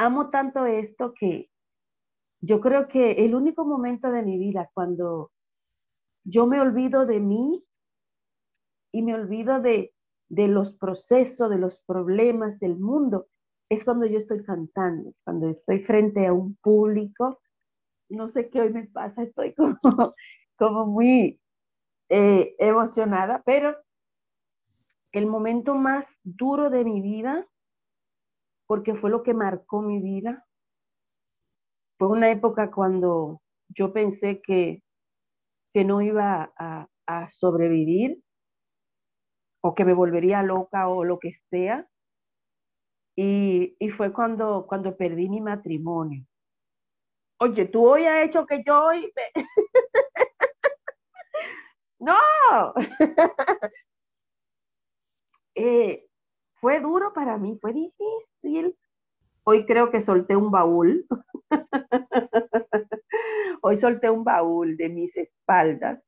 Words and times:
amo 0.00 0.30
tanto 0.30 0.64
esto 0.64 1.12
que 1.12 1.50
yo 2.40 2.60
creo 2.60 2.88
que 2.88 3.24
el 3.24 3.34
único 3.34 3.66
momento 3.66 4.10
de 4.10 4.22
mi 4.22 4.38
vida 4.38 4.70
cuando 4.72 5.30
yo 6.24 6.46
me 6.46 6.58
olvido 6.58 7.04
de 7.04 7.20
mí 7.20 7.62
y 8.92 9.02
me 9.02 9.14
olvido 9.14 9.60
de, 9.60 9.92
de 10.30 10.48
los 10.48 10.72
procesos, 10.72 11.50
de 11.50 11.58
los 11.58 11.78
problemas 11.86 12.58
del 12.60 12.78
mundo, 12.78 13.26
es 13.68 13.84
cuando 13.84 14.06
yo 14.06 14.18
estoy 14.18 14.42
cantando, 14.42 15.12
cuando 15.22 15.50
estoy 15.50 15.80
frente 15.80 16.26
a 16.26 16.32
un 16.32 16.56
público. 16.56 17.40
No 18.08 18.28
sé 18.30 18.48
qué 18.48 18.62
hoy 18.62 18.72
me 18.72 18.86
pasa, 18.86 19.22
estoy 19.22 19.54
como, 19.54 19.78
como 20.56 20.86
muy 20.86 21.38
eh, 22.08 22.54
emocionada, 22.58 23.42
pero 23.44 23.76
el 25.12 25.26
momento 25.26 25.74
más 25.74 26.06
duro 26.24 26.70
de 26.70 26.84
mi 26.84 27.02
vida, 27.02 27.46
porque 28.70 28.94
fue 28.94 29.10
lo 29.10 29.24
que 29.24 29.34
marcó 29.34 29.82
mi 29.82 30.00
vida, 30.00 30.46
fue 31.98 32.06
una 32.06 32.30
época 32.30 32.70
cuando 32.70 33.42
yo 33.68 33.92
pensé 33.92 34.40
que, 34.40 34.84
que 35.74 35.84
no 35.84 36.00
iba 36.02 36.52
a, 36.56 36.86
a 37.08 37.30
sobrevivir 37.32 38.22
o 39.60 39.74
que 39.74 39.84
me 39.84 39.92
volvería 39.92 40.44
loca 40.44 40.86
o 40.86 41.02
lo 41.02 41.18
que 41.18 41.32
sea. 41.50 41.84
Y, 43.16 43.74
y, 43.80 43.90
fue 43.90 44.12
cuando, 44.12 44.66
cuando 44.68 44.96
perdí 44.96 45.28
mi 45.28 45.40
matrimonio. 45.40 46.24
Oye, 47.40 47.66
tú 47.66 47.88
hoy 47.88 48.06
has 48.06 48.28
hecho 48.28 48.46
que 48.46 48.62
yo 48.64 48.84
hoy... 48.84 49.12
no. 51.98 52.14
eh, 55.56 56.06
fue 56.60 56.80
duro 56.80 57.12
para 57.12 57.38
mí, 57.38 57.56
fue 57.60 57.72
difícil. 57.72 58.76
Hoy 59.44 59.64
creo 59.64 59.90
que 59.90 60.00
solté 60.00 60.36
un 60.36 60.50
baúl. 60.50 61.06
hoy 63.62 63.76
solté 63.76 64.10
un 64.10 64.24
baúl 64.24 64.76
de 64.76 64.88
mis 64.88 65.16
espaldas 65.16 66.00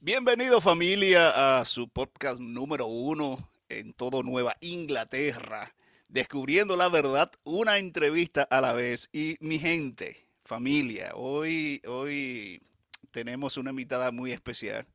Bienvenido 0.00 0.60
familia 0.60 1.60
a 1.60 1.64
su 1.64 1.88
podcast 1.88 2.40
número 2.40 2.86
uno 2.86 3.38
en 3.70 3.94
todo 3.94 4.22
Nueva 4.22 4.54
Inglaterra, 4.60 5.74
descubriendo 6.08 6.76
la 6.76 6.90
verdad, 6.90 7.30
una 7.42 7.78
entrevista 7.78 8.42
a 8.42 8.60
la 8.60 8.74
vez. 8.74 9.08
Y 9.12 9.38
mi 9.40 9.58
gente, 9.58 10.24
familia, 10.44 11.12
hoy, 11.14 11.80
hoy 11.86 12.62
tenemos 13.10 13.56
una 13.56 13.70
invitada 13.70 14.10
muy 14.10 14.32
especial 14.32 14.86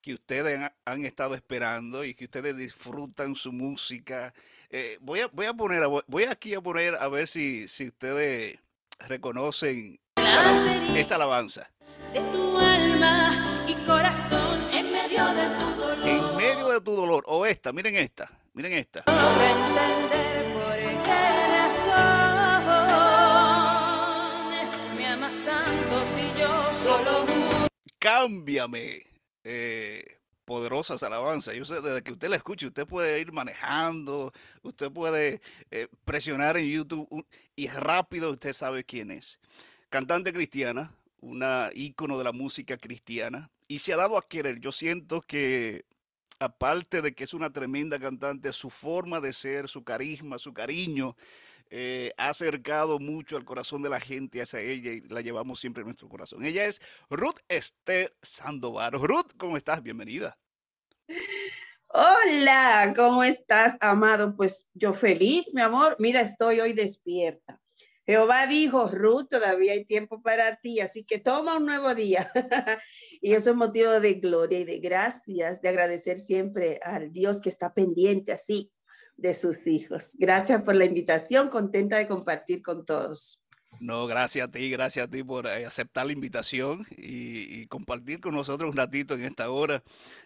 que 0.00 0.14
ustedes 0.14 0.58
han, 0.84 1.04
estado 1.04 1.34
esperando 1.34 2.04
y 2.04 2.14
que 2.14 2.24
ustedes 2.24 2.56
disfrutan 2.56 3.34
su 3.34 3.52
música. 3.52 4.32
Eh, 4.70 4.96
voy, 5.00 5.20
a, 5.20 5.28
voy 5.28 5.46
a 5.46 5.52
poner, 5.54 5.82
voy 6.06 6.24
aquí 6.24 6.54
a 6.54 6.60
poner 6.60 6.94
a 6.94 7.08
ver 7.08 7.28
si, 7.28 7.68
si 7.68 7.88
ustedes 7.88 8.58
reconocen 9.06 10.00
esta 10.96 11.16
alabanza. 11.16 11.70
De 12.12 12.20
tu 12.32 12.58
alma 12.58 13.64
y 13.68 13.74
corazón 13.84 14.66
en 14.72 14.90
medio 14.90 15.24
de 15.34 15.48
tu 15.50 15.80
dolor. 15.80 16.08
En 16.08 16.36
medio 16.36 16.68
de 16.68 16.80
tu 16.80 16.92
dolor. 16.92 17.24
O 17.26 17.44
esta, 17.44 17.72
miren 17.72 17.96
esta, 17.96 18.30
miren 18.54 18.72
esta. 18.72 19.04
Si 26.04 26.22
yo 26.38 26.72
solo 26.72 27.26
Cámbiame. 27.98 29.02
Eh, 29.44 30.02
poderosas 30.50 31.02
alabanzas. 31.04 31.54
Yo 31.54 31.64
sé, 31.64 31.80
desde 31.80 32.02
que 32.02 32.10
usted 32.10 32.28
la 32.28 32.34
escuche, 32.34 32.66
usted 32.66 32.84
puede 32.84 33.20
ir 33.20 33.30
manejando, 33.30 34.32
usted 34.62 34.90
puede 34.90 35.40
eh, 35.70 35.86
presionar 36.04 36.56
en 36.56 36.66
YouTube 36.66 37.24
y 37.54 37.68
rápido 37.68 38.32
usted 38.32 38.52
sabe 38.52 38.82
quién 38.82 39.12
es. 39.12 39.38
Cantante 39.90 40.32
cristiana, 40.32 40.92
una 41.20 41.70
ícono 41.72 42.18
de 42.18 42.24
la 42.24 42.32
música 42.32 42.76
cristiana 42.78 43.48
y 43.68 43.78
se 43.78 43.92
ha 43.92 43.96
dado 43.96 44.18
a 44.18 44.26
querer. 44.26 44.58
Yo 44.58 44.72
siento 44.72 45.20
que 45.20 45.84
aparte 46.40 47.00
de 47.00 47.12
que 47.12 47.22
es 47.22 47.32
una 47.32 47.52
tremenda 47.52 48.00
cantante, 48.00 48.52
su 48.52 48.70
forma 48.70 49.20
de 49.20 49.32
ser, 49.32 49.68
su 49.68 49.84
carisma, 49.84 50.38
su 50.38 50.52
cariño, 50.52 51.14
eh, 51.70 52.12
ha 52.16 52.30
acercado 52.30 52.98
mucho 52.98 53.36
al 53.36 53.44
corazón 53.44 53.82
de 53.82 53.88
la 53.88 54.00
gente 54.00 54.42
hacia 54.42 54.60
ella 54.60 54.90
y 54.92 55.00
la 55.02 55.20
llevamos 55.20 55.60
siempre 55.60 55.82
en 55.82 55.86
nuestro 55.86 56.08
corazón. 56.08 56.44
Ella 56.44 56.64
es 56.64 56.82
Ruth 57.08 57.38
Esther 57.48 58.12
Sandoval. 58.20 58.92
Ruth, 58.92 59.32
¿cómo 59.38 59.56
estás? 59.56 59.80
Bienvenida. 59.80 60.36
Hola, 61.86 62.92
¿cómo 62.96 63.22
estás, 63.22 63.76
amado? 63.80 64.34
Pues 64.36 64.68
yo 64.74 64.92
feliz, 64.92 65.48
mi 65.54 65.60
amor. 65.60 65.94
Mira, 66.00 66.20
estoy 66.20 66.60
hoy 66.60 66.72
despierta. 66.72 67.60
Jehová 68.04 68.48
dijo, 68.48 68.88
Ruth, 68.88 69.28
todavía 69.30 69.72
hay 69.72 69.84
tiempo 69.84 70.20
para 70.22 70.56
ti, 70.56 70.80
así 70.80 71.04
que 71.04 71.18
toma 71.18 71.56
un 71.56 71.66
nuevo 71.66 71.94
día. 71.94 72.32
y 73.20 73.34
eso 73.34 73.50
es 73.50 73.56
motivo 73.56 74.00
de 74.00 74.14
gloria 74.14 74.58
y 74.58 74.64
de 74.64 74.80
gracias, 74.80 75.60
de 75.60 75.68
agradecer 75.68 76.18
siempre 76.18 76.80
al 76.82 77.12
Dios 77.12 77.40
que 77.40 77.48
está 77.48 77.72
pendiente 77.72 78.32
así 78.32 78.72
de 79.20 79.34
sus 79.34 79.66
hijos. 79.66 80.10
Gracias 80.14 80.62
por 80.62 80.74
la 80.74 80.84
invitación, 80.84 81.48
contenta 81.48 81.96
de 81.98 82.06
compartir 82.06 82.62
con 82.62 82.84
todos. 82.84 83.42
No, 83.78 84.06
gracias 84.06 84.48
a 84.48 84.50
ti, 84.50 84.68
gracias 84.70 85.06
a 85.06 85.10
ti 85.10 85.22
por 85.22 85.46
eh, 85.46 85.64
aceptar 85.64 86.06
la 86.06 86.12
invitación 86.12 86.84
y, 86.90 87.66
compartir 87.66 88.20
con 88.20 88.34
nosotros 88.34 88.70
un 88.70 88.76
ratito 88.76 89.14
en 89.14 89.24
esta 89.24 89.50
hora. 89.50 89.82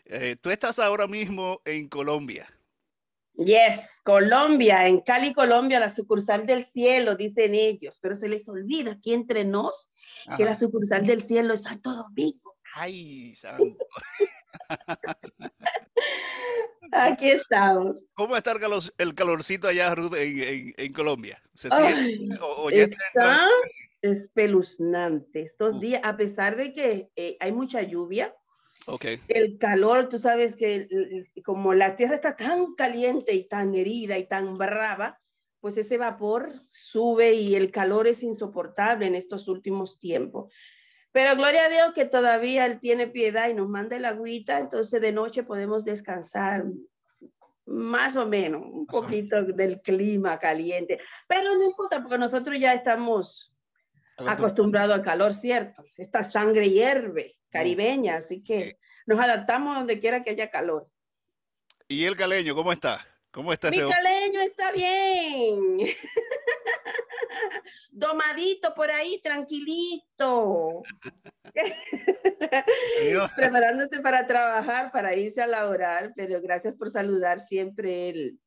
Eh, 0.06 0.36
tú 0.40 0.50
estás 0.50 0.78
ahora 0.78 1.06
mismo 1.06 1.60
en 1.64 1.88
Colombia. 1.88 2.48
Yes, 3.36 4.00
Colombia, 4.04 4.86
en 4.86 5.00
Cali, 5.00 5.34
Colombia, 5.34 5.80
la 5.80 5.90
sucursal 5.90 6.46
del 6.46 6.64
cielo, 6.64 7.16
dicen 7.16 7.54
ellos, 7.54 7.98
pero 8.00 8.14
se 8.14 8.28
les 8.28 8.48
olvida 8.48 8.92
aquí 8.92 9.12
entre 9.12 9.44
nos 9.44 9.90
que 10.36 10.44
la 10.44 10.54
sucursal 10.54 11.04
del 11.04 11.22
cielo 11.22 11.52
es 11.52 11.62
Santo 11.62 11.92
Domingo. 11.92 12.56
Ay, 12.76 13.34
santo. 13.34 13.76
Aquí 16.92 17.30
estamos. 17.30 17.96
¿Cómo 18.14 18.36
está 18.36 18.52
el, 18.98 19.14
calorcito 19.14 19.68
allá, 19.68 19.94
Ruth, 19.94 20.14
en, 20.16 20.92
Colombia? 20.92 21.40
¿Se 21.54 21.70
siente? 21.70 22.28
está, 22.72 23.48
espeluznante 24.02 25.42
estos 25.42 25.80
días, 25.80 26.00
a 26.04 26.16
pesar 26.16 26.56
de 26.56 26.72
que 26.72 27.10
eh, 27.16 27.36
hay 27.40 27.52
mucha 27.52 27.82
lluvia, 27.82 28.34
el 29.28 29.58
calor, 29.58 30.08
tú 30.08 30.18
sabes 30.18 30.56
que 30.56 30.88
como 31.44 31.74
la 31.74 31.96
tierra 31.96 32.16
está 32.16 32.36
tan 32.36 32.74
caliente 32.74 33.32
y 33.32 33.44
tan 33.44 33.74
herida 33.74 34.18
y 34.18 34.26
tan 34.26 34.54
brava, 34.54 35.20
pues 35.60 35.78
ese 35.78 35.96
vapor 35.96 36.52
sube 36.68 37.32
y 37.32 37.54
el 37.54 37.70
calor 37.70 38.06
es 38.06 38.22
insoportable 38.22 39.06
en 39.06 39.14
estos 39.14 39.48
últimos 39.48 39.98
tiempos. 39.98 40.52
Pero 41.14 41.36
gloria 41.36 41.66
a 41.66 41.68
Dios 41.68 41.92
que 41.94 42.06
todavía 42.06 42.66
Él 42.66 42.80
tiene 42.80 43.06
piedad 43.06 43.48
y 43.48 43.54
nos 43.54 43.68
manda 43.68 43.94
el 43.94 44.04
agüita, 44.04 44.58
entonces 44.58 45.00
de 45.00 45.12
noche 45.12 45.44
podemos 45.44 45.84
descansar 45.84 46.64
más 47.66 48.16
o 48.16 48.26
menos, 48.26 48.62
un 48.66 48.84
poquito 48.84 49.44
del 49.44 49.80
clima 49.80 50.40
caliente. 50.40 50.98
Pero 51.28 51.54
no 51.54 51.66
importa 51.66 52.02
porque 52.02 52.18
nosotros 52.18 52.58
ya 52.58 52.74
estamos 52.74 53.54
acostumbrados 54.26 54.92
al 54.92 55.02
calor, 55.02 55.34
¿cierto? 55.34 55.84
Esta 55.96 56.24
sangre 56.24 56.68
hierve 56.68 57.36
caribeña, 57.48 58.16
así 58.16 58.42
que 58.42 58.80
nos 59.06 59.20
adaptamos 59.20 59.76
donde 59.76 60.00
quiera 60.00 60.24
que 60.24 60.30
haya 60.30 60.50
calor. 60.50 60.88
¿Y 61.86 62.06
el 62.06 62.16
caleño 62.16 62.56
cómo 62.56 62.72
está? 62.72 63.06
¿Cómo 63.30 63.52
está 63.52 63.70
Mi 63.70 63.78
caleño 63.78 64.40
está 64.40 64.72
bien. 64.72 65.78
Domadito 67.90 68.74
por 68.74 68.90
ahí, 68.90 69.20
tranquilito. 69.22 70.82
Preparándose 73.36 74.00
para 74.00 74.26
trabajar, 74.26 74.90
para 74.92 75.14
irse 75.14 75.42
a 75.42 75.46
laborar, 75.46 76.12
pero 76.16 76.40
gracias 76.40 76.74
por 76.74 76.90
saludar 76.90 77.40
siempre 77.40 78.08
el 78.10 78.38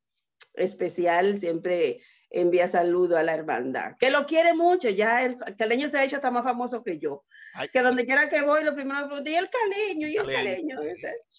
especial, 0.53 1.37
siempre 1.37 2.01
envía 2.29 2.67
saludo 2.67 3.17
a 3.17 3.23
la 3.23 3.35
hermandad, 3.35 3.95
que 3.97 4.09
lo 4.09 4.25
quiere 4.25 4.53
mucho, 4.53 4.89
ya 4.89 5.23
el 5.23 5.37
caleño 5.57 5.87
se 5.87 5.97
ha 5.97 6.03
hecho 6.03 6.17
hasta 6.17 6.31
más 6.31 6.43
famoso 6.43 6.83
que 6.83 6.99
yo, 6.99 7.23
que 7.71 7.79
donde 7.79 8.05
quiera 8.05 8.27
que 8.29 8.41
voy, 8.41 8.63
lo 8.63 8.75
primero 8.75 9.03
que 9.03 9.07
pregunto, 9.07 9.29
y 9.29 9.35
el 9.35 9.49
caleño, 9.49 10.07
y 10.07 10.17
el 10.17 10.25
caleño, 10.25 10.75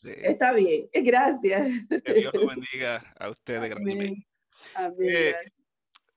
está 0.02 0.52
bien, 0.52 0.88
gracias. 0.94 1.68
Que 2.04 2.14
Dios 2.14 2.32
lo 2.32 2.46
bendiga 2.46 3.04
a 3.18 3.28
ustedes 3.28 3.68
grandemente. 3.68 4.26
Eh, 5.00 5.34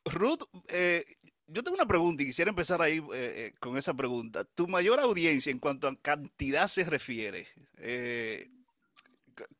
Ruth, 0.05 0.43
eh, 0.69 1.05
yo 1.47 1.63
tengo 1.63 1.75
una 1.75 1.87
pregunta 1.87 2.23
y 2.23 2.27
quisiera 2.27 2.49
empezar 2.49 2.81
ahí 2.81 3.01
eh, 3.13 3.53
con 3.59 3.77
esa 3.77 3.93
pregunta. 3.93 4.43
Tu 4.43 4.67
mayor 4.67 4.99
audiencia 4.99 5.51
en 5.51 5.59
cuanto 5.59 5.87
a 5.87 5.95
cantidad 6.01 6.67
se 6.67 6.83
refiere, 6.83 7.47
¿qué 7.77 8.47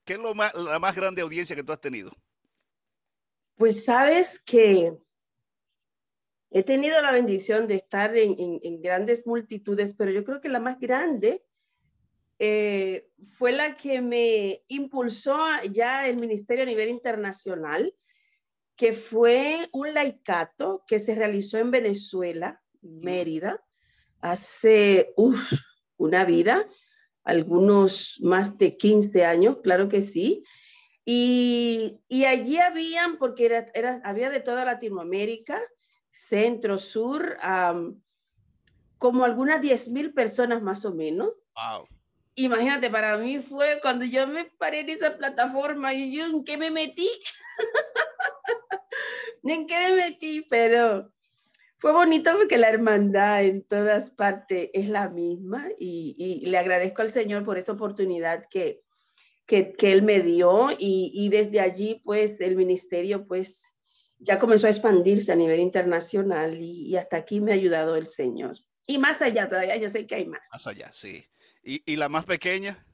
es 0.05 0.19
lo 0.19 0.33
más, 0.33 0.53
la 0.55 0.79
más 0.79 0.95
grande 0.95 1.21
audiencia 1.21 1.55
que 1.55 1.63
tú 1.63 1.71
has 1.71 1.81
tenido? 1.81 2.11
Pues 3.55 3.83
sabes 3.83 4.39
que 4.43 4.97
he 6.51 6.63
tenido 6.63 7.01
la 7.01 7.11
bendición 7.11 7.67
de 7.67 7.75
estar 7.75 8.15
en, 8.15 8.81
grandes 8.81 9.25
multitudes, 9.25 9.93
pero 9.97 10.11
yo 10.11 10.23
creo 10.25 10.41
que 10.41 10.49
la 10.49 10.59
más 10.59 10.79
grande 10.79 11.43
eh, 12.39 13.07
fue 13.38 13.53
la 13.53 13.77
que 13.77 14.01
me 14.01 14.63
impulsó 14.67 15.38
ya 15.71 16.07
el 16.07 16.17
ministerio 16.17 16.63
a 16.63 16.67
nivel 16.67 16.89
internacional, 16.89 17.93
que 18.81 18.93
fue 18.93 19.69
un 19.73 19.93
laicato 19.93 20.83
que 20.87 20.97
se 20.97 21.13
realizó 21.13 21.59
en 21.59 21.69
Venezuela, 21.69 22.63
Mérida, 22.81 23.63
hace 24.21 25.13
una 25.97 26.25
vida, 26.25 26.65
algunos 27.23 28.17
más 28.23 28.57
de 28.57 28.77
15 28.77 29.23
años, 29.23 29.57
claro 29.61 29.87
que 29.87 30.01
sí. 30.01 30.43
Y, 31.05 31.99
allí 32.25 32.57
habían, 32.57 33.19
porque 33.19 33.45
era, 33.75 34.01
había 34.03 34.31
de 34.31 34.39
toda 34.39 34.65
Latinoamérica, 34.65 35.61
centro, 36.09 36.79
sur, 36.79 37.37
como 38.97 39.25
algunas 39.25 39.61
10 39.61 39.89
mil 39.89 40.11
personas 40.11 40.63
más 40.63 40.85
o 40.85 40.91
menos. 40.91 41.29
Imagínate, 42.33 42.89
para 42.89 43.15
mí 43.17 43.37
fue 43.37 43.77
cuando 43.79 44.05
yo 44.05 44.25
me 44.25 44.45
paré 44.45 44.79
en 44.79 44.89
esa 44.89 45.17
plataforma 45.17 45.93
y 45.93 46.17
yo, 46.17 46.25
¿en 46.25 46.43
qué 46.43 46.57
me 46.57 46.71
metí? 46.71 47.07
¿En 49.43 49.67
qué 49.67 49.75
me 49.89 49.95
metí? 49.95 50.45
Pero 50.49 51.11
fue 51.81 51.93
bonito 51.93 52.31
porque 52.38 52.59
la 52.59 52.69
hermandad 52.69 53.43
en 53.43 53.63
todas 53.63 54.11
partes 54.11 54.69
es 54.71 54.88
la 54.88 55.09
misma 55.09 55.67
y, 55.79 56.43
le 56.45 56.57
agradezco 56.59 57.01
al 57.01 57.09
Señor 57.09 57.43
por 57.43 57.57
esa 57.57 57.71
oportunidad 57.71 58.45
que, 58.51 58.83
que, 59.47 59.73
Él 59.79 60.03
me 60.03 60.21
dio 60.21 60.69
y, 60.77 61.27
desde 61.29 61.59
allí 61.59 61.99
pues 62.03 62.39
el 62.39 62.55
ministerio 62.55 63.25
pues 63.25 63.63
ya 64.19 64.38
comenzó 64.38 64.67
a 64.67 64.69
expandirse 64.69 65.31
a 65.31 65.35
nivel 65.35 65.59
internacional 65.59 66.61
y, 66.61 66.95
hasta 66.95 67.17
aquí 67.17 67.41
me 67.41 67.51
ha 67.51 67.55
ayudado 67.55 67.95
el 67.95 68.05
Señor. 68.05 68.57
Y 68.85 68.99
más 68.99 69.19
allá 69.21 69.49
todavía, 69.49 69.75
ya 69.77 69.89
sé 69.89 70.05
que 70.05 70.15
hay 70.15 70.25
más. 70.27 70.41
Más 70.51 70.67
allá, 70.67 70.91
sí. 70.91 71.25
¿Y, 71.63 71.95
la 71.95 72.09
más 72.09 72.25
pequeña? 72.25 72.85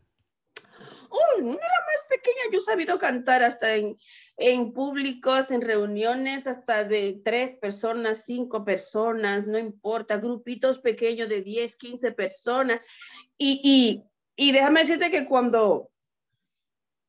Oh, 1.09 1.41
la 1.41 1.45
más 1.45 2.01
pequeña, 2.07 2.43
yo 2.53 2.59
he 2.59 2.61
sabido 2.61 2.97
cantar 2.97 3.43
hasta 3.43 3.75
en, 3.75 3.97
en 4.37 4.71
públicos, 4.71 5.49
en 5.49 5.61
reuniones 5.61 6.45
hasta 6.45 6.83
de 6.83 7.19
tres 7.25 7.53
personas, 7.53 8.23
cinco 8.23 8.63
personas, 8.63 9.47
no 9.47 9.57
importa, 9.57 10.17
grupitos 10.17 10.79
pequeños 10.79 11.27
de 11.27 11.41
10, 11.41 11.75
15 11.75 12.11
personas. 12.11 12.81
Y, 13.35 14.03
y, 14.35 14.51
déjame 14.51 14.81
decirte 14.81 15.09
que 15.09 15.25
cuando 15.25 15.89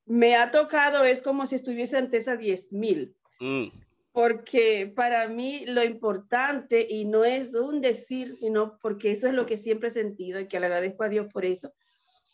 me 0.07 0.37
ha 0.37 0.51
tocado 0.51 1.05
es 1.05 1.21
como 1.21 1.45
si 1.45 1.57
estuviese 1.57 1.99
ante 1.99 2.17
esa 2.17 2.37
10 2.37 2.73
mil. 2.73 3.15
Mm. 3.41 3.67
Porque 4.11 4.91
para 4.97 5.29
mí 5.29 5.67
lo 5.67 5.85
importante, 5.85 6.87
y 6.89 7.05
no 7.05 7.27
es 7.27 7.55
un 7.55 7.83
decir, 7.83 8.37
sino 8.37 8.79
porque 8.81 9.11
eso 9.11 9.29
es 9.29 9.35
lo 9.35 9.45
que 9.45 9.59
siempre 9.59 9.91
he 9.91 9.93
sentido 9.93 10.41
y 10.41 10.49
que 10.49 10.59
le 10.59 10.67
agradezco 10.67 11.05
a 11.05 11.11
Dios 11.11 11.27
por 11.31 11.45
eso, 11.45 11.75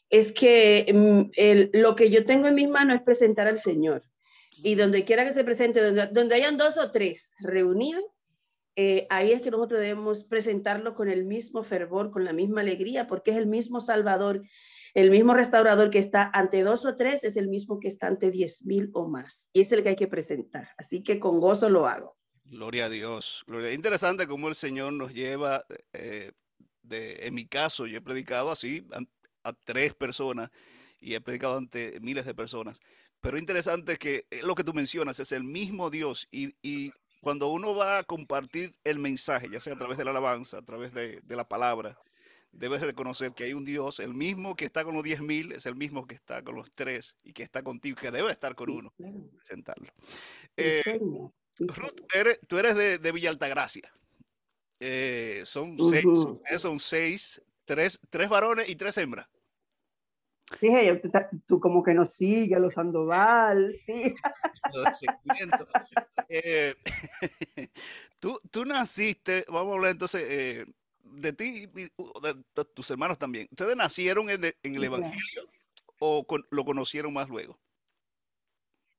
es 0.09 0.31
que 0.31 0.87
mm, 0.95 1.77
lo 1.77 1.97
que 1.97 2.11
yo 2.11 2.25
tengo 2.25 2.47
en 2.47 2.55
mis 2.55 2.69
manos 2.69 2.97
es 2.97 3.03
presentar 3.03 3.49
al 3.49 3.59
Señor 3.59 4.05
y 4.65 4.77
donde 4.77 5.05
quiera 5.05 5.27
que 5.27 5.33
se 5.33 5.45
presente, 5.45 5.83
donde, 5.83 6.07
donde 6.07 6.35
hayan 6.35 6.57
dos 6.57 6.79
o 6.79 6.91
tres 6.91 7.35
reunidos, 7.39 8.03
eh, 8.77 9.07
ahí 9.11 9.31
es 9.31 9.43
que 9.43 9.51
nosotros 9.51 9.79
debemos 9.79 10.25
presentarlo 10.25 10.95
con 10.95 11.11
el 11.11 11.27
mismo 11.27 11.63
fervor, 11.63 12.11
con 12.11 12.25
la 12.25 12.33
misma 12.33 12.63
alegría, 12.63 13.07
porque 13.07 13.31
es 13.31 13.37
el 13.37 13.47
mismo 13.47 13.81
Salvador, 13.81 14.43
el 14.95 15.11
mismo 15.11 15.35
restaurador 15.35 15.91
que 15.91 15.99
está 15.99 16.31
ante 16.33 16.63
dos 16.63 16.87
o 16.87 16.97
tres, 16.97 17.25
es 17.25 17.37
el 17.37 17.49
mismo 17.49 17.79
que 17.79 17.89
está 17.89 18.07
ante 18.07 18.31
diez 18.31 18.65
mil 18.65 18.91
o 18.95 19.07
más. 19.07 19.51
Y 19.53 19.61
es 19.61 19.71
el 19.71 19.83
que 19.83 19.91
hay 19.91 19.97
que 19.97 20.09
presentar. 20.09 20.71
Así 20.79 21.03
que 21.03 21.21
con 21.21 21.41
gozo 21.41 21.69
lo 21.69 21.87
hago. 21.87 22.17
Gloria 22.45 22.87
a 22.87 22.89
Dios. 22.89 23.45
Gloria. 23.47 23.71
Interesante 23.71 24.27
cómo 24.27 24.49
el 24.49 24.55
Señor 24.55 24.95
nos 24.95 25.13
lleva, 25.13 25.63
eh, 25.93 26.33
de, 26.83 27.27
en 27.27 27.35
mi 27.35 27.47
caso, 27.47 27.87
yo 27.87 27.99
he 27.99 28.01
predicado 28.01 28.51
así 28.51 28.87
a 29.43 29.53
tres 29.53 29.95
personas 29.95 30.51
y 31.01 31.15
he 31.15 31.21
predicado 31.21 31.59
ante 31.59 32.01
miles 32.01 32.25
de 32.25 32.35
personas 32.35 32.81
pero 33.25 33.39
interesante 33.39 33.97
que 33.97 34.27
eh, 34.31 34.43
lo 34.43 34.55
que 34.55 34.65
tú 34.65 34.75
mencionas 34.75 35.19
es 35.19 35.33
el 35.33 35.45
mismo 35.45 35.89
Dios 35.89 36.29
y, 36.31 36.93
cuando 37.23 37.49
uno 37.49 37.75
va 37.75 37.97
a 37.97 38.05
compartir 38.05 38.75
el 38.85 38.99
mensaje, 38.99 39.49
ya 39.51 39.59
sea 39.59 39.73
a 39.73 39.79
través 39.79 39.97
de 39.97 40.05
la 40.05 40.11
alabanza, 40.11 40.59
a 40.59 40.63
través 40.63 40.93
de, 40.93 41.23
la 41.27 41.49
palabra, 41.49 41.99
debes 42.53 42.83
reconocer 42.83 43.33
que 43.33 43.45
hay 43.45 43.55
un 43.55 43.65
Dios, 43.65 43.99
el 43.99 44.13
mismo 44.13 44.55
que 44.55 44.67
está 44.67 44.85
con 44.85 44.95
los 44.95 45.03
10.000, 45.03 45.57
es 45.57 45.65
el 45.65 45.75
mismo 45.75 46.07
que 46.07 46.15
está 46.15 46.45
con 46.45 46.55
los 46.55 46.71
tres 46.75 47.17
y 47.25 47.33
que 47.33 47.43
está 47.43 47.63
contigo, 47.63 47.97
que 47.99 48.11
debe 48.11 48.31
estar 48.31 48.55
con 48.55 48.69
uno, 48.69 48.93
sentarlo. 49.43 49.91
Eh, 50.59 50.83
Ruth, 51.61 52.03
tú 52.47 52.59
eres 52.59 52.77
de, 52.77 52.99
de 52.99 53.13
Villa 53.13 53.31
Altagracia. 53.31 53.91
Eh, 54.81 55.45
son 55.47 55.79
seis, 55.79 56.05
son 56.59 56.79
seis, 56.79 57.43
tres, 57.65 57.99
tres 58.11 58.29
varones 58.29 58.69
y 58.69 58.77
tres 58.77 58.99
hembras. 58.99 59.27
Sí, 60.61 60.69
tú, 61.47 61.59
como 61.59 61.83
que 61.83 61.95
nos 61.95 62.15
sigues, 62.15 62.61
los 62.61 62.75
Sandoval, 62.75 63.75
sí. 63.87 64.15
Eh, 66.29 66.75
tú, 68.21 68.39
tú, 68.51 68.65
naciste, 68.65 69.45
vamos 69.49 69.73
a 69.73 69.77
hablar 69.77 69.91
entonces 69.91 70.25
eh, 70.27 70.67
de 71.03 71.33
ti 71.33 71.69
y 71.75 71.83
de, 71.83 72.65
tus 72.75 72.91
hermanos 72.91 73.19
también. 73.19 73.47
¿Ustedes 73.51 73.77
nacieron 73.77 74.31
en 74.31 74.45
el, 74.45 74.85
Evangelio 74.85 75.43
o 76.01 76.25
lo 76.51 76.65
conocieron 76.65 77.13
más 77.13 77.29
luego? 77.29 77.59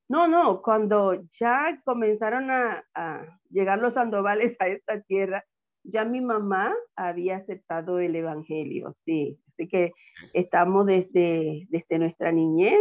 No, 0.07 0.27
no, 0.27 0.61
cuando 0.61 1.23
ya 1.39 1.81
comenzaron 1.83 2.51
a, 2.51 2.85
a 2.93 3.39
llegar 3.49 3.79
los 3.79 3.95
Sandovales 3.95 4.55
a 4.59 4.67
esta 4.67 5.01
tierra, 5.01 5.43
ya 5.83 6.05
mi 6.05 6.21
mamá 6.21 6.73
había 6.95 7.37
aceptado 7.37 7.99
el 7.99 8.15
Evangelio, 8.15 8.93
sí. 9.03 9.39
Así 9.57 9.67
que 9.69 9.93
estamos 10.33 10.85
desde, 10.85 11.65
desde 11.69 11.97
nuestra 11.97 12.31
niñez, 12.31 12.79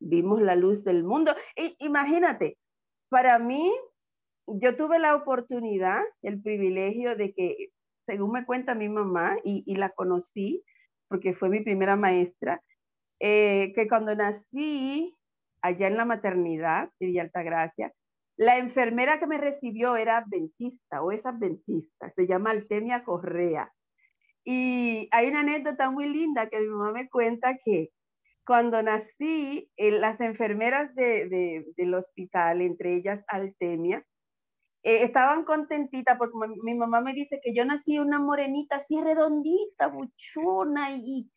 vimos 0.00 0.40
la 0.40 0.56
luz 0.56 0.82
del 0.82 1.04
mundo. 1.04 1.34
imagínate, 1.78 2.56
para 3.10 3.38
mí, 3.38 3.70
yo 4.46 4.76
tuve 4.76 4.98
la 4.98 5.14
oportunidad, 5.14 6.00
el 6.22 6.40
privilegio 6.40 7.16
de 7.16 7.34
que, 7.34 7.68
según 8.06 8.32
me 8.32 8.46
cuenta 8.46 8.74
mi 8.74 8.88
mamá, 8.88 9.36
y, 9.44 9.74
la 9.76 9.90
conocí, 9.90 10.64
porque 11.08 11.34
fue 11.34 11.50
mi 11.50 11.60
primera 11.60 11.96
maestra, 11.96 12.62
eh, 13.20 13.72
que 13.74 13.86
cuando 13.86 14.14
nací 14.14 15.14
allá 15.60 15.86
en 15.86 15.96
la 15.98 16.06
maternidad 16.06 16.88
de 16.98 17.06
Villa 17.06 17.22
Altagracia, 17.22 17.92
la 18.38 18.56
enfermera 18.56 19.20
que 19.20 19.26
me 19.26 19.36
recibió 19.36 19.96
era 19.96 20.16
adventista 20.16 21.02
o 21.02 21.12
es 21.12 21.24
adventista, 21.26 22.10
se 22.16 22.26
llama 22.26 22.52
Altemia 22.52 23.04
Correa. 23.04 23.70
Y 24.44 25.08
hay 25.10 25.28
una 25.28 25.40
anécdota 25.40 25.90
muy 25.90 26.08
linda 26.08 26.48
que 26.48 26.60
mi 26.60 26.68
mamá 26.68 26.92
me 26.92 27.08
cuenta 27.08 27.56
que 27.64 27.90
cuando 28.46 28.82
nací, 28.82 29.70
eh, 29.76 29.90
las 29.92 30.20
enfermeras 30.20 30.94
de, 30.94 31.64
del 31.76 31.94
hospital, 31.94 32.62
entre 32.62 32.96
ellas 32.96 33.22
Altemia, 33.28 34.04
eh, 34.82 35.04
estaban 35.04 35.44
contentitas 35.44 36.16
porque 36.16 36.34
mi 36.62 36.74
mamá 36.74 37.00
me 37.00 37.12
dice 37.12 37.38
que 37.44 37.54
yo 37.54 37.64
nací 37.64 37.98
una 37.98 38.18
morenita 38.18 38.76
así 38.76 38.98
redondita, 39.00 39.88
buchona 39.88 40.96
y, 40.96 41.30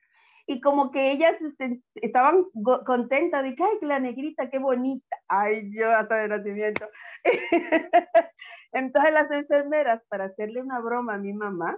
y 0.48 0.62
como 0.62 0.92
que 0.92 1.12
ellas 1.12 1.36
este, 1.42 1.82
estaban 1.96 2.46
contentas 2.86 3.44
de 3.44 3.54
que, 3.56 3.64
ay, 3.64 3.78
la 3.82 4.00
negrita, 4.00 4.50
qué 4.50 4.60
bonita. 4.60 5.18
Ay, 5.28 5.70
yo 5.72 5.90
hasta 5.92 6.18
de 6.18 6.28
nacimiento. 6.30 6.88
Entonces 8.72 9.14
las 9.14 9.30
enfermeras, 9.30 10.02
para 10.10 10.26
hacerle 10.26 10.62
una 10.62 10.80
broma 10.80 11.16
a 11.16 11.20
mi 11.20 11.34
mamá, 11.34 11.78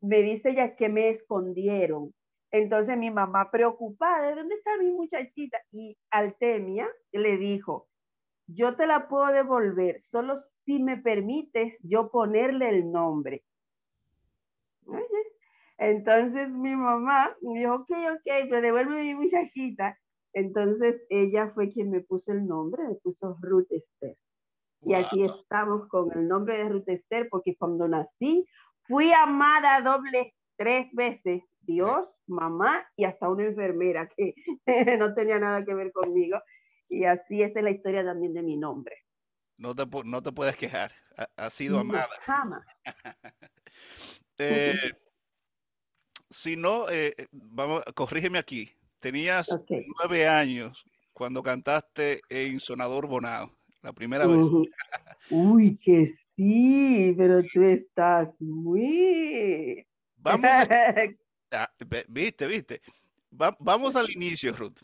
me 0.00 0.22
dice 0.22 0.54
ya 0.54 0.76
que 0.76 0.88
me 0.88 1.10
escondieron. 1.10 2.14
Entonces 2.50 2.98
mi 2.98 3.10
mamá 3.10 3.50
preocupada, 3.50 4.28
¿de 4.28 4.34
dónde 4.34 4.54
está 4.56 4.76
mi 4.78 4.92
muchachita? 4.92 5.58
Y 5.72 5.96
Altemia 6.10 6.88
le 7.12 7.38
dijo, 7.38 7.88
yo 8.46 8.76
te 8.76 8.86
la 8.86 9.08
puedo 9.08 9.26
devolver, 9.26 10.02
solo 10.02 10.34
si 10.64 10.78
me 10.78 10.98
permites 10.98 11.78
yo 11.82 12.10
ponerle 12.10 12.68
el 12.68 12.92
nombre. 12.92 13.42
Entonces 15.78 16.50
mi 16.50 16.76
mamá 16.76 17.34
me 17.40 17.60
dijo, 17.60 17.74
ok, 17.74 17.90
ok, 17.90 18.22
pero 18.24 18.60
devuelve 18.60 19.02
mi 19.02 19.14
muchachita. 19.14 19.98
Entonces 20.34 21.02
ella 21.08 21.50
fue 21.54 21.70
quien 21.70 21.90
me 21.90 22.00
puso 22.00 22.32
el 22.32 22.46
nombre, 22.46 22.86
me 22.86 22.94
puso 22.96 23.36
Ruth 23.40 23.70
Esther. 23.70 24.16
Y 24.82 24.94
aquí 24.94 25.24
estamos 25.24 25.88
con 25.88 26.12
el 26.12 26.26
nombre 26.28 26.58
de 26.58 26.68
Ruth 26.68 26.88
Esther 26.88 27.28
porque 27.30 27.56
cuando 27.56 27.88
nací 27.88 28.46
Fui 28.84 29.12
amada 29.12 29.80
doble 29.80 30.34
tres 30.56 30.88
veces, 30.92 31.42
Dios, 31.60 32.08
mamá 32.26 32.84
y 32.96 33.04
hasta 33.04 33.28
una 33.28 33.44
enfermera 33.44 34.08
que 34.16 34.34
no 34.98 35.14
tenía 35.14 35.38
nada 35.38 35.64
que 35.64 35.74
ver 35.74 35.92
conmigo. 35.92 36.38
Y 36.88 37.04
así 37.04 37.42
es 37.42 37.52
la 37.54 37.70
historia 37.70 38.04
también 38.04 38.34
de 38.34 38.42
mi 38.42 38.56
nombre. 38.56 38.96
No 39.56 39.74
te, 39.74 39.84
no 40.04 40.22
te 40.22 40.32
puedes 40.32 40.56
quejar, 40.56 40.92
ha, 41.36 41.50
sido 41.50 41.78
amada. 41.78 42.08
Jamás. 42.22 42.64
eh, 44.38 44.92
si 46.28 46.56
no, 46.56 46.88
eh, 46.90 47.14
vamos, 47.30 47.82
corrígeme 47.94 48.38
aquí. 48.38 48.70
Tenías 48.98 49.48
nueve 49.98 50.28
años 50.28 50.84
cuando 51.12 51.42
cantaste 51.42 52.20
en 52.28 52.60
Sonador 52.60 53.06
Bonao, 53.06 53.50
la 53.82 53.92
primera 53.92 54.26
vez. 54.26 54.38
Uy, 55.30 55.78
qué 55.78 56.06
Sí, 56.42 57.14
pero 57.16 57.40
tú 57.44 57.62
estás 57.62 58.28
muy... 58.40 59.86
Vamos. 60.16 60.40
Ah, 61.54 61.70
viste, 62.08 62.46
viste. 62.46 62.80
Va- 63.30 63.54
vamos 63.60 63.94
al 63.94 64.10
inicio, 64.10 64.56
Ruth. 64.56 64.78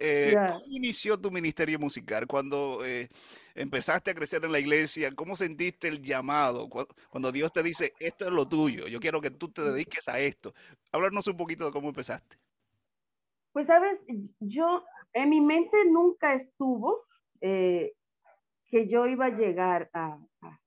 Eh. 0.00 0.34
¿Cómo 0.34 0.60
inició 0.66 1.16
tu 1.16 1.30
ministerio 1.30 1.78
musical? 1.78 2.26
Cuando 2.26 2.84
eh, 2.84 3.08
empezaste 3.54 4.10
a 4.10 4.14
crecer 4.14 4.44
en 4.44 4.50
la 4.50 4.58
iglesia, 4.58 5.12
¿cómo 5.14 5.36
sentiste 5.36 5.86
el 5.86 6.02
llamado? 6.02 6.68
Cu- 6.68 6.88
Cuando 7.10 7.30
Dios 7.30 7.52
te 7.52 7.62
dice, 7.62 7.92
esto 8.00 8.24
es 8.26 8.32
lo 8.32 8.48
tuyo, 8.48 8.88
yo 8.88 8.98
quiero 8.98 9.20
que 9.20 9.30
tú 9.30 9.52
te 9.52 9.62
dediques 9.62 10.08
a 10.08 10.18
esto. 10.18 10.52
Háblanos 10.90 11.28
un 11.28 11.36
poquito 11.36 11.64
de 11.66 11.70
cómo 11.70 11.88
empezaste. 11.90 12.38
Pues 13.52 13.66
sabes, 13.66 14.00
yo 14.40 14.84
en 15.12 15.28
mi 15.30 15.40
mente 15.40 15.76
nunca 15.92 16.34
estuvo 16.34 17.04
eh, 17.40 17.92
que 18.66 18.88
yo 18.88 19.06
iba 19.06 19.26
a 19.26 19.30
llegar 19.30 19.88
a, 19.92 20.18
a- 20.40 20.60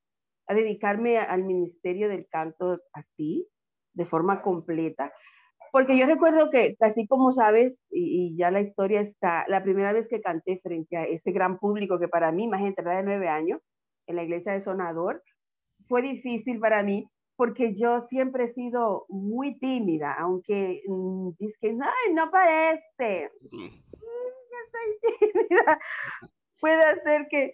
a 0.48 0.54
dedicarme 0.54 1.18
a- 1.18 1.24
al 1.24 1.44
ministerio 1.44 2.10
del 2.10 2.28
canto 2.30 2.80
así, 2.94 3.48
de 3.94 4.06
forma 4.06 4.42
completa, 4.42 5.12
porque 5.72 5.98
yo 5.98 6.06
recuerdo 6.06 6.50
que, 6.52 6.76
así 6.82 7.08
como 7.08 7.32
sabes, 7.34 7.74
y, 7.90 8.28
y 8.34 8.38
ya 8.38 8.52
la 8.52 8.62
historia 8.62 9.02
está, 9.02 9.46
la 9.48 9.64
primera 9.64 9.92
vez 9.94 10.08
que 10.08 10.22
canté 10.22 10.60
frente 10.62 10.98
a 10.98 11.06
ese 11.06 11.32
gran 11.32 11.58
público 11.58 12.00
que 12.00 12.08
para 12.08 12.32
mí, 12.32 12.44
imagínate, 12.44 12.82
era 12.82 12.98
de 12.98 13.04
nueve 13.04 13.28
años, 13.28 13.60
en 14.08 14.16
la 14.18 14.24
iglesia 14.24 14.52
de 14.54 14.60
Sonador, 14.62 15.24
fue 15.88 16.02
difícil 16.02 16.60
para 16.60 16.84
mí 16.84 17.08
porque 17.36 17.74
yo 17.76 18.00
siempre 18.02 18.46
he 18.46 18.54
sido 18.54 19.06
muy 19.10 19.58
tímida, 19.60 20.14
aunque 20.14 20.82
mm, 20.88 21.30
dicen, 21.40 21.82
ay, 21.82 22.14
no 22.14 22.30
parece, 22.30 23.32
Mm. 23.42 23.70
soy 24.72 25.00
tímida. 25.50 25.80
Puede 26.62 27.02
ser 27.04 27.28
que, 27.30 27.52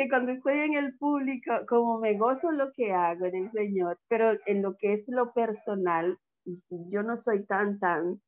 que 0.00 0.08
cuando 0.08 0.32
estoy 0.32 0.58
en 0.60 0.74
el 0.74 0.96
público, 0.96 1.52
como 1.68 1.98
me 1.98 2.16
gozo 2.16 2.50
lo 2.52 2.72
que 2.72 2.92
hago 2.92 3.26
en 3.26 3.34
el 3.34 3.52
Señor, 3.52 3.98
pero 4.08 4.32
en 4.46 4.62
lo 4.62 4.74
que 4.78 4.94
es 4.94 5.04
lo 5.08 5.32
personal, 5.34 6.16
yo 6.68 7.02
no 7.02 7.18
soy 7.18 7.44
tan, 7.44 7.78
tan, 7.78 8.18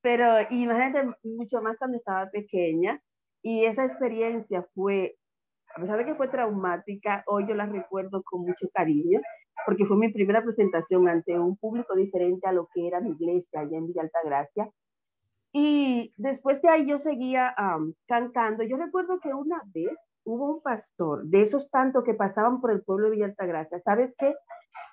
pero 0.00 0.24
imagínate 0.50 1.14
mucho 1.24 1.60
más 1.60 1.76
cuando 1.76 1.98
estaba 1.98 2.30
pequeña 2.30 2.98
y 3.42 3.64
esa 3.66 3.84
experiencia 3.84 4.66
fue, 4.74 5.16
a 5.76 5.80
pesar 5.82 5.98
de 5.98 6.06
que 6.06 6.14
fue 6.14 6.28
traumática, 6.28 7.24
hoy 7.26 7.46
yo 7.46 7.54
la 7.54 7.66
recuerdo 7.66 8.22
con 8.22 8.46
mucho 8.46 8.66
cariño, 8.72 9.20
porque 9.66 9.84
fue 9.84 9.98
mi 9.98 10.10
primera 10.10 10.42
presentación 10.42 11.08
ante 11.08 11.38
un 11.38 11.58
público 11.58 11.94
diferente 11.94 12.48
a 12.48 12.52
lo 12.52 12.68
que 12.72 12.86
era 12.86 13.00
mi 13.00 13.10
iglesia 13.10 13.60
allá 13.60 13.76
en 13.76 13.86
Villa 13.86 14.02
Altagracia. 14.02 14.70
Y 15.52 16.12
después 16.16 16.60
de 16.62 16.68
ahí 16.68 16.86
yo 16.86 16.98
seguía 16.98 17.54
cantando. 18.06 18.62
Yo 18.64 18.76
recuerdo 18.76 19.18
que 19.20 19.32
una 19.34 19.62
vez 19.74 19.96
hubo 20.24 20.56
un 20.56 20.62
pastor 20.62 21.24
de 21.24 21.42
esos 21.42 21.70
tantos 21.70 22.04
que 22.04 22.14
pasaban 22.14 22.60
por 22.60 22.70
el 22.70 22.82
pueblo 22.82 23.06
de 23.06 23.12
Villa 23.12 23.26
Altagracia. 23.26 23.80
¿Sabes 23.80 24.14
qué? 24.18 24.34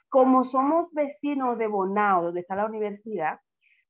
Como 0.09 0.43
somos 0.43 0.91
vecinos 0.93 1.57
de 1.57 1.67
Bonao, 1.67 2.23
donde 2.25 2.41
está 2.41 2.55
la 2.55 2.65
universidad, 2.67 3.39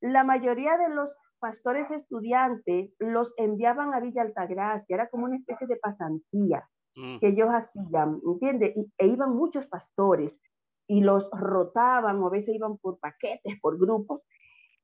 la 0.02 0.24
mayoría 0.24 0.78
de 0.78 0.90
los 0.90 1.16
pastores 1.40 1.92
estudiantes 1.92 2.94
los 3.00 3.34
enviaban 3.38 3.94
a 3.94 4.00
Villa 4.00 4.24
Altagracia. 4.24 4.96
Era 4.96 5.10
como 5.10 5.26
una 5.26 5.38
especie 5.38 5.68
de 5.68 5.78
pasantía 5.78 6.68
Mm. 6.98 7.18
que 7.20 7.28
ellos 7.30 7.50
hacían, 7.50 8.22
¿entiendes? 8.26 8.76
Y, 8.78 8.92
e 8.98 9.08
iban 9.08 9.36
muchos 9.36 9.68
pastores 9.68 10.34
y 10.88 11.02
los 11.02 11.30
rotaban 11.32 12.22
o 12.22 12.28
a 12.28 12.30
veces 12.30 12.56
iban 12.56 12.78
por 12.78 13.00
paquetes, 13.00 13.60
por 13.62 13.78
grupos. 13.80 14.22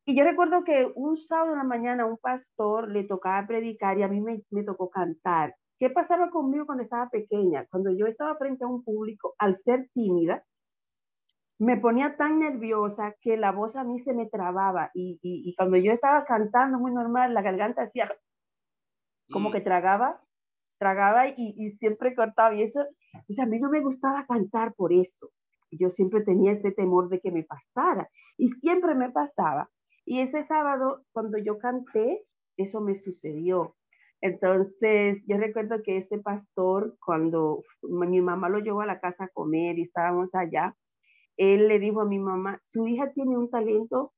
Y 0.06 0.16
yo 0.18 0.24
recuerdo 0.24 0.64
que 0.64 0.92
un 0.96 1.18
sábado 1.18 1.54
en 1.54 1.58
la 1.60 1.64
mañana 1.64 2.06
un 2.06 2.18
pastor 2.18 2.90
le 2.92 3.04
tocaba 3.06 3.46
predicar 3.48 3.98
y 3.98 4.04
a 4.04 4.08
mí 4.08 4.22
me, 4.22 4.44
me 4.52 4.64
tocó 4.64 4.90
cantar. 4.90 5.56
¿Qué 5.80 5.90
pasaba 5.90 6.30
conmigo 6.30 6.66
cuando 6.66 6.84
estaba 6.84 7.10
pequeña? 7.10 7.66
Cuando 7.70 7.92
yo 7.92 8.08
estaba 8.08 8.36
frente 8.38 8.64
a 8.64 8.68
un 8.68 8.84
público, 8.84 9.36
al 9.40 9.58
ser 9.64 9.90
tímida, 9.94 10.44
me 11.60 11.78
ponía 11.78 12.18
tan 12.18 12.40
nerviosa 12.40 13.16
que 13.22 13.38
la 13.38 13.52
voz 13.52 13.76
a 13.76 13.84
mí 13.84 14.00
se 14.02 14.14
me 14.14 14.26
trababa 14.28 14.92
y, 14.94 15.20
y, 15.22 15.50
y 15.50 15.56
cuando 15.56 15.78
yo 15.78 15.92
estaba 15.94 16.26
cantando 16.26 16.80
muy 16.80 16.92
normal, 16.94 17.34
la 17.34 17.42
garganta 17.42 17.84
hacía 17.84 18.12
como 19.30 19.50
Mm. 19.50 19.54
que 19.54 19.62
tragaba, 19.62 20.22
tragaba 20.80 21.28
y, 21.30 21.36
y 21.58 21.72
siempre 21.78 22.16
cortaba. 22.16 22.56
Y 22.56 22.64
eso, 22.64 22.82
entonces 23.14 23.40
a 23.40 23.46
mí 23.46 23.60
no 23.60 23.70
me 23.70 23.82
gustaba 23.82 24.26
cantar 24.26 24.74
por 24.76 24.94
eso. 24.94 25.32
Yo 25.72 25.90
siempre 25.92 26.22
tenía 26.24 26.54
ese 26.54 26.72
temor 26.72 27.10
de 27.10 27.20
que 27.22 27.32
me 27.32 27.44
pasara 27.44 28.10
y 28.38 28.50
siempre 28.50 28.96
me 28.96 29.10
pasaba. 29.12 29.70
Y 30.12 30.20
ese 30.20 30.46
sábado, 30.46 31.06
cuando 31.14 31.38
yo 31.38 31.58
canté, 31.58 32.26
eso 32.58 32.82
me 32.82 32.98
sucedió. 32.98 33.78
Entonces, 34.20 35.24
yo 35.26 35.38
recuerdo 35.38 35.82
que 35.84 35.96
ese 35.96 36.18
pastor, 36.18 36.98
cuando 37.00 37.64
mi 37.82 38.20
mamá 38.20 38.50
lo 38.50 38.60
llevó 38.60 38.82
a 38.82 38.86
la 38.86 39.00
casa 39.00 39.24
a 39.24 39.30
comer 39.30 39.80
y 39.80 39.84
estábamos 39.84 40.36
allá, 40.36 40.76
él 41.38 41.70
le 41.70 41.80
dijo 41.80 42.02
a 42.02 42.06
mi 42.06 42.20
mamá, 42.20 42.60
su 42.62 42.90
hija 42.90 43.14
tiene 43.14 43.38
un 43.38 43.50
talento 43.50 44.12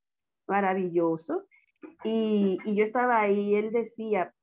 maravilloso. 0.48 1.44
Y, 2.04 2.58
yo 2.66 2.84
estaba 2.84 3.20
ahí, 3.22 3.54
él 3.54 3.72
decía, 3.72 4.34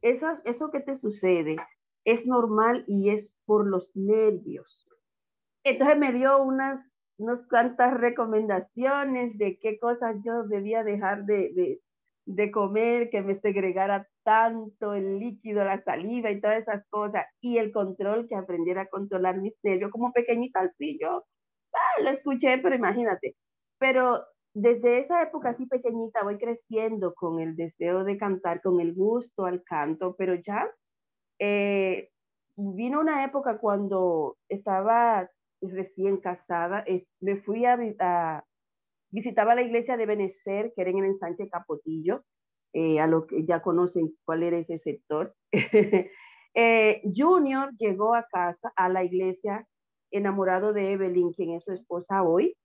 eso, 0.00 0.32
eso 0.44 0.72
que 0.72 0.80
te 0.80 0.96
sucede 0.96 1.58
es 2.04 2.26
normal 2.26 2.82
y 2.88 3.10
es 3.10 3.32
por 3.44 3.68
los 3.68 3.94
nervios. 3.94 4.88
Entonces 5.62 5.96
me 5.96 6.12
dio 6.12 6.42
unas, 6.42 6.84
unas 7.22 7.46
cuantas 7.48 7.94
recomendaciones 7.94 9.38
de 9.38 9.58
qué 9.60 9.78
cosas 9.78 10.16
yo 10.24 10.44
debía 10.44 10.82
dejar 10.82 11.24
de, 11.24 11.80
de, 12.26 12.50
comer, 12.50 13.10
que 13.10 13.22
me 13.22 13.38
segregara 13.40 14.08
tanto 14.24 14.94
el 14.94 15.18
líquido, 15.18 15.64
la 15.64 15.82
saliva 15.84 16.30
y 16.30 16.40
todas 16.40 16.62
esas 16.62 16.84
cosas, 16.90 17.24
y 17.40 17.58
el 17.58 17.72
control, 17.72 18.26
que 18.28 18.34
aprendiera 18.34 18.82
a 18.82 18.88
controlar 18.88 19.38
mis 19.38 19.54
nervios 19.62 19.90
como 19.90 20.12
pequeñita, 20.12 20.60
así 20.60 20.98
yo 21.00 21.24
ah, 21.74 22.02
lo 22.02 22.10
escuché, 22.10 22.58
pero 22.58 22.74
imagínate. 22.74 23.36
Pero 23.78 24.24
desde 24.54 25.00
esa 25.00 25.22
época 25.22 25.50
así 25.50 25.66
pequeñita 25.66 26.22
voy 26.24 26.38
creciendo 26.38 27.14
con 27.14 27.40
el 27.40 27.56
deseo 27.56 28.04
de 28.04 28.18
cantar, 28.18 28.60
con 28.62 28.80
el 28.80 28.94
gusto 28.94 29.46
al 29.46 29.62
canto, 29.64 30.14
pero 30.18 30.34
ya 30.34 30.68
eh, 31.38 32.10
vino 32.56 33.00
una 33.00 33.24
época 33.24 33.58
cuando 33.58 34.36
estaba 34.48 35.28
recién 35.62 36.18
casada, 36.18 36.84
eh, 36.86 37.06
me 37.20 37.36
fui 37.36 37.64
a, 37.64 38.44
visitaba 39.10 39.54
la 39.54 39.62
iglesia 39.62 39.96
de 39.96 40.06
Benecer, 40.06 40.72
que 40.74 40.82
era 40.82 40.90
en 40.90 40.98
el 40.98 41.04
ensanche 41.06 41.48
Capotillo, 41.48 42.24
eh, 42.72 43.00
a 43.00 43.06
lo 43.06 43.26
que 43.26 43.44
ya 43.44 43.62
conocen 43.62 44.14
cuál 44.24 44.42
era 44.42 44.58
ese 44.58 44.78
sector. 44.78 45.34
eh, 46.54 47.02
Junior 47.14 47.70
llegó 47.78 48.14
a 48.14 48.26
casa, 48.30 48.72
a 48.76 48.88
la 48.88 49.04
iglesia, 49.04 49.66
enamorado 50.10 50.72
de 50.72 50.92
Evelyn, 50.92 51.32
quien 51.32 51.50
es 51.50 51.64
su 51.64 51.72
esposa 51.72 52.22
hoy. 52.22 52.56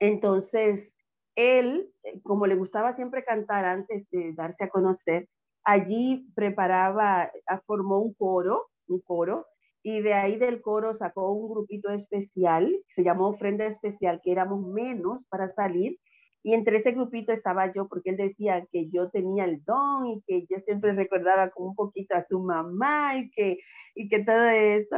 Entonces, 0.00 0.92
él, 1.36 1.90
como 2.22 2.46
le 2.46 2.56
gustaba 2.56 2.94
siempre 2.96 3.24
cantar 3.24 3.64
antes 3.64 4.08
de 4.10 4.32
darse 4.32 4.64
a 4.64 4.68
conocer, 4.68 5.28
allí 5.64 6.28
preparaba, 6.34 7.30
formó 7.66 7.98
un 7.98 8.12
coro, 8.14 8.68
un 8.88 9.00
coro, 9.00 9.46
y 9.82 10.00
de 10.00 10.14
ahí 10.14 10.36
del 10.36 10.60
coro 10.60 10.94
sacó 10.94 11.32
un 11.32 11.52
grupito 11.52 11.90
especial, 11.90 12.72
se 12.88 13.02
llamó 13.02 13.28
Ofrenda 13.28 13.66
Especial, 13.66 14.20
que 14.22 14.32
éramos 14.32 14.66
menos 14.66 15.24
para 15.28 15.52
salir, 15.54 15.98
y 16.44 16.54
entre 16.54 16.78
ese 16.78 16.92
grupito 16.92 17.32
estaba 17.32 17.72
yo, 17.72 17.88
porque 17.88 18.10
él 18.10 18.16
decía 18.16 18.66
que 18.72 18.88
yo 18.90 19.10
tenía 19.10 19.44
el 19.44 19.62
don 19.64 20.06
y 20.08 20.22
que 20.26 20.46
yo 20.50 20.58
siempre 20.60 20.92
recordaba 20.92 21.50
como 21.50 21.68
un 21.68 21.76
poquito 21.76 22.16
a 22.16 22.26
su 22.28 22.40
mamá 22.40 23.16
y 23.16 23.30
que, 23.30 23.58
y 23.94 24.08
que 24.08 24.24
todo 24.24 24.48
eso. 24.48 24.96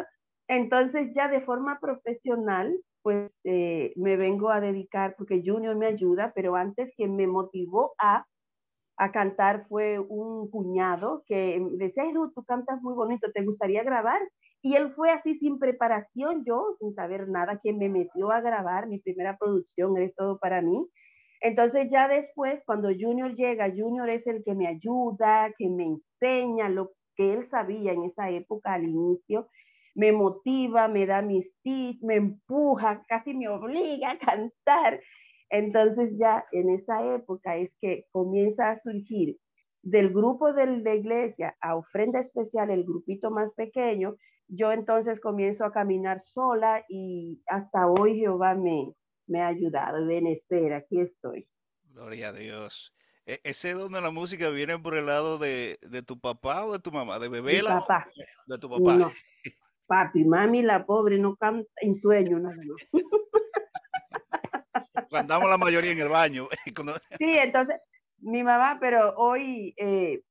Entonces 0.49 1.13
ya 1.15 1.29
de 1.29 1.43
forma 1.43 1.79
profesional, 1.81 2.75
pues 3.03 3.31
eh, 3.45 3.93
me 3.97 4.17
vengo 4.17 4.49
a 4.51 4.61
dedicar, 4.61 5.15
porque 5.17 5.43
Junior 5.45 5.77
me 5.77 5.87
ayuda, 5.87 6.33
pero 6.35 6.57
antes 6.57 6.91
quien 6.97 7.17
me 7.17 7.27
motivó 7.27 7.93
a, 7.99 8.25
a 8.97 9.13
cantar 9.13 9.67
fue 9.69 9.99
un 9.99 10.51
cuñado 10.51 11.25
que 11.27 11.63
decía, 11.73 12.05
Ruth, 12.15 12.33
tú 12.35 12.45
cantas 12.45 12.81
muy 12.81 12.95
bonito, 12.95 13.31
¿te 13.33 13.45
gustaría 13.45 13.83
grabar? 13.83 14.21
Y 14.65 14.77
él 14.77 14.95
fue 14.95 15.11
así 15.11 15.35
sin 15.41 15.59
preparación, 15.59 16.43
yo 16.47 16.75
sin 16.81 16.95
saber 16.95 17.29
nada, 17.29 17.59
quien 17.59 17.77
me 17.77 17.91
metió 17.91 18.31
a 18.31 18.41
grabar 18.41 18.89
mi 18.89 18.99
primera 18.99 19.37
producción, 19.37 19.99
es 19.99 20.15
todo 20.15 20.39
para 20.39 20.63
mí. 20.63 20.89
Entonces 21.43 21.91
ya 21.91 22.09
después, 22.09 22.63
cuando 22.65 22.89
Junior 22.89 23.35
llega, 23.35 23.69
Junior 23.69 24.09
es 24.09 24.27
el 24.27 24.43
que 24.43 24.55
me 24.55 24.67
ayuda, 24.67 25.53
que 25.59 25.69
me 25.69 25.85
enseña 25.85 26.71
lo 26.71 26.93
que 27.15 27.35
él 27.35 27.47
sabía 27.51 27.93
en 27.93 28.05
esa 28.05 28.31
época 28.31 28.73
al 28.73 28.85
inicio, 28.85 29.49
me 29.95 30.13
motiva, 30.13 30.89
me 30.89 31.05
da 31.05 31.21
mis 31.21 31.47
tips, 31.63 32.03
me 32.03 32.15
empuja, 32.15 33.03
casi 33.07 33.35
me 33.35 33.51
obliga 33.51 34.13
a 34.13 34.19
cantar. 34.19 34.99
Entonces 35.51 36.17
ya 36.19 36.43
en 36.53 36.71
esa 36.71 37.15
época 37.15 37.59
es 37.59 37.71
que 37.83 38.07
comienza 38.13 38.71
a 38.71 38.77
surgir 38.77 39.37
del 39.83 40.09
grupo 40.09 40.55
de 40.55 40.79
la 40.79 40.95
iglesia 40.95 41.55
a 41.61 41.77
ofrenda 41.77 42.21
especial, 42.21 42.71
el 42.71 42.85
grupito 42.85 43.31
más 43.31 43.53
pequeño, 43.53 44.17
yo 44.49 44.73
entonces 44.73 45.21
comienzo 45.21 45.65
a 45.65 45.73
caminar 45.73 46.21
sola 46.21 46.85
y 46.89 47.43
hasta 47.47 47.87
hoy 47.87 48.19
Jehová 48.19 48.55
me, 48.55 48.95
me 49.27 49.41
ha 49.41 49.49
ayudado. 49.49 50.07
Benecer, 50.07 50.73
aquí 50.73 51.01
estoy. 51.01 51.49
Gloria 51.85 52.29
a 52.29 52.33
Dios. 52.33 52.95
E 53.27 53.41
¿Ese 53.43 53.73
don 53.73 53.93
de 53.93 54.01
la 54.01 54.11
música 54.11 54.51
viene 54.51 54.79
por 54.79 54.95
el 54.95 55.07
lado 55.07 55.39
de, 55.39 55.79
de 55.83 56.03
tu 56.03 56.21
papá 56.21 56.65
o 56.65 56.73
de 56.73 56.79
tu 56.79 56.93
mamá? 56.93 57.19
¿De 57.19 57.29
bebé? 57.29 57.63
Mi 57.63 57.69
papá. 57.69 58.09
De 58.47 58.59
tu 58.59 58.69
papá. 58.69 58.97
No. 58.97 59.13
Papi, 59.87 60.25
mami, 60.25 60.63
la 60.63 60.85
pobre 60.85 61.19
no 61.19 61.37
canta 61.37 61.69
en 61.81 61.95
sueño 61.95 62.39
nada 62.39 62.57
más. 62.57 62.89
Andamos 65.13 65.49
la 65.49 65.59
mayoría 65.59 65.93
en 65.93 66.01
el 66.01 66.09
baño. 66.09 66.49
Sí, 67.19 67.39
entonces 67.39 67.77
mi 68.19 68.43
mamá, 68.43 68.79
pero 68.81 69.15
hoy 69.17 69.75
eh, 69.77 70.23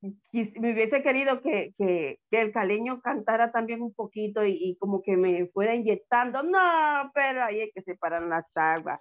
me 0.00 0.72
hubiese 0.72 1.02
querido 1.02 1.40
que, 1.40 1.74
que, 1.76 2.20
que, 2.30 2.40
el 2.40 2.52
caleño 2.52 3.00
cantara 3.00 3.50
también 3.50 3.82
un 3.82 3.92
poquito 3.92 4.44
y, 4.44 4.52
y, 4.52 4.76
como 4.78 5.02
que 5.02 5.16
me 5.16 5.46
fuera 5.48 5.74
inyectando. 5.74 6.42
No, 6.42 7.10
pero 7.14 7.44
ahí 7.44 7.60
hay 7.60 7.72
que 7.72 7.82
separar 7.82 8.22
las 8.22 8.44
aguas. 8.54 9.00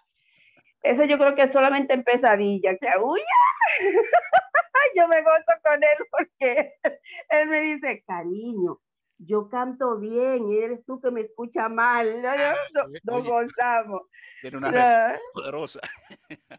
Eso 0.82 1.04
yo 1.06 1.18
creo 1.18 1.36
que 1.36 1.52
solamente 1.52 1.94
en 1.94 2.04
pesadilla, 2.04 2.78
que 2.78 2.88
¡Uy! 3.02 3.22
yo 4.96 5.08
me 5.08 5.22
gozo 5.22 5.60
con 5.64 5.84
él 5.84 6.08
porque 6.10 6.74
él 7.30 7.50
me 7.50 7.62
dice, 7.62 8.04
cariño, 8.06 8.80
yo 9.20 9.50
canto 9.50 9.98
bien 9.98 10.48
y 10.50 10.58
eres 10.58 10.86
tú 10.86 11.02
que 11.02 11.12
me 11.12 11.22
escucha 11.22 11.70
mal. 11.70 12.22
No, 12.74 12.88
no, 12.88 12.94
no 13.04 13.24
gozamos. 13.24 14.02
Tiene 14.42 14.58
una 14.58 14.72
respuesta 14.72 15.20
poderosa. 15.34 15.80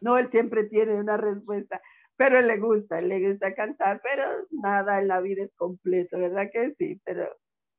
No, 0.01 0.17
él 0.17 0.29
siempre 0.31 0.65
tiene 0.65 0.95
una 0.95 1.17
respuesta, 1.17 1.81
pero 2.19 2.41
le 2.41 2.57
gusta, 2.57 2.99
le 2.99 3.29
gusta 3.29 3.55
cantar, 3.55 4.01
pero 4.03 4.25
nada 4.51 4.99
en 4.99 5.07
la 5.07 5.21
vida 5.21 5.45
es 5.45 5.53
completo, 5.55 6.19
¿verdad 6.19 6.49
que 6.51 6.75
sí? 6.77 6.99
Pero 7.05 7.33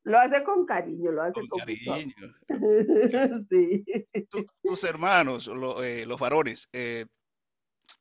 lo 0.05 0.19
hace 0.19 0.43
con 0.45 0.65
cariño, 0.65 1.13
lo 1.13 1.25
hace 1.25 1.35
con, 1.35 1.47
con 1.49 1.59
cariño. 1.59 2.15
sí. 3.51 3.85
tus 4.63 4.85
hermanos, 4.85 5.47
lo, 5.49 5.83
eh, 5.83 6.07
los 6.07 6.19
varones, 6.19 6.71
eh, 6.73 7.05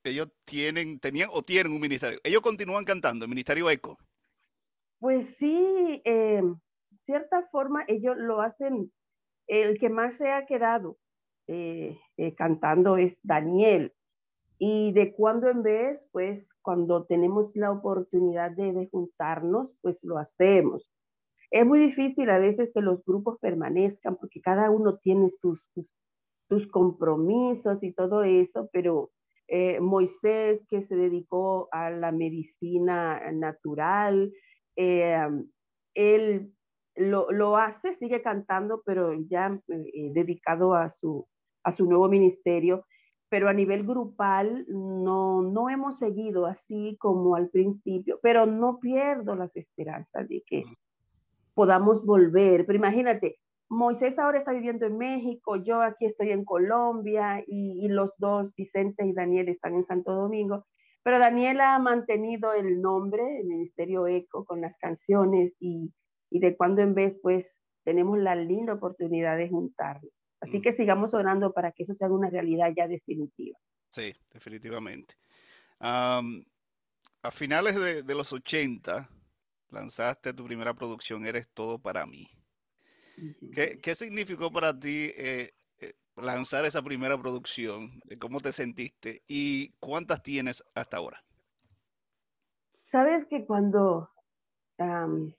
ellos 0.01 0.29
tienen, 0.45 1.01
tenían 1.01 1.27
o 1.33 1.43
tienen 1.43 1.73
un 1.73 1.81
ministerio. 1.81 2.19
Ellos 2.23 2.41
continúan 2.41 2.85
cantando, 2.85 3.25
el 3.25 3.29
Ministerio 3.29 3.69
ECO. 3.69 3.97
Pues 4.97 5.35
sí, 5.35 6.01
eh, 6.05 6.41
cierta 7.05 7.49
forma 7.51 7.83
ellos 7.89 8.15
lo 8.17 8.39
hacen, 8.39 8.93
el 9.45 9.77
que 9.77 9.89
más 9.89 10.15
se 10.15 10.31
ha 10.31 10.45
quedado 10.45 10.97
eh, 11.47 11.99
cantando 12.37 12.95
es 12.95 13.17
Daniel. 13.23 13.93
Y 14.61 14.91
de 14.91 15.13
cuando 15.13 15.47
en 15.47 15.63
vez, 15.63 16.05
pues 16.11 16.53
cuando 16.61 17.05
tenemos 17.05 17.55
la 17.55 17.71
oportunidad 17.71 18.51
de, 18.51 18.89
juntarnos, 18.91 19.73
pues 19.81 20.03
lo 20.03 20.17
hacemos. 20.17 20.91
Es 21.49 21.65
muy 21.65 21.79
difícil 21.79 22.29
a 22.29 22.37
veces 22.37 22.69
que 22.73 22.81
los 22.81 23.03
grupos 23.05 23.39
permanezcan 23.39 24.17
porque 24.17 24.41
cada 24.41 24.69
uno 24.69 24.97
tiene 24.97 25.29
sus, 25.29 25.65
sus, 25.73 25.87
sus 26.49 26.67
compromisos 26.67 27.81
y 27.83 27.93
todo 27.93 28.23
eso, 28.23 28.69
pero 28.73 29.11
eh, 29.47 29.79
Moisés 29.79 30.61
que 30.69 30.83
se 30.83 30.95
dedicó 30.95 31.69
a 31.71 31.89
la 31.89 32.11
medicina 32.11 33.31
natural, 33.31 34.31
eh, 34.75 35.27
él 35.95 36.53
lo, 36.95 37.31
lo, 37.31 37.57
hace, 37.57 37.95
sigue 37.95 38.21
cantando, 38.21 38.83
pero 38.85 39.13
ya 39.13 39.59
eh, 39.69 40.11
dedicado 40.13 40.75
a 40.75 40.89
su, 40.89 41.27
a 41.63 41.71
su 41.71 41.85
nuevo 41.85 42.09
ministerio. 42.09 42.85
Pero 43.29 43.47
a 43.47 43.53
nivel 43.53 43.85
grupal 43.85 44.65
no, 44.67 45.41
no 45.41 45.69
hemos 45.69 45.99
seguido 45.99 46.45
así 46.45 46.97
como 46.99 47.35
al 47.35 47.49
principio, 47.49 48.19
pero 48.21 48.45
no 48.45 48.79
pierdo 48.79 49.35
las 49.35 49.55
esperanzas 49.55 50.27
de 50.27 50.43
que 50.45 50.63
podamos 51.53 52.05
volver. 52.05 52.65
Pero 52.65 52.77
imagínate, 52.77 53.37
Moisés 53.69 54.17
ahora 54.17 54.39
está 54.39 54.51
viviendo 54.51 54.87
en 54.87 54.97
México, 54.97 55.55
yo 55.57 55.81
aquí 55.81 56.05
estoy 56.05 56.31
en 56.31 56.43
Colombia 56.43 57.43
y, 57.45 57.85
y, 57.85 57.87
los 57.87 58.11
dos, 58.17 58.53
Vicente 58.55 59.05
y 59.05 59.13
Daniel, 59.13 59.47
están 59.47 59.75
en 59.75 59.85
Santo 59.85 60.11
Domingo. 60.13 60.65
Pero 61.03 61.19
Daniel 61.19 61.61
ha 61.61 61.77
mantenido 61.77 62.53
el 62.53 62.81
nombre, 62.81 63.39
el 63.39 63.45
Ministerio 63.45 64.07
Eco, 64.07 64.43
con 64.43 64.61
las 64.61 64.75
canciones 64.77 65.53
y, 65.59 65.93
y 66.31 66.39
de 66.39 66.57
cuando 66.57 66.81
en 66.81 66.95
vez, 66.95 67.19
pues, 67.21 67.55
tenemos 67.83 68.17
la 68.17 68.35
linda 68.35 68.73
oportunidad 68.73 69.37
de 69.37 69.49
juntarnos. 69.49 70.18
Así 70.41 70.61
que 70.61 70.73
sigamos 70.73 71.13
orando 71.13 71.51
para 71.51 71.71
que 71.71 71.83
eso 71.83 71.93
sea 71.95 72.07
una 72.07 72.29
realidad 72.29 72.71
ya 72.75 72.87
definitiva. 72.87 73.57
Sí, 73.89 74.15
definitivamente. 74.31 75.15
Um, 75.79 76.43
a 77.23 77.31
finales 77.31 77.75
de, 77.75 78.03
de, 78.03 78.15
los 78.15 78.31
80, 78.31 79.09
lanzaste 79.71 80.33
tu 80.33 80.45
primera 80.45 80.73
producción, 80.73 81.25
Eres 81.25 81.49
Todo 81.51 81.79
para 81.79 82.05
mí. 82.05 82.27
¿Qué, 83.53 83.79
qué 83.81 83.95
significó 83.95 84.49
para 84.51 84.77
ti 84.77 85.11
eh, 85.17 85.51
lanzar 86.21 86.65
esa 86.65 86.81
primera 86.81 87.17
producción? 87.17 88.01
¿Cómo 88.19 88.39
te 88.39 88.51
sentiste? 88.51 89.23
¿Y 89.27 89.71
cuántas 89.79 90.21
tienes 90.23 90.63
hasta 90.75 90.97
ahora? 90.97 91.23
Sabes 92.91 93.25
que 93.27 93.45
cuando 93.45 94.09
um, 94.77 95.31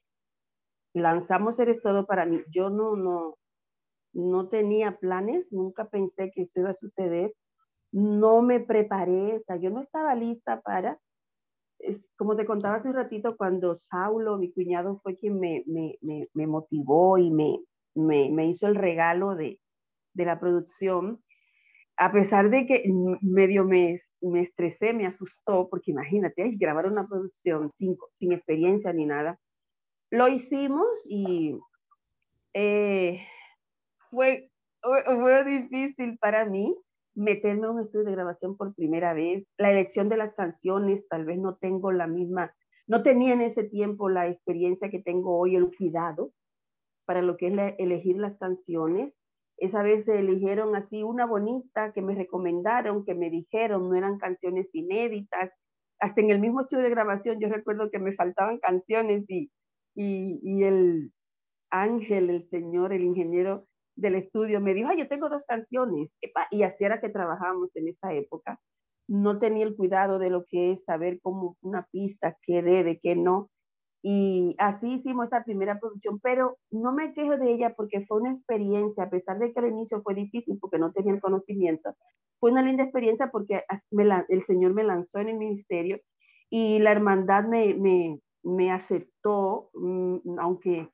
lanzamos 0.92 1.58
Eres 1.58 1.82
Todo 1.82 2.06
para 2.06 2.26
mí, 2.26 2.42
yo 2.50 2.70
no, 2.70 2.96
no, 2.96 3.38
no 4.12 4.48
tenía 4.48 4.96
planes, 4.96 5.52
nunca 5.52 5.88
pensé 5.88 6.30
que 6.32 6.42
eso 6.42 6.60
iba 6.60 6.70
a 6.70 6.74
suceder, 6.74 7.34
no 7.92 8.42
me 8.42 8.60
preparé, 8.60 9.36
o 9.36 9.40
sea, 9.40 9.56
yo 9.56 9.70
no 9.70 9.80
estaba 9.80 10.14
lista 10.14 10.60
para, 10.60 10.98
como 12.16 12.36
te 12.36 12.44
contaba 12.44 12.76
hace 12.76 12.88
un 12.88 12.94
ratito, 12.94 13.36
cuando 13.36 13.78
Saulo, 13.78 14.38
mi 14.38 14.52
cuñado, 14.52 15.00
fue 15.02 15.16
quien 15.16 15.40
me, 15.40 15.64
me, 15.66 15.96
me, 16.00 16.28
me 16.34 16.46
motivó 16.46 17.18
y 17.18 17.30
me, 17.30 17.58
me, 17.94 18.46
hizo 18.46 18.66
el 18.66 18.74
regalo 18.74 19.34
de, 19.34 19.60
de, 20.14 20.24
la 20.24 20.38
producción, 20.38 21.22
a 21.96 22.12
pesar 22.12 22.50
de 22.50 22.66
que 22.66 22.84
medio 23.22 23.64
me, 23.64 24.00
me 24.20 24.42
estresé, 24.42 24.92
me 24.92 25.06
asustó, 25.06 25.68
porque 25.68 25.90
imagínate, 25.90 26.42
ay, 26.42 26.56
grabar 26.56 26.86
una 26.86 27.06
producción 27.06 27.70
sin, 27.70 27.96
sin 28.18 28.32
experiencia 28.32 28.92
ni 28.92 29.06
nada, 29.06 29.38
lo 30.10 30.28
hicimos 30.28 30.88
y... 31.04 31.56
Eh, 32.52 33.20
fue, 34.10 34.50
fue 34.82 35.44
difícil 35.44 36.18
para 36.18 36.44
mí 36.44 36.74
meterme 37.14 37.66
a 37.66 37.70
un 37.70 37.80
estudio 37.80 38.06
de 38.06 38.12
grabación 38.12 38.56
por 38.56 38.74
primera 38.74 39.14
vez. 39.14 39.44
La 39.58 39.70
elección 39.70 40.08
de 40.08 40.16
las 40.16 40.34
canciones, 40.34 41.06
tal 41.08 41.24
vez 41.24 41.38
no 41.38 41.56
tengo 41.56 41.92
la 41.92 42.06
misma, 42.06 42.54
no 42.86 43.02
tenía 43.02 43.32
en 43.32 43.42
ese 43.42 43.64
tiempo 43.64 44.08
la 44.08 44.28
experiencia 44.28 44.90
que 44.90 45.00
tengo 45.00 45.38
hoy, 45.38 45.56
el 45.56 45.70
cuidado 45.76 46.32
para 47.04 47.22
lo 47.22 47.36
que 47.36 47.48
es 47.48 47.54
la, 47.54 47.68
elegir 47.70 48.16
las 48.16 48.36
canciones. 48.38 49.14
Esa 49.56 49.82
vez 49.82 50.04
se 50.04 50.18
eligieron 50.18 50.74
así 50.74 51.02
una 51.02 51.26
bonita 51.26 51.92
que 51.92 52.02
me 52.02 52.14
recomendaron, 52.14 53.04
que 53.04 53.14
me 53.14 53.30
dijeron, 53.30 53.88
no 53.88 53.96
eran 53.96 54.18
canciones 54.18 54.68
inéditas. 54.72 55.50
Hasta 55.98 56.20
en 56.20 56.30
el 56.30 56.38
mismo 56.38 56.62
estudio 56.62 56.84
de 56.84 56.90
grabación 56.90 57.40
yo 57.40 57.48
recuerdo 57.48 57.90
que 57.90 57.98
me 57.98 58.14
faltaban 58.14 58.58
canciones 58.58 59.28
y, 59.28 59.50
y, 59.94 60.40
y 60.42 60.62
el 60.62 61.12
Ángel, 61.70 62.30
el 62.30 62.48
señor, 62.48 62.92
el 62.92 63.02
ingeniero, 63.02 63.66
del 64.00 64.16
estudio 64.16 64.60
me 64.60 64.74
dijo, 64.74 64.88
ay, 64.90 64.98
yo 64.98 65.08
tengo 65.08 65.28
dos 65.28 65.44
canciones. 65.44 66.10
Y 66.50 66.62
así 66.62 66.84
era 66.84 67.00
que 67.00 67.08
trabajábamos 67.08 67.74
en 67.76 67.88
esa 67.88 68.12
época. 68.12 68.60
No 69.08 69.38
tenía 69.38 69.64
el 69.64 69.76
cuidado 69.76 70.18
de 70.18 70.30
lo 70.30 70.44
que 70.46 70.72
es 70.72 70.84
saber 70.84 71.20
cómo 71.20 71.56
una 71.62 71.86
pista, 71.90 72.36
qué 72.42 72.62
debe, 72.62 73.00
qué 73.00 73.16
no. 73.16 73.50
Y 74.02 74.54
así 74.58 74.94
hicimos 74.94 75.24
esta 75.24 75.44
primera 75.44 75.78
producción, 75.78 76.20
pero 76.20 76.56
no 76.70 76.92
me 76.92 77.12
quejo 77.12 77.36
de 77.36 77.52
ella 77.52 77.74
porque 77.76 78.06
fue 78.06 78.20
una 78.20 78.30
experiencia, 78.30 79.04
a 79.04 79.10
pesar 79.10 79.38
de 79.38 79.52
que 79.52 79.60
al 79.60 79.68
inicio 79.68 80.00
fue 80.02 80.14
difícil 80.14 80.58
porque 80.58 80.78
no 80.78 80.92
tenía 80.92 81.12
el 81.12 81.20
conocimiento, 81.20 81.94
fue 82.38 82.50
una 82.50 82.62
linda 82.62 82.84
experiencia 82.84 83.30
porque 83.30 83.62
me 83.90 84.06
la, 84.06 84.24
el 84.30 84.42
Señor 84.46 84.72
me 84.72 84.84
lanzó 84.84 85.18
en 85.18 85.28
el 85.28 85.36
ministerio 85.36 86.00
y 86.48 86.78
la 86.78 86.92
hermandad 86.92 87.44
me, 87.44 87.74
me, 87.74 88.18
me 88.42 88.72
aceptó, 88.72 89.68
mmm, 89.74 90.38
aunque 90.38 90.88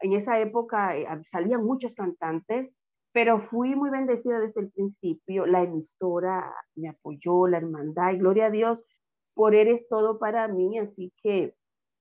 en 0.00 0.12
esa 0.12 0.40
época 0.40 0.96
eh, 0.96 1.06
salían 1.30 1.64
muchos 1.64 1.94
cantantes, 1.94 2.70
pero 3.12 3.40
fui 3.40 3.74
muy 3.74 3.90
bendecida 3.90 4.40
desde 4.40 4.60
el 4.60 4.70
principio. 4.70 5.46
La 5.46 5.62
emisora 5.62 6.52
me 6.74 6.88
apoyó, 6.88 7.46
la 7.46 7.58
hermandad, 7.58 8.12
y 8.12 8.18
gloria 8.18 8.46
a 8.46 8.50
Dios 8.50 8.82
por 9.34 9.54
Eres 9.54 9.88
todo 9.88 10.18
para 10.18 10.48
mí. 10.48 10.78
Así 10.78 11.12
que 11.22 11.54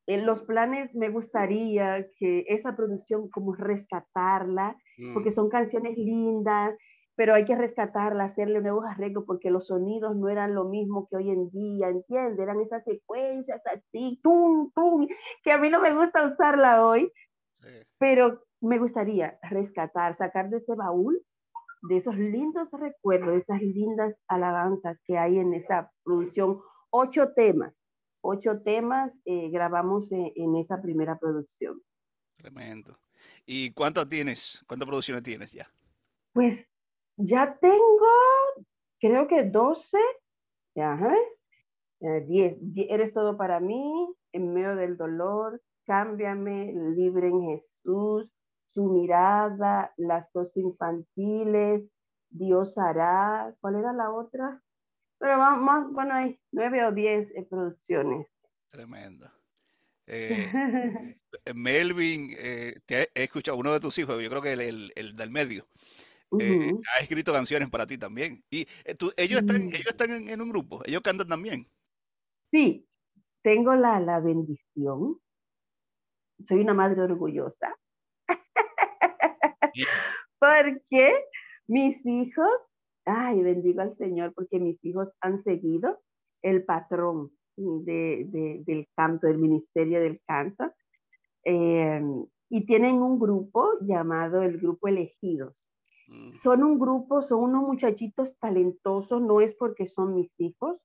en 0.08 0.26
los 0.26 0.42
planes 0.42 0.94
me 0.94 1.10
gustaría 1.10 2.06
que 2.18 2.46
esa 2.48 2.76
producción, 2.76 3.30
como 3.30 3.54
rescatarla, 3.54 4.78
mm. 4.98 5.14
porque 5.14 5.32
son 5.32 5.50
canciones 5.50 5.98
lindas, 5.98 6.76
pero 7.16 7.34
hay 7.34 7.46
que 7.46 7.56
rescatarla, 7.56 8.26
hacerle 8.26 8.62
nuevos 8.62 8.86
arreglos, 8.86 9.24
porque 9.26 9.50
los 9.50 9.68
sonidos 9.68 10.16
no 10.16 10.30
eran 10.30 10.54
lo 10.54 10.66
mismo 10.66 11.08
que 11.10 11.16
hoy 11.16 11.30
en 11.30 11.50
día, 11.50 11.90
¿entiendes? 11.90 12.40
Eran 12.40 12.60
esas 12.60 12.84
secuencias 12.84 13.62
así, 13.66 14.20
tum, 14.22 14.72
tum, 14.74 15.08
que 15.44 15.52
a 15.52 15.58
mí 15.58 15.70
no 15.70 15.80
me 15.80 15.96
gusta 15.96 16.28
usarla 16.28 16.86
hoy, 16.86 17.10
pero 17.98 18.44
me 18.62 18.80
gustaría 18.80 19.38
rescatar, 19.44 20.18
sacar 20.18 20.50
de 20.50 20.58
ese 20.58 20.76
baúl, 20.76 21.22
de 21.84 21.98
esos 21.98 22.18
lindos 22.18 22.68
recuerdos, 22.72 23.34
de 23.34 23.40
esas 23.40 23.62
lindas 23.62 24.16
alabanzas 24.28 24.98
que 25.06 25.18
hay 25.18 25.38
en 25.38 25.54
esa 25.54 25.92
producción, 26.04 26.60
ocho 26.90 27.34
temas, 27.34 27.74
ocho 28.22 28.62
temas 28.62 29.12
eh, 29.26 29.50
grabamos 29.50 30.12
en, 30.12 30.32
en, 30.36 30.56
esa 30.56 30.82
primera 30.82 31.18
producción. 31.18 31.82
Tremendo. 32.34 32.98
¿Y 33.46 33.72
cuántas 33.72 34.10
tienes? 34.10 34.64
¿Cuántas 34.68 34.88
producciones 34.88 35.24
tienes 35.24 35.52
ya? 35.52 35.72
Pues 36.34 36.66
ya 37.18 37.58
tengo, 37.62 38.08
creo 39.00 39.28
que 39.28 39.44
12, 39.44 39.98
ajá, 40.76 41.16
10, 42.00 42.54
eh, 42.54 42.88
eres 42.90 43.14
todo 43.14 43.38
para 43.38 43.60
mí, 43.60 44.14
en 44.34 44.54
medio 44.54 44.76
del 44.76 44.98
dolor, 44.98 45.62
cámbiame, 45.86 46.74
libre 46.96 47.28
en 47.28 47.42
Jesús, 47.50 48.30
su 48.68 48.84
mirada, 48.84 49.94
las 49.98 50.32
dos 50.34 50.56
infantiles, 50.58 51.84
Dios 52.30 52.78
hará, 52.78 53.56
¿cuál 53.62 53.76
era 53.76 53.94
la 53.94 54.12
otra? 54.12 54.62
Pero 55.18 55.38
más, 55.38 55.90
bueno, 55.92 56.14
hay 56.14 56.40
nueve 56.52 56.86
o 56.86 56.92
diez 56.92 57.32
eh, 57.36 57.48
producciones. 57.50 58.28
Tremendo. 58.68 59.28
Eh, 60.08 60.48
Melvin, 61.56 62.30
eh, 62.38 62.76
te 62.86 63.10
he 63.16 63.24
escuchado, 63.24 63.58
uno 63.58 63.74
de 63.74 63.80
tus 63.80 63.98
hijos, 63.98 64.22
yo 64.22 64.30
creo 64.30 64.42
que 64.42 64.54
el, 64.54 64.92
el, 64.96 65.16
del 65.16 65.32
medio, 65.32 65.68
eh, 66.40 66.74
ha 66.96 67.02
escrito 67.02 67.34
canciones 67.34 67.70
para 67.70 67.86
ti 67.86 67.98
también. 67.98 68.44
Y 68.50 68.66
tú, 68.98 69.12
ellos 69.18 69.40
están, 69.40 69.64
ellos 69.64 69.88
están 69.88 70.28
en, 70.28 70.42
un 70.42 70.50
grupo, 70.50 70.82
ellos 70.86 71.02
cantan 71.02 71.28
también. 71.28 71.68
Sí, 72.52 72.88
tengo 73.42 73.74
la, 73.76 74.00
la 74.00 74.20
bendición. 74.20 75.20
Soy 76.48 76.62
una 76.62 76.74
madre 76.74 77.02
orgullosa. 77.02 77.76
porque 80.40 81.14
mis 81.68 82.06
hijos, 82.06 82.50
ay, 83.06 83.42
bendigo 83.42 83.82
al 83.82 83.96
Señor, 83.98 84.34
porque 84.34 84.60
mis 84.60 84.84
hijos 84.84 85.10
han 85.22 85.44
seguido 85.44 86.00
el 86.42 86.64
patrón 86.64 87.32
de, 87.58 88.64
del 88.66 88.88
canto, 88.96 89.28
del 89.28 89.38
Ministerio 89.38 90.00
del 90.02 90.22
Canto, 90.28 90.72
eh, 91.44 92.02
y 92.50 92.66
tienen 92.66 92.96
un 92.96 93.20
grupo 93.20 93.68
llamado 93.82 94.42
el 94.44 94.60
Grupo 94.60 94.88
Elegidos. 94.88 95.70
Mm. 96.08 96.32
Son 96.32 96.64
un 96.64 96.80
grupo, 96.80 97.22
son 97.22 97.44
unos 97.44 97.64
muchachitos 97.64 98.38
talentosos, 98.38 99.22
no 99.22 99.42
es 99.42 99.54
porque 99.56 99.88
son 99.88 100.16
mis 100.16 100.32
hijos, 100.40 100.80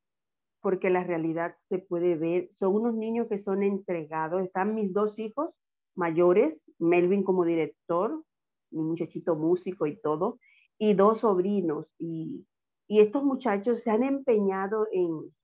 porque 0.60 0.90
la 0.90 1.04
realidad 1.04 1.56
se 1.68 1.78
puede 1.78 2.16
ver, 2.16 2.48
son 2.52 2.74
unos 2.74 2.94
niños 2.94 3.28
que 3.28 3.38
son 3.38 3.62
entregados, 3.62 4.42
están 4.42 4.74
mis 4.74 4.92
dos 4.92 5.18
hijos 5.18 5.50
mayores, 5.94 6.60
Melvin 6.78 7.24
como 7.24 7.44
director, 7.44 8.22
mi 8.70 8.82
muchachito 8.82 9.34
músico 9.34 9.86
y 9.86 10.00
todo, 10.00 10.38
y 10.78 10.94
dos 10.94 11.20
sobrinos, 11.20 11.86
y, 11.98 12.46
y 12.86 13.00
estos 13.00 13.24
muchachos 13.24 13.82
se 13.82 13.90
han 13.90 14.02
empeñado 14.02 14.86
en, 14.92 15.34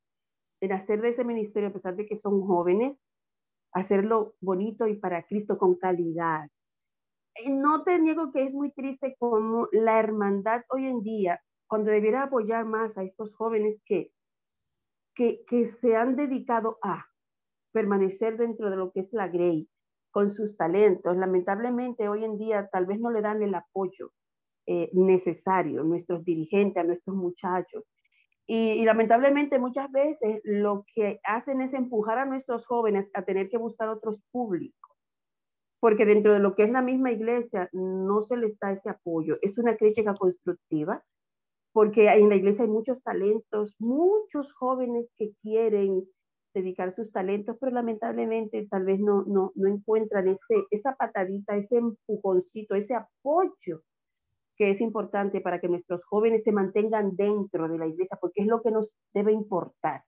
en 0.61 0.73
hacer 0.73 1.01
de 1.01 1.11
ese 1.11 1.25
ministerio, 1.25 1.69
a 1.69 1.73
pesar 1.73 1.97
de 1.97 2.07
que 2.07 2.17
son 2.17 2.43
jóvenes, 2.47 2.97
hacerlo 3.73 4.35
bonito 4.41 4.87
y 4.87 4.97
para 4.97 5.23
Cristo 5.25 5.59
con 5.59 5.75
calidad. 5.77 6.49
No 7.47 7.85
te 7.85 7.99
niego 7.99 8.33
que 8.33 8.45
es 8.45 8.55
muy 8.55 8.71
triste 8.73 9.15
como 9.19 9.69
la 9.73 9.99
hermandad 9.99 10.63
hoy 10.71 10.87
en 10.87 11.03
día, 11.03 11.41
cuando 11.67 11.91
debiera 11.91 12.23
apoyar 12.23 12.65
más 12.65 12.97
a 12.97 13.05
estos 13.05 13.35
jóvenes 13.35 13.79
que, 13.85 14.11
que, 15.17 15.73
se 15.81 15.97
han 15.97 16.15
dedicado 16.15 16.79
a 16.83 17.07
permanecer 17.73 18.37
dentro 18.37 18.71
de 18.71 18.77
lo 18.77 18.93
que 18.93 19.01
es 19.01 19.13
la 19.13 19.29
Grey, 19.29 19.69
con 20.11 20.31
sus 20.31 20.57
talentos. 20.57 21.17
Lamentablemente 21.17 22.09
hoy 22.09 22.25
en 22.25 22.39
día 22.39 22.69
tal 22.71 22.87
vez 22.87 23.01
no 23.01 23.11
le 23.11 23.23
dan 23.23 23.43
el 23.43 23.55
apoyo 23.55 24.13
eh, 24.67 24.91
necesario 24.93 25.83
nuestros 25.83 26.25
dirigentes, 26.25 26.83
a 26.83 26.87
nuestros 26.87 27.17
muchachos. 27.17 27.85
Y, 28.49 28.85
lamentablemente 28.85 29.59
muchas 29.59 29.91
veces 29.91 30.41
lo 30.45 30.85
que 30.95 31.19
hacen 31.25 31.61
es 31.61 31.75
empujar 31.75 32.19
a 32.19 32.27
nuestros 32.27 32.65
jóvenes 32.65 33.11
a 33.15 33.23
tener 33.23 33.49
que 33.49 33.59
buscar 33.59 33.89
otros 33.89 34.23
públicos, 34.31 34.97
porque 35.81 36.05
dentro 36.07 36.33
de 36.33 36.39
lo 36.39 36.55
que 36.55 36.63
es 36.63 36.71
la 36.71 36.81
misma 36.81 37.11
iglesia 37.11 37.69
no 37.73 38.23
se 38.23 38.37
les 38.37 38.57
da 38.61 38.71
ese 38.71 38.89
apoyo. 38.89 39.37
Es 39.43 39.59
una 39.59 39.77
crítica 39.77 40.15
constructiva, 40.15 41.03
porque 41.77 42.09
en 42.09 42.31
la 42.31 42.37
iglesia 42.37 42.65
hay 42.65 42.71
muchos 42.71 43.03
talentos, 43.03 43.77
muchos 43.79 44.51
jóvenes 44.55 45.11
que 45.19 45.33
quieren 45.43 46.05
dedicar 46.55 46.91
sus 46.95 47.13
talentos, 47.13 47.59
pero 47.61 47.71
lamentablemente 47.71 48.67
tal 48.71 48.87
vez 48.87 48.99
no, 48.99 49.25
no, 49.27 49.53
no 49.55 49.69
encuentran 49.69 50.27
ese, 50.27 50.65
esa 50.71 50.97
patadita, 50.97 51.55
ese 51.55 51.77
empujoncito, 51.77 52.77
ese 52.77 52.95
apoyo 52.95 53.83
que 54.57 54.71
es 54.71 54.81
importante 54.81 55.43
para 55.43 55.61
que 55.61 55.69
nuestros 55.69 56.03
jóvenes 56.07 56.45
se 56.45 56.53
mantengan 56.53 57.15
dentro 57.15 57.69
de 57.69 57.77
la 57.77 57.87
iglesia, 57.87 58.17
porque 58.19 58.41
es 58.41 58.47
lo 58.47 58.63
que 58.63 58.71
nos 58.71 58.91
debe 59.13 59.33
importar, 59.33 60.03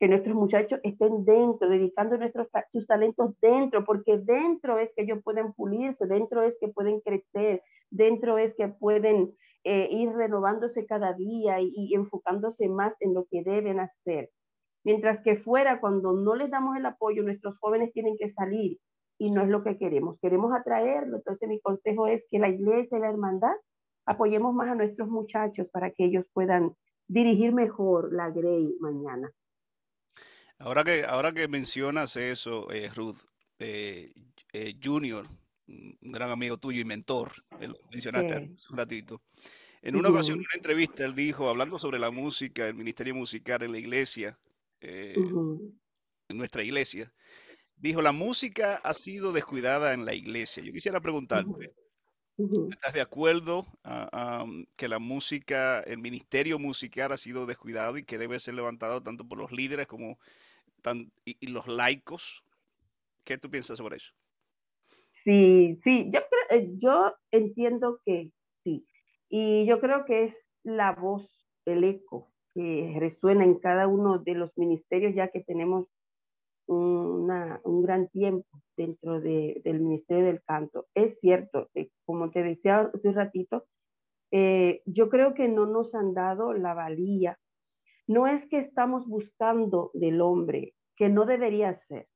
que 0.00 0.08
nuestros 0.08 0.34
muchachos 0.34 0.80
estén 0.82 1.24
dentro, 1.24 1.68
dedicando 1.68 2.18
nuestros, 2.18 2.48
sus 2.72 2.88
talentos 2.88 3.36
dentro, 3.40 3.84
porque 3.84 4.18
dentro 4.18 4.80
es 4.80 4.90
que 4.96 5.04
ellos 5.04 5.20
pueden 5.22 5.52
pulirse, 5.52 6.08
dentro 6.08 6.42
es 6.42 6.56
que 6.60 6.66
pueden 6.66 6.98
crecer, 7.02 7.62
dentro 7.88 8.36
es 8.36 8.52
que 8.56 8.66
pueden 8.66 9.32
eh, 9.64 9.88
ir 9.90 10.10
renovándose 10.12 10.84
cada 10.84 11.14
día 11.14 11.58
y, 11.60 11.94
enfocándose 11.94 12.68
más 12.68 12.92
en 13.00 13.14
lo 13.14 13.24
que 13.30 13.42
deben 13.42 13.80
hacer. 13.80 14.30
Mientras 14.84 15.20
que 15.20 15.36
fuera, 15.36 15.80
cuando 15.80 16.12
no 16.12 16.36
les 16.36 16.50
damos 16.50 16.76
el 16.76 16.84
apoyo, 16.84 17.22
nuestros 17.22 17.56
jóvenes 17.58 17.92
tienen 17.94 18.16
que 18.18 18.28
salir 18.28 18.78
y 19.18 19.30
no 19.30 19.42
es 19.42 19.48
lo 19.48 19.64
que 19.64 19.78
queremos. 19.78 20.18
Queremos 20.20 20.52
atraerlo. 20.52 21.16
Entonces 21.16 21.48
mi 21.48 21.60
consejo 21.60 22.06
es 22.06 22.22
que 22.30 22.38
la 22.38 22.50
iglesia 22.50 22.98
y 22.98 23.00
la 23.00 23.08
hermandad 23.08 23.54
apoyemos 24.04 24.54
más 24.54 24.68
a 24.68 24.74
nuestros 24.74 25.08
muchachos 25.08 25.66
para 25.72 25.90
que 25.90 26.04
ellos 26.04 26.26
puedan 26.34 26.76
dirigir 27.08 27.52
mejor 27.54 28.12
la 28.12 28.30
Grey 28.30 28.76
mañana. 28.80 29.32
Ahora 30.58 30.84
que, 30.84 31.04
ahora 31.04 31.32
que 31.32 31.48
mencionas 31.48 32.16
eso, 32.16 32.70
eh, 32.70 32.90
Ruth, 32.94 33.18
eh, 33.58 34.12
Junior, 34.82 35.26
un 35.66 36.12
gran 36.12 36.30
amigo 36.30 36.58
tuyo 36.58 36.80
y 36.80 36.84
mentor, 36.84 37.32
lo 37.60 37.78
mencionaste 37.90 38.34
hace 38.34 38.66
un 38.70 38.76
ratito. 38.76 39.22
En 39.82 39.96
una 39.96 40.08
ocasión, 40.08 40.36
en 40.36 40.40
una 40.40 40.54
entrevista, 40.54 41.04
él 41.04 41.14
dijo, 41.14 41.48
hablando 41.48 41.78
sobre 41.78 41.98
la 41.98 42.10
música, 42.10 42.66
el 42.66 42.74
ministerio 42.74 43.14
musical 43.14 43.62
en 43.62 43.72
la 43.72 43.78
iglesia, 43.78 44.38
en 44.80 45.76
nuestra 46.28 46.62
iglesia, 46.62 47.12
dijo, 47.76 48.00
la 48.00 48.12
música 48.12 48.76
ha 48.76 48.94
sido 48.94 49.32
descuidada 49.32 49.92
en 49.92 50.04
la 50.04 50.14
iglesia. 50.14 50.62
Yo 50.62 50.72
quisiera 50.72 51.00
preguntarte, 51.00 51.74
¿Estás 52.36 52.92
de 52.92 53.00
acuerdo 53.00 53.66
que 54.76 54.88
la 54.88 54.98
música, 54.98 55.80
el 55.80 55.98
ministerio 55.98 56.58
musical 56.58 57.12
ha 57.12 57.16
sido 57.16 57.46
descuidado 57.46 57.96
y 57.96 58.02
que 58.02 58.18
debe 58.18 58.40
ser 58.40 58.54
levantado 58.54 59.02
tanto 59.02 59.26
por 59.26 59.38
los 59.38 59.52
líderes 59.52 59.86
como 59.86 60.18
y, 61.24 61.46
los 61.46 61.68
laicos? 61.68 62.42
¿Qué 63.22 63.38
tú 63.38 63.50
piensas 63.50 63.78
sobre 63.78 63.96
eso? 63.98 64.14
Sí, 65.24 65.78
sí, 65.82 66.10
yo, 66.12 66.20
eh, 66.50 66.70
yo 66.78 67.14
entiendo 67.30 68.00
que 68.04 68.30
sí. 68.62 68.86
Y 69.28 69.66
yo 69.66 69.80
creo 69.80 70.04
que 70.04 70.24
es 70.24 70.36
la 70.64 70.92
voz, 70.92 71.28
el 71.64 71.84
eco 71.84 72.30
que 72.54 72.96
resuena 73.00 73.44
en 73.44 73.58
cada 73.58 73.88
uno 73.88 74.18
de 74.18 74.34
los 74.34 74.56
ministerios, 74.56 75.14
ya 75.14 75.28
que 75.28 75.40
tenemos 75.42 75.88
un 76.66 77.82
gran 77.82 78.08
tiempo 78.08 78.48
dentro 78.76 79.20
del 79.20 79.80
Ministerio 79.80 80.24
del 80.24 80.42
Canto. 80.44 80.86
Es 80.94 81.18
cierto, 81.20 81.68
eh, 81.74 81.90
como 82.06 82.30
te 82.30 82.42
decía 82.42 82.90
hace 82.94 83.08
un 83.08 83.14
ratito, 83.14 83.66
eh, 84.30 84.82
yo 84.86 85.08
creo 85.10 85.34
que 85.34 85.48
no 85.48 85.66
nos 85.66 85.94
han 85.94 86.14
dado 86.14 86.52
la 86.54 86.74
valía. 86.74 87.38
No 88.06 88.26
es 88.26 88.46
que 88.48 88.58
estamos 88.58 89.06
buscando 89.06 89.90
del 89.94 90.20
hombre, 90.20 90.74
que 90.96 91.08
no 91.08 91.24
debería 91.26 91.74
ser. 91.88 92.08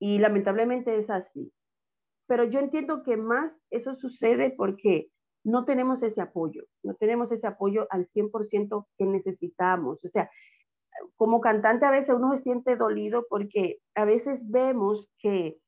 Y 0.00 0.18
lamentablemente 0.18 0.98
es 0.98 1.10
así. 1.10 1.52
Pero 2.26 2.44
yo 2.44 2.60
entiendo 2.60 3.02
que 3.02 3.16
más 3.16 3.52
eso 3.70 3.94
sucede 3.94 4.50
porque 4.56 5.08
no 5.44 5.64
tenemos 5.64 6.02
ese 6.02 6.22
apoyo, 6.22 6.64
no 6.82 6.94
tenemos 6.94 7.30
ese 7.30 7.46
apoyo 7.46 7.86
al 7.90 8.08
100% 8.08 8.86
que 8.96 9.04
necesitamos. 9.04 10.02
O 10.04 10.08
sea, 10.08 10.30
como 11.16 11.40
cantante 11.40 11.84
a 11.84 11.90
veces 11.90 12.14
uno 12.14 12.34
se 12.34 12.42
siente 12.42 12.76
dolido 12.76 13.26
porque 13.28 13.78
a 13.94 14.04
veces 14.04 14.48
vemos 14.50 15.08
que 15.18 15.58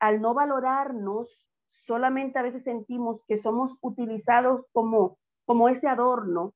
al 0.00 0.20
no 0.20 0.34
valorarnos, 0.34 1.48
solamente 1.68 2.38
a 2.38 2.42
veces 2.42 2.64
sentimos 2.64 3.22
que 3.26 3.36
somos 3.36 3.76
utilizados 3.80 4.64
como, 4.72 5.18
como 5.44 5.68
ese 5.68 5.88
adorno 5.88 6.54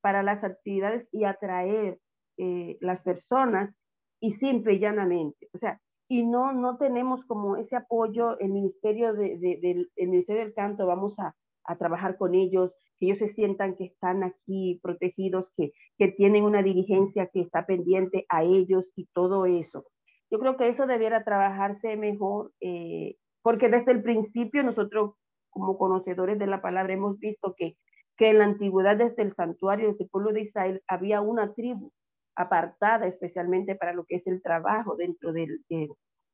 para 0.00 0.22
las 0.22 0.44
actividades 0.44 1.08
y 1.12 1.24
atraer 1.24 1.98
eh, 2.38 2.76
las 2.80 3.02
personas 3.02 3.72
y 4.20 4.32
simple 4.32 4.74
y 4.74 4.78
llanamente. 4.78 5.48
O 5.52 5.58
sea, 5.58 5.80
y 6.08 6.24
no, 6.24 6.52
no 6.52 6.76
tenemos 6.76 7.24
como 7.24 7.56
ese 7.56 7.76
apoyo, 7.76 8.38
el 8.38 8.50
Ministerio, 8.50 9.12
de, 9.12 9.36
del, 9.38 9.90
el 9.96 10.08
Ministerio 10.08 10.42
del 10.42 10.54
Canto, 10.54 10.86
vamos 10.86 11.18
a, 11.18 11.34
a 11.64 11.76
trabajar 11.76 12.16
con 12.16 12.34
ellos, 12.34 12.72
que 12.98 13.06
ellos 13.06 13.18
se 13.18 13.28
sientan 13.28 13.76
que 13.76 13.84
están 13.84 14.22
aquí 14.22 14.80
protegidos, 14.82 15.50
que, 15.56 15.72
que 15.98 16.08
tienen 16.08 16.44
una 16.44 16.62
dirigencia 16.62 17.26
que 17.26 17.40
está 17.40 17.66
pendiente 17.66 18.24
a 18.28 18.44
ellos 18.44 18.84
y 18.94 19.06
todo 19.12 19.46
eso. 19.46 19.84
Yo 20.30 20.38
creo 20.38 20.56
que 20.56 20.68
eso 20.68 20.86
debiera 20.86 21.24
trabajarse 21.24 21.96
mejor, 21.96 22.52
eh, 22.60 23.16
porque 23.42 23.68
desde 23.68 23.92
el 23.92 24.02
principio 24.02 24.62
nosotros 24.62 25.14
como 25.50 25.78
conocedores 25.78 26.38
de 26.38 26.46
la 26.46 26.62
palabra 26.62 26.94
hemos 26.94 27.18
visto 27.18 27.54
que, 27.56 27.76
que 28.16 28.30
en 28.30 28.38
la 28.38 28.44
antigüedad 28.44 28.96
desde 28.96 29.22
el 29.22 29.34
santuario, 29.34 29.88
desde 29.88 30.04
el 30.04 30.10
pueblo 30.10 30.32
de 30.32 30.42
Israel, 30.42 30.82
había 30.86 31.20
una 31.20 31.52
tribu 31.54 31.92
apartada 32.36 33.06
especialmente 33.06 33.74
para 33.74 33.92
lo 33.92 34.04
que 34.04 34.16
es 34.16 34.26
el 34.26 34.42
trabajo 34.42 34.94
dentro 34.96 35.32
del, 35.32 35.64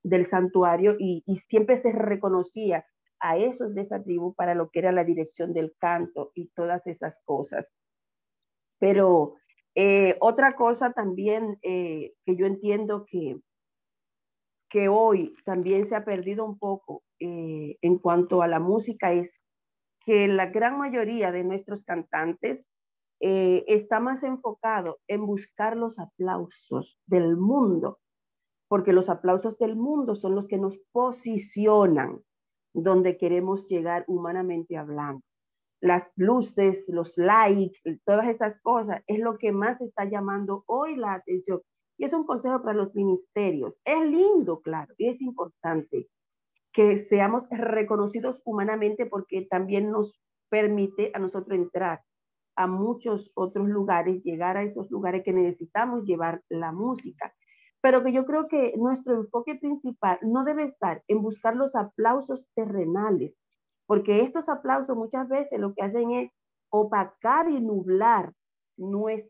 del 0.02 0.26
santuario 0.26 0.96
y, 0.98 1.22
siempre 1.48 1.80
se 1.80 1.92
reconocía 1.92 2.84
a 3.20 3.36
esos 3.38 3.74
de 3.74 3.82
esa 3.82 4.02
tribu 4.02 4.34
para 4.34 4.54
lo 4.54 4.68
que 4.70 4.80
era 4.80 4.90
la 4.92 5.04
dirección 5.04 5.52
del 5.52 5.74
canto 5.78 6.32
y 6.34 6.48
todas 6.48 6.84
esas 6.86 7.16
cosas. 7.24 7.68
Pero 8.80 9.36
eh, 9.76 10.16
otra 10.20 10.56
cosa 10.56 10.92
también 10.92 11.58
eh, 11.62 12.14
que 12.26 12.36
yo 12.36 12.46
entiendo 12.46 13.06
que, 13.08 13.38
que 14.68 14.88
hoy 14.88 15.34
también 15.44 15.84
se 15.84 15.94
ha 15.94 16.04
perdido 16.04 16.44
un 16.44 16.58
poco 16.58 17.04
eh, 17.20 17.78
en 17.80 17.98
cuanto 17.98 18.42
a 18.42 18.48
la 18.48 18.58
música 18.58 19.12
es 19.12 19.30
que 20.04 20.26
la 20.26 20.46
gran 20.46 20.76
mayoría 20.78 21.30
de 21.30 21.44
nuestros 21.44 21.84
cantantes 21.84 22.66
eh, 23.24 23.64
está 23.68 24.00
más 24.00 24.24
enfocado 24.24 24.98
en 25.06 25.24
buscar 25.24 25.76
los 25.76 26.00
aplausos 26.00 26.98
del 27.06 27.36
mundo, 27.36 28.00
porque 28.66 28.92
los 28.92 29.08
aplausos 29.08 29.56
del 29.58 29.76
mundo 29.76 30.16
son 30.16 30.34
los 30.34 30.48
que 30.48 30.58
nos 30.58 30.76
posicionan 30.90 32.20
donde 32.74 33.16
queremos 33.18 33.68
llegar 33.68 34.04
humanamente 34.08 34.76
hablando. 34.76 35.22
Las 35.80 36.10
luces, 36.16 36.84
los 36.88 37.16
likes, 37.16 37.78
todas 38.04 38.26
esas 38.26 38.60
cosas 38.60 39.02
es 39.06 39.20
lo 39.20 39.38
que 39.38 39.52
más 39.52 39.80
está 39.80 40.04
llamando 40.04 40.64
hoy 40.66 40.96
la 40.96 41.14
atención. 41.14 41.60
Y 41.98 42.06
es 42.06 42.12
un 42.12 42.26
consejo 42.26 42.60
para 42.60 42.76
los 42.76 42.92
ministerios. 42.92 43.74
Es 43.84 44.02
lindo, 44.04 44.60
claro, 44.62 44.92
y 44.98 45.10
es 45.10 45.20
importante 45.20 46.08
que 46.72 46.96
seamos 46.96 47.44
reconocidos 47.50 48.42
humanamente 48.44 49.06
porque 49.06 49.46
también 49.48 49.92
nos 49.92 50.20
permite 50.48 51.12
a 51.14 51.20
nosotros 51.20 51.56
entrar 51.56 52.02
a 52.56 52.66
muchos 52.66 53.30
otros 53.34 53.68
lugares, 53.68 54.22
llegar 54.22 54.56
a 54.56 54.62
esos 54.62 54.90
lugares 54.90 55.22
que 55.24 55.32
necesitamos 55.32 56.04
llevar 56.04 56.42
la 56.48 56.72
música. 56.72 57.34
Pero 57.80 58.04
que 58.04 58.12
yo 58.12 58.24
creo 58.24 58.48
que 58.48 58.74
nuestro 58.76 59.14
enfoque 59.14 59.56
principal 59.56 60.18
no 60.22 60.44
debe 60.44 60.64
estar 60.64 61.02
en 61.08 61.22
buscar 61.22 61.56
los 61.56 61.74
aplausos 61.74 62.46
terrenales, 62.54 63.34
porque 63.86 64.22
estos 64.22 64.48
aplausos 64.48 64.96
muchas 64.96 65.28
veces 65.28 65.58
lo 65.58 65.74
que 65.74 65.82
hacen 65.82 66.12
es 66.12 66.30
opacar 66.70 67.50
y 67.50 67.60
nublar 67.60 68.32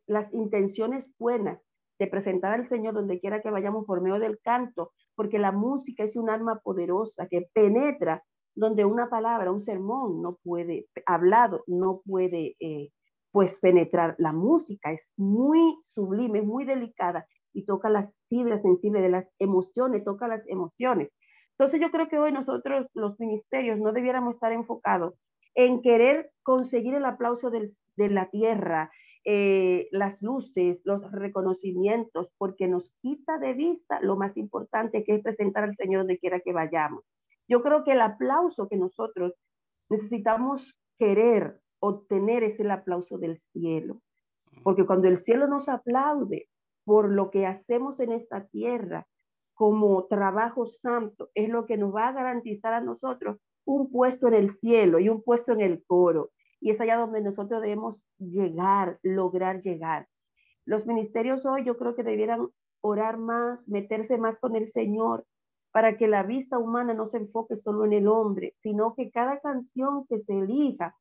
las 0.07 0.33
intenciones 0.33 1.11
buenas 1.19 1.61
de 1.99 2.07
presentar 2.07 2.53
al 2.53 2.67
Señor 2.67 2.95
donde 2.95 3.21
quiera 3.21 3.43
que 3.43 3.51
vayamos 3.51 3.87
por 3.87 4.01
medio 4.01 4.19
del 4.19 4.39
canto, 4.41 4.93
porque 5.15 5.39
la 5.39 5.53
música 5.53 6.05
es 6.05 6.17
un 6.17 6.31
arma 6.31 6.61
poderosa 6.61 7.27
que 7.29 7.49
penetra 7.53 8.23
donde 8.55 8.85
una 8.85 9.09
palabra, 9.09 9.53
un 9.53 9.61
sermón 9.61 10.21
no 10.21 10.39
puede, 10.43 10.87
hablado, 11.07 11.65
no 11.67 12.03
puede 12.05 12.57
eh, 12.61 12.91
pues 13.33 13.59
penetrar. 13.59 14.15
La 14.19 14.33
música 14.33 14.93
es 14.93 15.13
muy 15.17 15.77
sublime, 15.81 16.43
muy 16.43 16.65
delicada 16.65 17.27
y 17.53 17.65
toca 17.65 17.91
las 17.91 18.09
fibras 18.29 18.63
sensibles 18.63 19.03
de 19.03 19.09
las 19.09 19.27
emociones, 19.39 20.05
toca 20.05 20.29
las 20.29 20.47
emociones. 20.47 21.11
Entonces 21.59 21.81
yo 21.81 21.91
creo 21.91 22.09
que 22.09 22.19
hoy 22.19 22.33
nosotros, 22.33 22.87
los 22.95 23.19
ministerios, 23.19 23.79
no 23.79 23.93
debiéramos 23.93 24.35
estar 24.35 24.53
enfocados 24.53 25.15
en 25.55 25.83
querer 25.83 26.31
conseguir 26.43 26.95
el 26.95 27.05
aplauso 27.05 27.51
de 27.51 27.73
la 27.97 28.31
tierra, 28.31 28.91
eh, 29.25 29.89
las 29.93 30.21
luces, 30.23 30.81
los 30.85 31.11
reconocimientos, 31.13 32.29
porque 32.39 32.67
nos 32.67 32.91
quita 33.03 33.39
de 33.39 33.53
vista 33.53 34.01
lo 34.01 34.17
más 34.17 34.37
importante 34.37 35.05
que 35.05 35.17
es 35.17 35.23
presentar 35.23 35.65
al 35.65 35.77
Señor 35.77 36.01
donde 36.01 36.19
quiera 36.19 36.41
que 36.41 36.53
vayamos. 36.53 37.05
Yo 37.49 37.63
creo 37.63 37.85
que 37.85 37.93
el 37.93 38.01
aplauso 38.01 38.69
que 38.69 38.77
nosotros 38.77 39.35
necesitamos 39.91 40.81
querer 40.99 41.61
obtener 41.83 42.45
es 42.45 42.59
el 42.61 42.71
aplauso 42.71 43.19
del 43.19 43.39
cielo. 43.39 44.01
Porque 44.63 44.87
cuando 44.87 45.09
el 45.09 45.19
cielo 45.19 45.49
nos 45.49 45.69
aplaude 45.69 46.49
por 46.85 47.11
lo 47.11 47.31
que 47.31 47.45
hacemos 47.45 47.99
en 47.99 48.13
esta 48.13 48.47
tierra 48.47 49.07
como 49.55 50.07
trabajo 50.07 50.67
santo, 50.67 51.31
es 51.35 51.49
lo 51.49 51.67
que 51.67 51.77
nos 51.77 51.95
va 51.95 52.09
a 52.09 52.13
garantizar 52.13 52.73
a 52.73 52.81
nosotros 52.81 53.39
un 53.65 53.91
puesto 53.91 54.29
en 54.29 54.35
el 54.35 54.51
cielo 54.51 55.01
y 55.01 55.09
un 55.09 55.23
puesto 55.23 55.53
en 55.53 55.61
el 55.61 55.85
coro. 55.85 56.31
Y 56.61 56.71
es 56.71 56.81
allá 56.81 56.97
donde 56.97 57.21
nosotros 57.21 57.61
debemos 57.61 58.05
llegar, 58.19 59.01
lograr 59.03 59.61
llegar. 59.61 60.07
Los 60.65 60.87
ministerios 60.87 61.45
hoy 61.45 61.65
yo 61.65 61.77
creo 61.77 61.97
que 61.97 62.05
debieran 62.05 62.49
orar 62.81 63.19
más, 63.19 63.67
meterse 63.67 64.19
más 64.19 64.39
con 64.39 64.55
el 64.55 64.69
Señor, 64.69 65.25
para 65.73 65.97
que 65.97 66.07
la 66.07 66.23
vista 66.23 66.59
humana 66.59 66.95
no 66.95 67.07
se 67.07 67.17
enfoque 67.17 67.57
solo 67.57 67.85
en 67.87 67.93
el 67.93 68.07
hombre, 68.07 68.55
sino 68.61 68.95
que 68.95 69.11
cada 69.11 69.41
canción 69.41 70.07
que 70.07 70.21
se 70.21 70.39
elija 70.39 70.95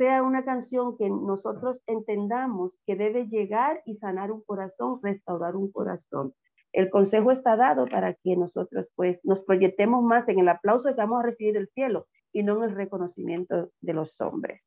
sea 0.00 0.22
una 0.22 0.46
canción 0.46 0.96
que 0.96 1.10
nosotros 1.10 1.76
entendamos 1.86 2.72
que 2.86 2.96
debe 2.96 3.26
llegar 3.26 3.82
y 3.84 3.96
sanar 3.96 4.32
un 4.32 4.42
corazón, 4.42 4.98
restaurar 5.02 5.56
un 5.56 5.70
corazón. 5.70 6.32
El 6.72 6.88
consejo 6.88 7.32
está 7.32 7.54
dado 7.54 7.84
para 7.86 8.14
que 8.14 8.34
nosotros 8.34 8.88
pues 8.94 9.20
nos 9.24 9.42
proyectemos 9.42 10.02
más 10.02 10.26
en 10.30 10.38
el 10.38 10.48
aplauso 10.48 10.88
que 10.88 10.94
vamos 10.94 11.20
a 11.20 11.26
recibir 11.26 11.52
del 11.52 11.68
cielo 11.68 12.06
y 12.32 12.42
no 12.42 12.56
en 12.56 12.70
el 12.70 12.76
reconocimiento 12.76 13.72
de 13.82 13.92
los 13.92 14.18
hombres. 14.22 14.66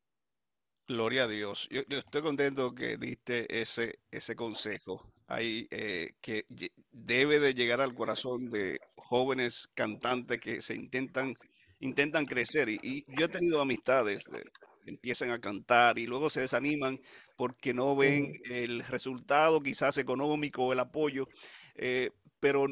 Gloria 0.88 1.24
a 1.24 1.28
Dios. 1.28 1.67
Yo, 1.72 1.82
estoy 1.89 2.22
contento 2.22 2.76
que 2.76 2.98
diste 2.98 3.60
ese, 3.60 3.96
ese 4.12 4.36
consejo 4.36 5.02
ahí 5.26 5.67
eh, 5.72 6.12
que 6.22 6.46
debe 6.91 7.39
de 7.39 7.56
llegar 7.56 7.82
al 7.82 7.96
corazón 7.96 8.52
de 8.52 8.80
jóvenes 8.98 9.67
cantantes 9.74 10.39
que 10.39 10.62
se 10.62 10.76
intentan, 10.76 11.34
intentan 11.80 12.28
crecer. 12.28 12.69
Y, 12.69 12.80
y 12.84 13.06
yo 13.17 13.26
he 13.26 13.30
tenido 13.30 13.62
amistades 13.62 14.26
de, 14.26 14.43
empiezan 14.86 15.32
a 15.32 15.39
cantar 15.39 16.00
y 16.00 16.08
luego 16.08 16.30
se 16.30 16.41
desaniman 16.41 17.00
porque 17.36 17.74
no 17.74 17.96
ven 17.96 18.34
el 18.50 18.84
resultado 18.84 19.62
quizás 19.62 19.98
económico 19.98 20.72
el 20.72 20.80
apoyo. 20.80 21.28
Eh, 21.76 22.12
pero 22.39 22.65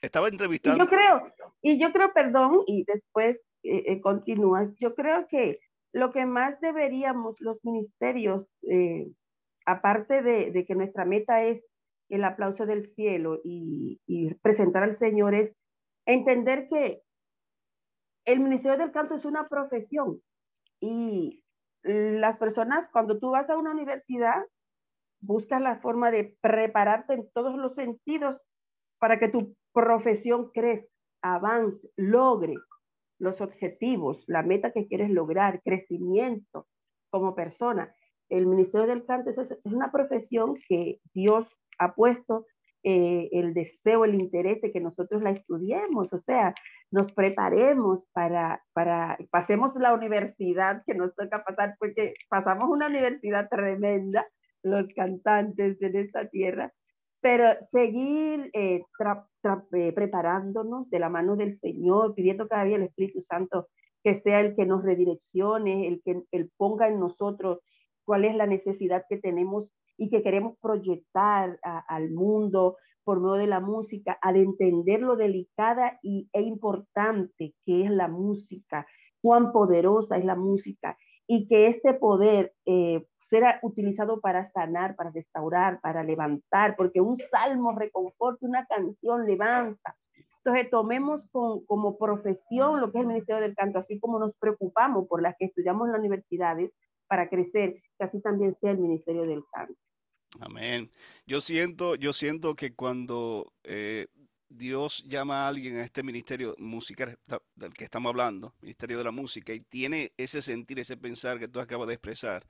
estaba 0.00 0.28
entrevistando. 0.28 0.82
Y 0.82 0.86
yo 0.86 0.90
creo, 0.90 1.32
y 1.62 1.80
yo 1.80 1.92
creo, 1.92 2.12
perdón, 2.12 2.60
y 2.66 2.84
después 2.84 3.36
eh, 3.62 3.84
eh, 3.86 4.00
continúas, 4.00 4.74
yo 4.78 4.94
creo 4.94 5.26
que 5.28 5.58
lo 5.92 6.12
que 6.12 6.24
más 6.24 6.60
deberíamos 6.60 7.36
los 7.40 7.58
ministerios, 7.64 8.46
aparte 9.66 10.22
de, 10.22 10.64
que 10.64 10.74
nuestra 10.74 11.04
meta 11.04 11.44
es 11.44 11.62
el 12.08 12.24
aplauso 12.24 12.64
del 12.64 12.86
cielo 12.94 13.40
y, 13.44 14.00
y 14.06 14.32
presentar 14.36 14.84
al 14.84 14.94
Señor, 14.94 15.34
es 15.34 15.52
entender 16.06 16.66
que 16.68 17.02
el 18.24 18.40
ministerio 18.40 18.78
del 18.78 18.92
canto 18.92 19.14
es 19.14 19.24
una 19.26 19.48
profesión 19.48 20.22
y 20.82 21.42
las 21.84 22.36
personas, 22.38 22.88
cuando 22.90 23.18
tú 23.18 23.30
vas 23.30 23.48
a 23.48 23.56
una 23.56 23.70
universidad, 23.70 24.44
buscas 25.20 25.62
la 25.62 25.76
forma 25.76 26.10
de 26.10 26.36
prepararte 26.40 27.14
en 27.14 27.30
todos 27.32 27.56
los 27.56 27.74
sentidos 27.76 28.40
para 28.98 29.18
que 29.18 29.28
tu 29.28 29.54
profesión 29.72 30.50
crezca, 30.52 30.90
avance, 31.22 31.88
logre 31.96 32.54
los 33.20 33.40
objetivos, 33.40 34.24
la 34.26 34.42
meta 34.42 34.72
que 34.72 34.88
quieres 34.88 35.10
lograr, 35.10 35.62
crecimiento 35.62 36.66
como 37.10 37.36
persona. 37.36 37.94
El 38.28 38.46
Ministerio 38.46 38.88
del 38.88 39.04
Canto 39.04 39.30
es, 39.30 39.56
una 39.62 39.92
profesión 39.92 40.56
que 40.68 41.00
Dios 41.14 41.56
ha 41.78 41.94
puesto 41.94 42.46
eh, 42.82 43.28
el 43.30 43.54
deseo, 43.54 44.04
el 44.04 44.16
interés 44.16 44.60
de 44.60 44.72
que 44.72 44.80
nosotros 44.80 45.22
la 45.22 45.30
estudiemos, 45.30 46.12
o 46.12 46.18
sea, 46.18 46.52
nos 46.92 47.10
preparemos 47.10 48.04
para, 48.12 48.62
para, 48.74 49.18
pasemos 49.30 49.74
la 49.76 49.94
universidad 49.94 50.82
que 50.86 50.94
nos 50.94 51.14
toca 51.16 51.42
pasar, 51.42 51.74
porque 51.78 52.14
pasamos 52.28 52.68
una 52.68 52.86
universidad 52.86 53.48
tremenda, 53.48 54.26
los 54.62 54.86
cantantes 54.94 55.80
de 55.80 56.00
esta 56.00 56.28
tierra, 56.28 56.72
pero 57.20 57.44
seguir 57.72 58.50
eh, 58.52 58.82
eh, 59.72 59.92
preparándonos 59.92 60.88
de 60.90 60.98
la 60.98 61.08
mano 61.08 61.34
del 61.34 61.58
Señor, 61.58 62.14
pidiendo 62.14 62.46
cada 62.46 62.64
día 62.64 62.76
el 62.76 62.84
Espíritu 62.84 63.20
Santo 63.20 63.68
que 64.04 64.14
sea 64.16 64.40
el 64.40 64.54
que 64.54 64.66
nos 64.66 64.84
redireccione, 64.84 65.88
el 65.88 66.02
que 66.04 66.22
el 66.30 66.50
ponga 66.56 66.88
en 66.88 67.00
nosotros 67.00 67.60
cuál 68.04 68.24
es 68.24 68.34
la 68.34 68.46
necesidad 68.46 69.04
que 69.08 69.16
tenemos 69.16 69.70
y 69.96 70.08
que 70.08 70.22
queremos 70.22 70.58
proyectar 70.60 71.58
al 71.62 72.10
mundo 72.10 72.76
por 73.04 73.20
medio 73.20 73.34
de 73.34 73.46
la 73.46 73.60
música, 73.60 74.18
al 74.20 74.36
entender 74.36 75.00
lo 75.00 75.16
delicada 75.16 75.98
y, 76.02 76.28
e 76.32 76.42
importante 76.42 77.54
que 77.64 77.84
es 77.84 77.90
la 77.90 78.08
música, 78.08 78.86
cuán 79.20 79.52
poderosa 79.52 80.16
es 80.16 80.24
la 80.24 80.36
música 80.36 80.96
y 81.26 81.46
que 81.46 81.68
este 81.68 81.94
poder 81.94 82.52
eh, 82.66 83.06
será 83.22 83.58
utilizado 83.62 84.20
para 84.20 84.44
sanar, 84.44 84.94
para 84.96 85.10
restaurar, 85.10 85.80
para 85.80 86.02
levantar, 86.02 86.76
porque 86.76 87.00
un 87.00 87.16
salmo 87.16 87.72
reconforta, 87.72 88.44
una 88.46 88.66
canción 88.66 89.24
levanta. 89.24 89.96
Entonces, 90.44 90.70
tomemos 90.70 91.22
como 91.30 91.96
profesión 91.96 92.80
lo 92.80 92.90
que 92.90 92.98
es 92.98 93.02
el 93.02 93.08
Ministerio 93.08 93.40
del 93.40 93.54
Canto, 93.54 93.78
así 93.78 94.00
como 94.00 94.18
nos 94.18 94.34
preocupamos 94.34 95.06
por 95.06 95.22
las 95.22 95.36
que 95.38 95.46
estudiamos 95.46 95.86
en 95.86 95.92
las 95.92 96.00
universidades 96.00 96.72
para 97.06 97.28
crecer, 97.28 97.76
que 97.98 98.04
así 98.04 98.20
también 98.20 98.56
sea 98.60 98.72
el 98.72 98.78
Ministerio 98.78 99.22
del 99.22 99.44
Canto. 99.52 99.78
Amén. 100.40 100.90
Yo 101.26 101.40
siento, 101.40 101.94
yo 101.94 102.12
siento 102.12 102.54
que 102.54 102.74
cuando 102.74 103.52
eh, 103.64 104.06
Dios 104.48 105.04
llama 105.06 105.44
a 105.44 105.48
alguien 105.48 105.76
a 105.78 105.84
este 105.84 106.02
ministerio 106.02 106.54
musical 106.58 107.18
del 107.54 107.74
que 107.74 107.84
estamos 107.84 108.10
hablando, 108.10 108.54
Ministerio 108.60 108.98
de 108.98 109.04
la 109.04 109.10
Música, 109.10 109.52
y 109.52 109.60
tiene 109.60 110.12
ese 110.16 110.42
sentir, 110.42 110.78
ese 110.78 110.96
pensar 110.96 111.38
que 111.38 111.48
tú 111.48 111.60
acabas 111.60 111.88
de 111.88 111.94
expresar, 111.94 112.46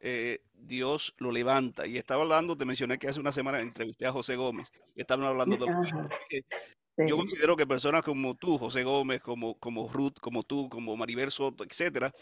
eh, 0.00 0.40
Dios 0.52 1.14
lo 1.18 1.32
levanta. 1.32 1.86
Y 1.86 1.96
estaba 1.96 2.22
hablando, 2.22 2.56
te 2.56 2.64
mencioné 2.64 2.98
que 2.98 3.08
hace 3.08 3.20
una 3.20 3.32
semana 3.32 3.60
entrevisté 3.60 4.06
a 4.06 4.12
José 4.12 4.36
Gómez, 4.36 4.70
y 4.94 5.00
estaban 5.00 5.26
hablando 5.26 5.56
de 5.56 6.44
Yo 7.06 7.16
considero 7.16 7.56
que 7.56 7.66
personas 7.66 8.02
como 8.02 8.34
tú, 8.34 8.58
José 8.58 8.84
Gómez, 8.84 9.20
como, 9.20 9.58
como 9.58 9.88
Ruth, 9.88 10.18
como 10.20 10.42
tú, 10.42 10.68
como 10.68 10.96
Maribel 10.96 11.30
Soto, 11.30 11.64
etcétera, 11.64 12.12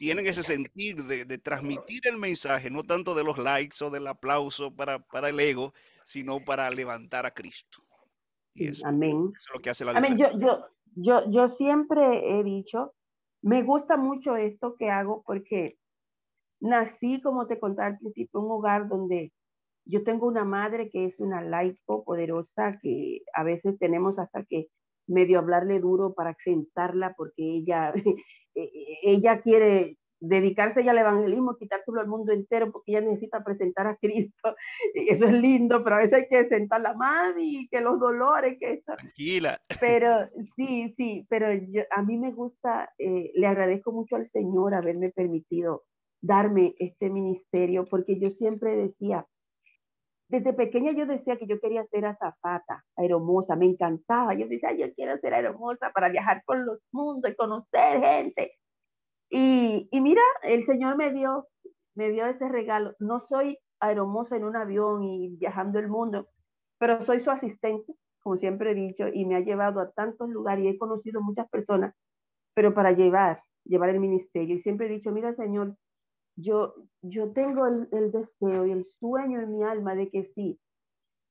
tienen 0.00 0.26
ese 0.26 0.42
sentir 0.42 1.04
de, 1.04 1.36
transmitir 1.36 2.08
el 2.08 2.16
mensaje, 2.16 2.70
no 2.70 2.84
tanto 2.84 3.14
de 3.14 3.22
los 3.22 3.36
likes 3.36 3.84
o 3.84 3.90
del 3.90 4.06
aplauso 4.06 4.74
para, 4.74 4.98
para 4.98 5.28
el 5.28 5.38
ego, 5.38 5.74
sino 6.04 6.42
para 6.42 6.70
levantar 6.70 7.26
a 7.26 7.32
Cristo. 7.32 7.82
Y 8.54 8.68
eso, 8.68 8.86
Amén. 8.86 9.30
es 9.36 9.44
lo 9.52 9.60
que 9.60 9.68
hace 9.68 9.84
la 9.84 9.92
Amén. 9.92 10.16
Yo, 10.16 10.30
yo, 10.40 10.64
yo, 10.94 11.30
yo 11.30 11.50
siempre 11.50 12.00
he 12.30 12.42
dicho, 12.42 12.94
me 13.42 13.62
gusta 13.62 13.98
mucho 13.98 14.36
esto 14.36 14.74
que 14.78 14.88
hago 14.88 15.22
porque 15.22 15.76
nací, 16.60 17.20
como 17.20 17.46
te 17.46 17.60
contaba 17.60 17.88
al 17.88 17.98
principio, 17.98 18.40
en 18.40 18.46
un 18.46 18.52
hogar 18.52 18.88
donde 18.88 19.34
yo 19.84 20.02
tengo 20.02 20.26
una 20.26 20.46
madre 20.46 20.88
que 20.88 21.04
es 21.04 21.20
una 21.20 21.42
laico 21.42 22.04
poderosa, 22.04 22.78
que 22.80 23.20
a 23.34 23.42
veces 23.42 23.78
tenemos 23.78 24.18
hasta 24.18 24.44
que 24.44 24.68
medio 25.10 25.38
hablarle 25.38 25.80
duro 25.80 26.14
para 26.14 26.34
sentarla 26.42 27.14
porque 27.16 27.42
ella, 27.42 27.92
e, 28.54 28.62
e, 28.62 28.98
ella 29.02 29.40
quiere 29.40 29.98
dedicarse 30.20 30.84
ya 30.84 30.90
al 30.90 30.98
evangelismo, 30.98 31.56
quitárselo 31.56 32.00
al 32.00 32.06
mundo 32.06 32.32
entero 32.32 32.70
porque 32.70 32.92
ella 32.92 33.00
necesita 33.00 33.42
presentar 33.42 33.86
a 33.86 33.96
Cristo. 33.96 34.54
Y 34.94 35.10
eso 35.10 35.26
es 35.26 35.32
lindo, 35.32 35.82
pero 35.82 35.96
a 35.96 35.98
veces 36.00 36.14
hay 36.14 36.28
que 36.28 36.48
sentar 36.48 36.80
la 36.80 36.94
mami, 36.94 37.68
que 37.70 37.80
los 37.80 37.98
dolores, 37.98 38.58
que 38.60 38.74
esto. 38.74 38.94
Tranquila. 38.96 39.58
Pero 39.80 40.28
sí, 40.56 40.94
sí, 40.96 41.26
pero 41.28 41.52
yo, 41.52 41.82
a 41.90 42.02
mí 42.02 42.18
me 42.18 42.32
gusta, 42.32 42.90
eh, 42.98 43.32
le 43.34 43.46
agradezco 43.46 43.92
mucho 43.92 44.16
al 44.16 44.26
Señor 44.26 44.74
haberme 44.74 45.10
permitido 45.10 45.84
darme 46.22 46.74
este 46.78 47.08
ministerio, 47.08 47.86
porque 47.86 48.20
yo 48.20 48.30
siempre 48.30 48.76
decía, 48.76 49.26
desde 50.30 50.52
pequeña 50.52 50.92
yo 50.92 51.06
decía 51.06 51.36
que 51.36 51.46
yo 51.48 51.58
quería 51.58 51.84
ser 51.86 52.06
azafata, 52.06 52.84
aeromosa, 52.96 53.56
me 53.56 53.66
encantaba. 53.66 54.32
Yo 54.34 54.46
decía, 54.46 54.72
yo 54.72 54.86
quiero 54.94 55.18
ser 55.18 55.34
aeromosa 55.34 55.90
para 55.92 56.08
viajar 56.08 56.44
por 56.46 56.58
los 56.58 56.78
mundos 56.92 57.32
y 57.32 57.34
conocer 57.34 58.00
gente. 58.00 58.52
Y, 59.28 59.88
mira, 59.92 60.22
el 60.44 60.64
Señor 60.64 60.96
me 60.96 61.12
dio, 61.12 61.48
me 61.96 62.10
dio 62.10 62.26
ese 62.26 62.48
regalo. 62.48 62.94
No 63.00 63.18
soy 63.18 63.58
aeromosa 63.80 64.36
en 64.36 64.44
un 64.44 64.54
avión 64.54 65.02
y 65.02 65.36
viajando 65.36 65.80
el 65.80 65.88
mundo, 65.88 66.28
pero 66.78 67.02
soy 67.02 67.18
su 67.18 67.32
asistente, 67.32 67.92
como 68.22 68.36
siempre 68.36 68.70
he 68.70 68.74
dicho, 68.74 69.08
y 69.12 69.24
me 69.24 69.34
ha 69.34 69.40
llevado 69.40 69.80
a 69.80 69.90
tantos 69.90 70.28
lugares 70.28 70.64
y 70.64 70.68
he 70.68 70.78
conocido 70.78 71.20
muchas 71.22 71.48
personas, 71.50 71.92
pero 72.54 72.72
para 72.72 72.92
llevar, 72.92 73.42
llevar 73.64 73.88
el 73.88 73.98
ministerio. 73.98 74.54
Y 74.54 74.58
siempre 74.60 74.86
he 74.86 74.90
dicho, 74.90 75.10
mira, 75.10 75.34
Señor, 75.34 75.74
yo, 76.36 76.74
yo 77.02 77.32
tengo 77.32 77.66
el, 77.66 78.12
deseo 78.12 78.66
y 78.66 78.72
el 78.72 78.84
sueño 78.84 79.40
en 79.40 79.52
mi 79.52 79.62
alma 79.62 79.94
de 79.94 80.10
que 80.10 80.24
sí, 80.24 80.58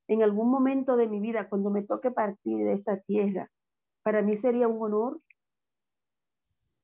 en 0.08 0.22
algún 0.22 0.50
momento 0.50 0.96
de 0.96 1.08
mi 1.08 1.20
vida, 1.20 1.48
cuando 1.48 1.70
me 1.70 1.82
toque 1.82 2.10
partir 2.10 2.58
de 2.58 2.74
esta 2.74 3.00
tierra, 3.00 3.50
para 4.02 4.22
mí 4.22 4.36
sería 4.36 4.68
un 4.68 4.82
honor 4.82 5.20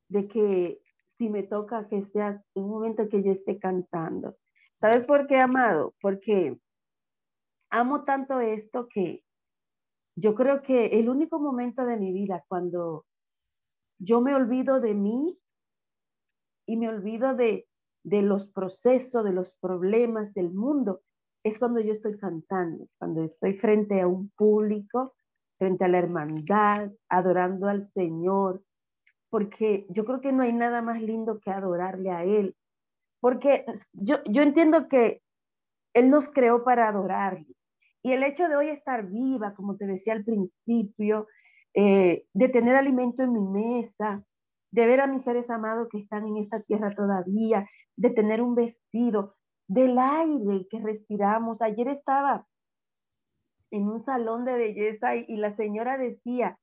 de 0.08 0.28
que 0.28 0.80
si 1.18 1.28
me 1.28 1.42
toca 1.42 1.88
que 1.88 2.04
sea 2.06 2.42
un 2.54 2.68
momento 2.68 3.08
que 3.08 3.22
yo 3.22 3.32
esté 3.32 3.58
cantando. 3.58 4.36
¿Sabes 4.80 5.06
por 5.06 5.26
qué, 5.26 5.38
amado? 5.38 5.94
Porque 6.00 6.58
amo 7.70 8.04
tanto 8.04 8.40
esto 8.40 8.86
que 8.88 9.24
yo 10.14 10.34
creo 10.34 10.62
que 10.62 10.98
el 10.98 11.08
único 11.08 11.38
momento 11.38 11.84
de 11.84 11.96
mi 11.96 12.12
vida 12.12 12.44
cuando 12.48 13.04
yo 13.98 14.20
me 14.20 14.34
olvido 14.34 14.80
de 14.80 14.94
mí 14.94 15.38
y 16.66 16.76
me 16.76 16.88
olvido 16.88 17.34
de, 17.34 17.66
de 18.06 18.22
los 18.22 18.46
procesos, 18.46 19.24
de 19.24 19.32
los 19.32 19.52
problemas 19.60 20.32
del 20.32 20.52
mundo, 20.52 21.00
es 21.42 21.58
cuando 21.58 21.80
yo 21.80 21.92
estoy 21.92 22.16
cantando, 22.16 22.86
cuando 22.98 23.24
estoy 23.24 23.54
frente 23.54 24.00
a 24.00 24.06
un 24.06 24.30
público, 24.36 25.16
frente 25.58 25.84
a 25.84 25.88
la 25.88 25.98
hermandad, 25.98 26.92
adorando 27.08 27.66
al 27.66 27.82
Señor, 27.82 28.62
porque 29.28 29.86
yo 29.88 30.04
creo 30.04 30.20
que 30.20 30.30
no 30.30 30.44
hay 30.44 30.52
nada 30.52 30.82
más 30.82 31.02
lindo 31.02 31.40
que 31.40 31.50
adorarle 31.50 32.10
a 32.12 32.22
Él, 32.22 32.54
porque 33.20 33.66
yo, 33.92 34.22
yo 34.24 34.42
entiendo 34.42 34.86
que 34.86 35.20
Él 35.92 36.08
nos 36.08 36.28
creó 36.28 36.62
para 36.62 36.88
adorarle. 36.88 37.56
Y 38.04 38.12
el 38.12 38.22
hecho 38.22 38.48
de 38.48 38.54
hoy 38.54 38.68
estar 38.68 39.04
viva, 39.08 39.52
como 39.54 39.76
te 39.76 39.84
decía 39.84 40.12
al 40.12 40.24
principio, 40.24 41.26
eh, 41.74 42.24
de 42.32 42.48
tener 42.50 42.76
alimento 42.76 43.24
en 43.24 43.32
mi 43.32 43.40
mesa, 43.40 44.22
de 44.76 44.86
ver 44.86 45.00
a 45.00 45.06
mis 45.06 45.22
seres 45.22 45.48
amados 45.48 45.88
que 45.90 45.96
están 45.96 46.26
en 46.26 46.36
esta 46.36 46.60
tierra 46.60 46.94
todavía, 46.94 47.66
de 47.96 48.10
tener 48.10 48.42
un 48.42 48.54
vestido, 48.54 49.34
del 49.68 49.98
aire 49.98 50.66
que 50.70 50.80
respiramos. 50.80 51.62
Ayer 51.62 51.88
estaba 51.88 52.46
en 53.70 53.88
un 53.88 54.04
salón 54.04 54.44
de 54.44 54.52
belleza 54.52 55.16
y, 55.16 55.34
la 55.38 55.56
señora 55.56 55.96
decía, 55.96 56.58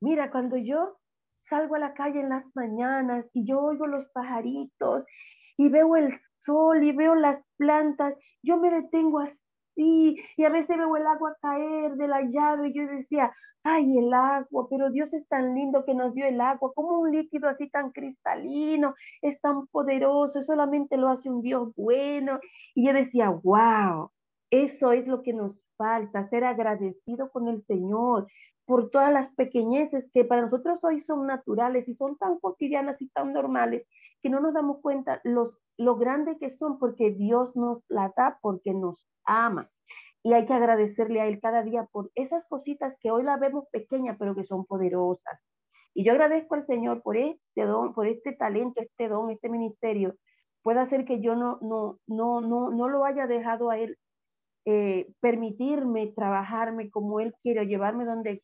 mira, 0.00 0.30
cuando 0.30 0.56
yo 0.56 0.96
salgo 1.40 1.74
a 1.74 1.80
la 1.80 1.92
calle 1.92 2.20
en 2.20 2.30
las 2.30 2.46
mañanas 2.56 3.28
y 3.34 3.46
yo 3.46 3.60
oigo 3.60 3.86
los 3.86 4.06
pajaritos 4.06 5.04
y 5.58 5.68
veo 5.68 5.96
el 5.96 6.18
sol 6.38 6.82
y 6.82 6.92
veo 6.92 7.14
las 7.14 7.44
plantas, 7.58 8.14
yo 8.42 8.56
me 8.56 8.70
detengo 8.70 9.20
y 9.76 10.44
a 10.44 10.48
veces 10.48 10.76
veo 10.76 10.96
el 10.96 11.06
agua 11.06 11.36
caer 11.40 11.96
de 11.96 12.08
la 12.08 12.22
llave 12.22 12.68
y 12.68 12.74
yo 12.74 12.86
decía, 12.86 13.32
ay, 13.64 13.98
el 13.98 14.12
agua, 14.12 14.68
pero 14.68 14.90
Dios 14.90 15.12
es 15.14 15.26
tan 15.26 15.54
lindo 15.54 15.84
que 15.84 15.94
nos 15.94 16.14
dio 16.14 16.26
el 16.26 16.40
agua, 16.40 16.72
como 16.74 17.00
un 17.00 17.10
líquido 17.10 17.48
así 17.48 17.68
tan 17.70 17.90
cristalino, 17.92 18.94
es 19.22 19.40
tan 19.40 19.66
poderoso, 19.68 20.42
solamente 20.42 20.98
lo 20.98 21.08
hace 21.08 21.30
un 21.30 21.40
Dios 21.40 21.72
bueno. 21.74 22.38
Y 22.74 22.86
yo 22.86 22.92
decía, 22.92 23.30
wow, 23.30 24.10
eso 24.50 24.92
es 24.92 25.06
lo 25.06 25.22
que 25.22 25.32
nos 25.32 25.58
falta, 25.76 26.24
ser 26.24 26.44
agradecido 26.44 27.30
con 27.30 27.48
el 27.48 27.64
Señor 27.64 28.28
por 28.66 28.90
todas 28.90 29.12
las 29.12 29.30
pequeñeces 29.34 30.10
que 30.12 30.24
para 30.24 30.42
nosotros 30.42 30.82
hoy 30.84 31.00
son 31.00 31.26
naturales 31.26 31.88
y 31.88 31.94
son 31.94 32.16
tan 32.16 32.38
cotidianas 32.38 33.00
y 33.00 33.08
tan 33.08 33.32
normales 33.32 33.86
que 34.24 34.30
no 34.30 34.40
nos 34.40 34.54
damos 34.54 34.80
cuenta 34.80 35.20
los, 35.22 35.54
lo 35.76 35.96
grande 35.96 36.38
que 36.38 36.48
son 36.48 36.78
porque 36.78 37.10
Dios 37.10 37.54
nos 37.56 37.84
la 37.90 38.10
da 38.16 38.38
porque 38.40 38.72
nos 38.72 39.06
ama 39.26 39.70
y 40.22 40.32
hay 40.32 40.46
que 40.46 40.54
agradecerle 40.54 41.20
a 41.20 41.26
Él 41.26 41.40
cada 41.42 41.62
día 41.62 41.86
por 41.92 42.10
esas 42.14 42.46
cositas 42.46 42.96
que 43.00 43.10
hoy 43.10 43.22
la 43.22 43.36
vemos 43.36 43.66
pequeñas, 43.70 44.16
pero 44.18 44.34
que 44.34 44.44
son 44.44 44.64
poderosas. 44.64 45.38
Y 45.92 46.04
yo 46.04 46.12
agradezco 46.12 46.54
al 46.54 46.64
Señor 46.64 47.02
por 47.02 47.18
este 47.18 47.66
don, 47.66 47.92
por 47.92 48.06
este 48.06 48.32
talento, 48.32 48.80
este 48.80 49.08
don, 49.08 49.30
este 49.30 49.50
ministerio. 49.50 50.14
Puede 50.62 50.80
hacer 50.80 51.04
que 51.04 51.20
yo 51.20 51.36
no, 51.36 51.58
no, 51.60 51.98
no, 52.06 52.40
no, 52.40 52.70
no 52.70 52.88
lo 52.88 53.04
haya 53.04 53.26
dejado 53.26 53.68
a 53.68 53.78
Él 53.78 53.98
eh, 54.64 55.12
permitirme 55.20 56.14
trabajarme 56.16 56.88
como 56.88 57.20
Él 57.20 57.34
quiere, 57.42 57.66
llevarme 57.66 58.06
donde 58.06 58.42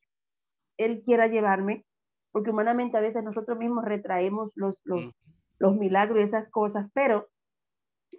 Él 0.76 1.00
quiera 1.02 1.28
llevarme, 1.28 1.86
porque 2.32 2.50
humanamente 2.50 2.98
a 2.98 3.00
veces 3.00 3.24
nosotros 3.24 3.56
mismos 3.56 3.86
retraemos 3.86 4.52
los, 4.54 4.78
los 5.60 5.76
milagros 5.76 6.18
y 6.18 6.22
esas 6.22 6.50
cosas, 6.50 6.90
pero 6.92 7.28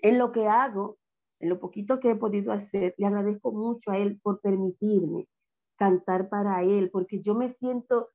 en 0.01 0.17
lo 0.17 0.31
que 0.31 0.47
hago 0.47 0.97
en 1.41 1.49
lo 1.49 1.59
poquito 1.59 1.99
que 1.99 2.11
he 2.11 2.15
podido 2.15 2.53
hacer, 2.53 2.93
le 2.97 3.07
agradezco 3.07 3.51
mucho 3.51 3.91
a 3.91 3.97
Él 3.97 4.19
por 4.21 4.39
permitirme 4.41 5.27
cantar 5.75 6.29
para 6.29 6.63
Él, 6.63 6.91
porque 6.91 7.21
yo 7.21 7.33
me 7.33 7.49
siento, 7.55 8.09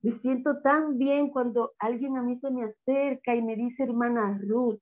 me 0.00 0.12
siento 0.20 0.62
tan 0.62 0.96
bien 0.96 1.30
cuando 1.30 1.72
alguien 1.78 2.16
a 2.16 2.22
mí 2.22 2.38
se 2.38 2.50
me 2.50 2.62
acerca 2.62 3.34
y 3.34 3.42
me 3.42 3.56
dice, 3.56 3.82
hermana 3.82 4.40
Ruth, 4.40 4.78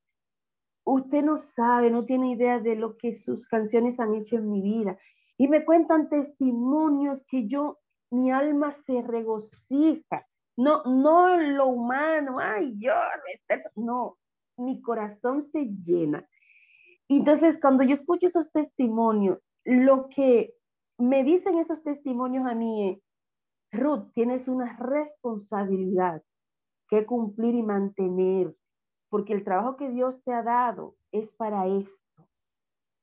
usted 0.85 1.25
no 1.25 1.39
sabe, 1.39 1.91
no 1.91 2.05
tiene 2.05 2.33
idea 2.33 2.61
de 2.61 2.77
lo 2.77 2.99
que 2.99 3.15
sus 3.15 3.47
canciones 3.47 3.99
han 3.99 4.15
hecho 4.15 4.37
en 4.37 4.51
mi 4.51 4.61
vida. 4.61 4.99
Y 5.39 5.49
me 5.49 5.65
cuentan 5.65 6.11
testimonios 6.11 7.25
que 7.27 7.49
yo, 7.49 7.79
mi 8.11 8.31
alma 8.31 8.73
se 8.85 9.01
regocija. 9.01 10.27
No, 10.57 10.83
no 10.85 11.37
lo 11.37 11.69
humano, 11.69 12.39
ay, 12.39 12.75
yo, 12.79 12.93
no, 13.77 14.19
mi 14.57 14.83
corazón 14.83 15.49
se 15.53 15.67
llena 15.67 16.27
entonces, 17.17 17.59
cuando 17.61 17.83
yo 17.83 17.95
escucho 17.95 18.29
esos 18.29 18.53
testimonios, 18.53 19.39
lo 19.65 20.09
que 20.09 20.55
me 20.97 21.25
dicen 21.25 21.59
esos 21.59 21.83
testimonios 21.83 22.47
a 22.47 22.55
mí 22.55 22.91
es, 22.91 23.03
Ruth, 23.73 24.13
tienes 24.15 24.47
una 24.47 24.77
responsabilidad 24.77 26.23
que 26.89 27.05
cumplir 27.07 27.55
y 27.57 27.63
mantener, 27.63 28.55
porque 29.09 29.33
el 29.33 29.43
trabajo 29.43 29.77
que 29.77 29.91
Dios 29.91 30.23
te 30.25 30.33
ha 30.33 30.43
dado 30.43 30.95
es 31.11 31.31
para 31.33 31.67
esto. 31.67 31.99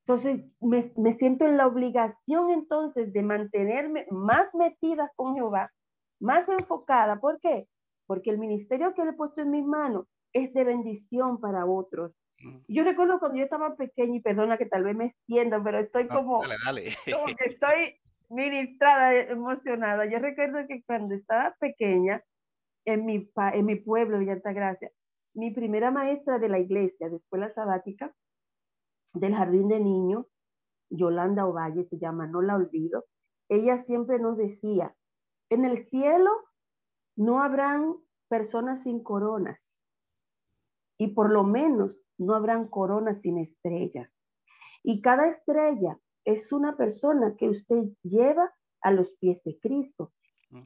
Entonces, 0.06 0.46
me, 0.62 0.94
me 0.96 1.14
siento 1.18 1.46
en 1.46 1.58
la 1.58 1.68
obligación 1.68 2.52
entonces 2.52 3.12
de 3.12 3.24
mantenerme 3.24 4.06
más 4.10 4.54
metida 4.56 5.12
con 5.18 5.36
Jehová, 5.36 5.70
más 6.20 6.48
enfocada. 6.50 7.20
¿Por 7.20 7.40
qué? 7.40 7.68
Porque 8.06 8.30
el 8.30 8.38
ministerio 8.38 8.94
que 8.94 9.04
le 9.04 9.12
he 9.12 9.14
puesto 9.14 9.42
en 9.42 9.52
mis 9.52 9.66
manos 9.66 10.06
es 10.34 10.54
de 10.54 10.64
bendición 10.64 11.40
para 11.40 11.66
otros. 11.66 12.14
Yo 12.68 12.84
recuerdo 12.84 13.20
cuando 13.20 13.40
yo 13.40 13.46
estaba 13.46 13.76
pequeña, 13.76 14.18
y 14.18 14.22
perdona 14.22 14.58
que 14.58 14.68
tal 14.68 14.84
vez 14.84 14.96
me 14.96 15.06
extienda, 15.06 15.62
pero 15.64 15.80
estoy 15.80 16.08
como, 16.08 16.42
como 16.42 17.26
que 17.36 17.46
estoy 17.46 18.00
ministrada, 18.30 19.16
emocionada. 19.16 20.06
Yo 20.06 20.20
recuerdo 20.20 20.60
que 20.68 20.84
cuando 20.86 21.16
estaba 21.16 21.56
pequeña, 21.60 22.24
en 22.86 23.06
mi, 23.06 23.30
en 23.54 23.66
mi 23.66 23.76
pueblo, 23.76 24.20
Villa 24.20 24.36
Gracia, 24.36 24.92
mi 25.34 25.52
primera 25.52 25.92
maestra 25.92 26.40
de 26.40 26.50
la 26.50 26.60
iglesia, 26.60 27.10
de 27.10 27.18
escuela 27.18 27.52
sabática, 27.54 28.14
del 29.14 29.36
jardín 29.36 29.68
de 29.68 29.80
niños, 29.80 30.26
Yolanda 30.90 31.46
Ovalle 31.46 31.86
se 31.90 31.98
llama, 31.98 32.28
no 32.28 32.42
la 32.42 32.56
olvido, 32.56 33.06
ella 33.50 33.84
siempre 33.84 34.20
nos 34.20 34.38
decía, 34.38 34.96
en 35.50 35.66
el 35.66 35.88
cielo 35.90 36.32
no 37.16 37.42
habrán 37.42 37.96
personas 38.30 38.84
sin 38.84 39.02
coronas 39.02 39.60
y 40.98 41.08
por 41.08 41.32
lo 41.32 41.44
menos 41.44 42.02
no 42.18 42.36
habrán 42.36 42.68
coronas 42.68 43.22
sin 43.22 43.38
estrellas. 43.38 44.12
Y 44.84 45.02
cada 45.02 45.30
estrella 45.30 46.00
es 46.26 46.52
una 46.52 46.76
persona 46.76 47.36
que 47.38 47.50
usted 47.50 47.86
lleva 48.04 48.52
a 48.82 48.92
los 48.92 49.12
pies 49.12 49.42
de 49.44 49.58
Cristo. 49.60 50.14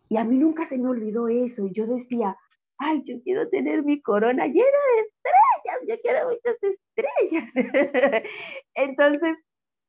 Y 0.09 0.17
a 0.17 0.23
mí 0.23 0.37
nunca 0.37 0.67
se 0.67 0.77
me 0.77 0.89
olvidó 0.89 1.27
eso. 1.27 1.65
Y 1.65 1.73
yo 1.73 1.87
decía, 1.87 2.37
ay, 2.77 3.03
yo 3.03 3.21
quiero 3.23 3.49
tener 3.49 3.83
mi 3.83 4.01
corona 4.01 4.45
llena 4.45 4.63
de 4.63 5.01
estrellas, 5.01 5.87
yo 5.87 6.01
quiero 6.01 6.29
muchas 6.29 6.57
estrellas. 6.61 7.51
Entonces, 8.75 9.37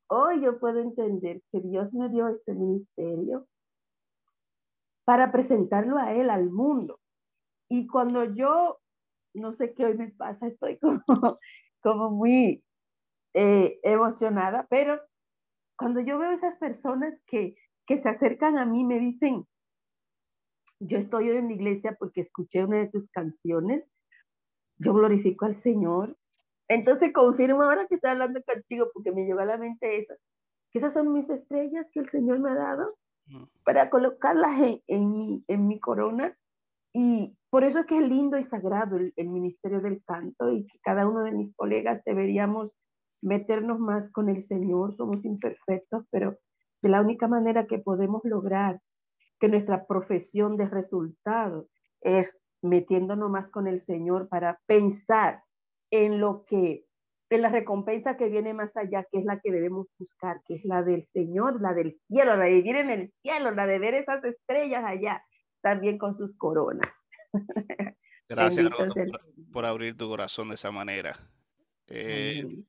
hoy 0.09 0.43
yo 0.43 0.59
puedo 0.59 0.81
entender 0.81 1.43
que 1.51 1.61
Dios 1.61 1.93
me 1.93 2.09
dio 2.09 2.29
este 2.29 2.55
ministerio 2.55 3.47
para 5.05 5.33
presentarlo 5.33 5.99
a 5.99 6.13
Él, 6.15 6.31
al 6.31 6.51
mundo. 6.51 7.01
Y 7.69 7.87
cuando 7.87 8.25
yo, 8.25 8.79
no 9.35 9.53
sé 9.53 9.75
qué 9.75 9.87
hoy 9.87 9.97
me 9.97 10.11
pasa, 10.11 10.47
estoy 10.47 10.79
como, 11.83 12.11
muy 12.11 12.63
eh, 13.35 13.81
emocionada, 13.83 14.67
pero 14.69 15.01
cuando 15.77 16.01
yo 16.01 16.19
veo 16.19 16.33
esas 16.33 16.57
personas 16.57 17.15
que, 17.27 17.57
que 17.87 17.97
se 17.97 18.09
acercan 18.09 18.59
a 18.59 18.67
mí, 18.67 18.85
me 18.85 18.99
dicen, 18.99 19.47
yo 20.81 20.99
estoy 20.99 21.31
hoy 21.31 21.37
en 21.37 21.49
la 21.49 21.55
iglesia 21.55 21.97
porque 21.99 22.23
escuché 22.23 22.65
una 22.65 22.79
de 22.79 22.89
tus 22.89 23.09
canciones, 23.11 23.85
yo 24.79 24.95
glorifico 24.95 25.45
al 25.45 25.61
Señor. 25.63 26.17
Entonces 26.69 27.13
confirmo 27.13 27.63
ahora 27.63 27.87
que 27.87 27.97
estoy 27.97 28.11
hablando 28.11 28.43
contigo 28.43 28.89
porque 28.93 29.13
me 29.13 29.25
llegó 29.25 29.41
a 29.41 29.45
la 29.45 29.59
mente 29.59 29.99
eso, 29.99 30.15
que 30.71 30.79
esas 30.79 30.93
son 30.93 31.13
mis 31.13 31.29
estrellas 31.29 31.87
que 31.93 32.01
el 32.01 32.11
Señor 32.11 32.41
me 32.41 32.51
ha 32.51 32.55
dado 32.55 32.97
para 33.65 33.91
colocarlas 33.91 34.61
en, 34.87 35.13
mi, 35.13 35.45
en 35.49 35.67
mi 35.69 35.81
corona. 35.81 36.37
Y 36.93 37.37
por 37.51 37.65
eso 37.65 37.81
es 37.81 37.87
que 37.87 37.99
es 37.99 38.09
lindo 38.09 38.39
y 38.39 38.45
sagrado 38.45 38.97
el, 38.97 39.13
el 39.17 39.29
ministerio 39.29 39.81
del 39.81 40.03
canto 40.05 40.53
y 40.53 40.67
que 40.67 40.79
cada 40.81 41.09
uno 41.09 41.23
de 41.23 41.33
mis 41.33 41.55
colegas 41.57 42.03
deberíamos 42.05 42.71
meternos 43.23 43.79
más 43.79 44.11
con 44.13 44.29
el 44.29 44.43
Señor. 44.43 44.95
Somos 44.97 45.25
imperfectos, 45.25 46.05
pero 46.11 46.37
de 46.83 46.89
la 46.89 47.01
única 47.01 47.29
manera 47.29 47.67
que 47.67 47.79
podemos 47.79 48.23
lograr 48.25 48.81
que 49.41 49.49
nuestra 49.49 49.87
profesión 49.87 50.57
de 50.57 50.67
resultado 50.67 51.69
es 52.01 52.37
metiéndonos 52.63 53.31
más 53.31 53.49
con 53.49 53.67
el 53.67 53.83
Señor 53.83 54.29
para 54.29 54.61
pensar 54.67 55.43
en 55.91 56.21
lo 56.21 56.45
que, 56.45 56.85
en 57.35 57.43
la 57.43 57.49
recompensa 57.49 58.17
que 58.17 58.29
viene 58.29 58.55
más 58.55 58.77
allá, 58.77 59.07
que 59.11 59.19
es 59.19 59.25
la 59.25 59.41
que 59.41 59.51
debemos 59.51 59.87
buscar, 59.99 60.43
que 60.47 60.57
es 60.57 60.65
la 60.65 60.83
del 60.83 61.07
Señor, 61.13 61.61
la 61.61 61.73
del 61.73 61.99
cielo, 62.09 62.37
la 62.37 62.45
de 62.45 62.55
vivir 62.55 62.77
en 62.77 62.91
el 62.91 63.13
cielo, 63.23 63.51
la 63.53 63.67
de 63.67 63.79
ver 63.79 63.95
esas 63.95 64.23
estrellas 64.25 64.85
allá, 64.85 65.25
también 65.61 65.99
con 65.99 66.13
sus 66.15 66.37
coronas. 66.37 66.89
Gracias 68.29 68.71
por, 69.53 69.65
abrir 69.65 69.97
tu 69.97 70.09
corazón 70.09 70.49
de 70.49 70.55
esa 70.55 70.71
manera. 70.71 71.17
Eh, 71.89 72.65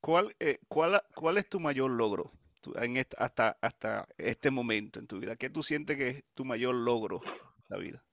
¿cuál, 0.00 0.34
eh, 0.40 0.58
cuál, 0.68 1.00
¿Cuál 1.14 1.38
es 1.38 1.48
tu 1.48 1.60
mayor 1.60 1.90
logro 1.90 2.32
en 2.76 2.96
hasta, 3.18 3.58
hasta 3.60 4.06
este 4.16 4.50
momento 4.50 4.98
en 4.98 5.06
tu 5.06 5.18
vida? 5.18 5.36
¿Qué 5.36 5.50
tú 5.50 5.62
sientes 5.62 5.96
que 5.98 6.08
es 6.08 6.24
tu 6.34 6.44
mayor 6.44 6.74
logro 6.74 7.20
en 7.24 7.64
la 7.68 7.78
vida? 7.78 8.04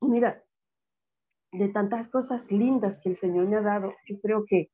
Mira, 0.00 0.42
de 1.52 1.68
tantas 1.68 2.08
cosas 2.08 2.50
lindas 2.50 2.98
que 3.02 3.10
el 3.10 3.16
Señor 3.16 3.46
me 3.46 3.56
ha 3.56 3.62
dado, 3.62 3.94
yo 4.06 4.20
creo 4.20 4.44
que 4.46 4.70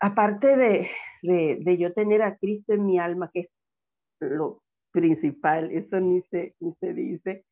aparte 0.00 0.56
de, 0.56 0.88
de, 1.22 1.78
yo 1.78 1.92
tener 1.92 2.22
a 2.22 2.36
Cristo 2.36 2.72
en 2.74 2.86
mi 2.86 2.98
alma, 2.98 3.30
que 3.32 3.40
es 3.40 3.50
lo 4.20 4.62
principal, 4.92 5.70
eso 5.70 6.00
ni 6.00 6.22
se, 6.22 6.54
ni 6.60 6.74
se 6.74 6.94
dice, 6.94 7.44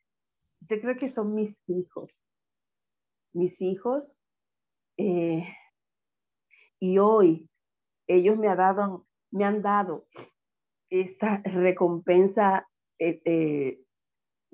yo 0.61 0.81
creo 0.81 0.97
que 0.97 1.09
son 1.09 1.35
mis 1.35 1.57
hijos. 1.67 2.25
Mis 3.33 3.61
hijos, 3.61 4.23
eh, 4.97 5.45
y 6.79 6.99
hoy 6.99 7.49
ellos 8.07 8.39
me, 8.39 8.49
han 8.49 9.63
dado 9.63 10.07
esta 10.91 11.43
recompensa 11.45 12.69
eh, 12.99 13.21
eh, 13.25 13.85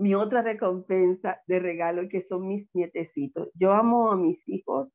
mi 0.01 0.15
otra 0.15 0.41
recompensa 0.41 1.43
de 1.47 1.59
regalo 1.59 2.09
que 2.09 2.23
son 2.23 2.49
mis 2.49 2.67
nietecitos. 2.75 3.51
Yo 3.55 3.73
amo 3.73 4.11
a 4.11 4.17
mis 4.17 4.41
hijos. 4.49 4.89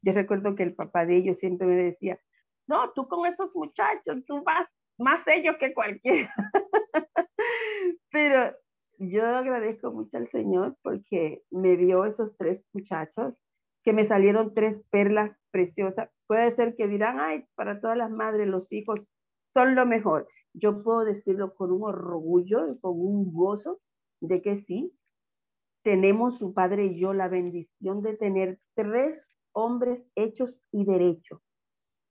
Yo 0.00 0.12
recuerdo 0.12 0.54
que 0.54 0.62
el 0.62 0.74
papá 0.74 1.04
de 1.04 1.16
ellos 1.16 1.38
siempre 1.38 1.66
me 1.66 1.74
decía, 1.74 2.20
no, 2.66 2.92
tú 2.92 3.06
con 3.08 3.26
esos 3.26 3.54
muchachos, 3.54 4.24
tú 4.26 4.42
vas 4.42 4.68
más 4.98 5.26
ellos 5.26 5.56
que 5.58 5.74
cualquiera. 5.74 6.32
Pero 8.10 8.56
yo 8.98 9.26
agradezco 9.26 9.90
mucho 9.92 10.16
al 10.16 10.28
Señor 10.28 10.76
porque 10.82 11.42
me 11.50 11.76
dio 11.76 12.04
esos 12.04 12.36
tres 12.36 12.64
muchachos 12.72 13.36
que 13.82 13.92
me 13.92 14.04
salieron 14.04 14.54
tres 14.54 14.82
perlas 14.90 15.36
preciosas. 15.50 16.08
Puede 16.26 16.54
ser 16.54 16.74
que 16.74 16.88
dirán, 16.88 17.20
ay, 17.20 17.44
para 17.54 17.80
todas 17.80 17.96
las 17.96 18.10
madres, 18.10 18.48
los 18.48 18.72
hijos 18.72 19.12
son 19.52 19.74
lo 19.74 19.84
mejor. 19.84 20.26
Yo 20.54 20.82
puedo 20.82 21.04
decirlo 21.04 21.54
con 21.54 21.70
un 21.70 21.82
orgullo 21.82 22.72
y 22.72 22.78
con 22.78 22.92
un 22.92 23.32
gozo 23.32 23.80
de 24.20 24.40
que 24.40 24.56
sí, 24.56 24.96
tenemos 25.82 26.38
su 26.38 26.54
padre 26.54 26.86
y 26.86 26.98
yo 26.98 27.12
la 27.12 27.28
bendición 27.28 28.02
de 28.02 28.16
tener 28.16 28.58
tres 28.74 29.28
hombres 29.52 30.04
hechos 30.14 30.62
y 30.72 30.84
derechos, 30.84 31.40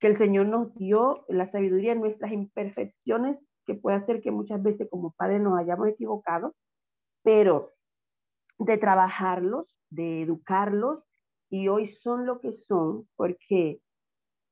que 0.04 0.08
el 0.08 0.18
Señor 0.18 0.48
nos 0.48 0.76
dio 0.76 1.24
la 1.30 1.48
sabiduría 1.48 1.94
en 1.94 2.02
nuestras 2.02 2.34
imperfecciones, 2.34 3.40
que 3.66 3.74
puede 3.74 3.96
hacer 3.96 4.22
que 4.22 4.32
muchas 4.32 4.62
veces 4.62 4.90
como 4.92 5.14
padres 5.14 5.40
nos 5.40 5.58
hayamos 5.58 5.88
equivocado, 5.88 6.54
pero 7.24 7.72
de 8.60 8.78
trabajarlos, 8.78 9.80
de 9.90 10.24
educarlos, 10.24 11.06
y 11.50 11.70
hoy 11.70 11.88
son 11.88 12.26
lo 12.26 12.42
que 12.42 12.52
son 12.52 13.08
porque 13.16 13.80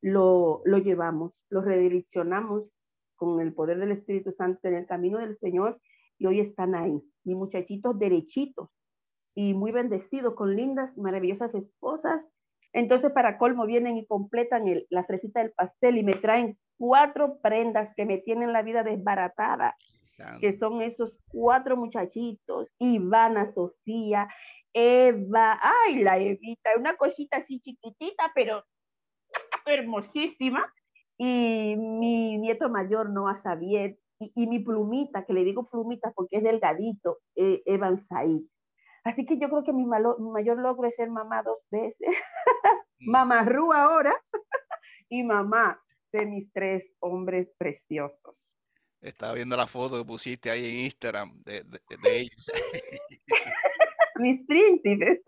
lo, 0.02 0.62
lo 0.64 0.78
llevamos, 0.78 1.44
lo 1.50 1.60
redireccionamos 1.60 2.70
con 3.18 3.42
el 3.42 3.54
poder 3.54 3.78
del 3.78 3.92
Espíritu 3.92 4.32
Santo 4.32 4.70
en 4.70 4.76
el 4.76 4.86
camino 4.86 5.18
del 5.18 5.38
Señor 5.38 5.82
y 6.18 6.28
hoy 6.28 6.40
están 6.40 6.76
ahí, 6.76 6.98
mis 7.26 7.36
muchachitos 7.36 8.00
derechitos 8.00 8.70
y 9.36 9.54
muy 9.54 9.74
bendecidos 9.74 10.34
con 10.34 10.56
lindas, 10.56 10.98
maravillosas 10.98 11.54
esposas. 11.56 12.24
Entonces, 12.74 13.12
para 13.12 13.38
colmo, 13.38 13.66
vienen 13.66 13.98
y 13.98 14.06
completan 14.06 14.68
el, 14.68 14.88
la 14.90 15.04
fresita 15.04 15.42
del 15.42 15.52
pastel 15.52 15.98
y 15.98 16.04
me 16.04 16.14
traen 16.14 16.58
cuatro 16.78 17.40
prendas 17.42 17.94
que 17.96 18.06
me 18.06 18.18
tienen 18.20 18.54
la 18.54 18.62
vida 18.62 18.84
desbaratada, 18.84 19.76
que 20.40 20.58
son 20.58 20.82
esos 20.82 21.14
cuatro 21.30 21.76
muchachitos, 21.76 22.68
Ivana, 22.80 23.52
Sofía, 23.54 24.28
Eva, 24.74 25.60
ay, 25.62 26.02
la 26.04 26.18
Evita, 26.18 26.72
una 26.78 26.96
cosita 26.96 27.38
así 27.38 27.60
chiquitita, 27.60 28.32
pero 28.34 28.64
hermosísima. 29.66 30.72
Y 31.18 31.76
mi 31.78 32.38
nieto 32.38 32.70
mayor, 32.70 33.10
Noah 33.10 33.36
Xavier, 33.36 33.98
y, 34.20 34.48
mi 34.48 34.60
plumita, 34.60 35.26
que 35.26 35.34
le 35.34 35.44
digo 35.44 35.68
plumita 35.70 36.12
porque 36.16 36.38
es 36.38 36.44
delgadito, 36.44 37.20
eh, 37.36 37.62
Evan 37.66 38.00
Said. 38.00 38.42
Así 39.04 39.26
que 39.26 39.40
yo 39.40 39.50
creo 39.50 39.64
que 39.64 39.74
mi, 39.74 39.86
mayor 39.86 40.60
logro 40.60 40.88
es 40.88 40.96
ser 40.96 41.10
mamá 41.10 41.42
dos 41.44 41.60
veces. 41.72 42.08
mamá 43.00 43.44
Ru 43.44 43.74
ahora 43.74 44.14
y 45.10 45.24
mamá 45.24 45.82
de 46.12 46.26
mis 46.26 46.52
tres 46.54 46.94
hombres 47.00 47.52
preciosos. 47.58 48.56
Estaba 49.02 49.34
viendo 49.34 49.58
la 49.58 49.66
foto 49.66 49.98
que 49.98 50.06
pusiste 50.06 50.52
ahí 50.52 50.66
en 50.70 50.86
Instagram 50.86 51.42
de, 51.42 51.64
de, 51.64 52.20
ellos. 52.20 52.52
mis 54.20 54.46
príncipes. 54.46 55.22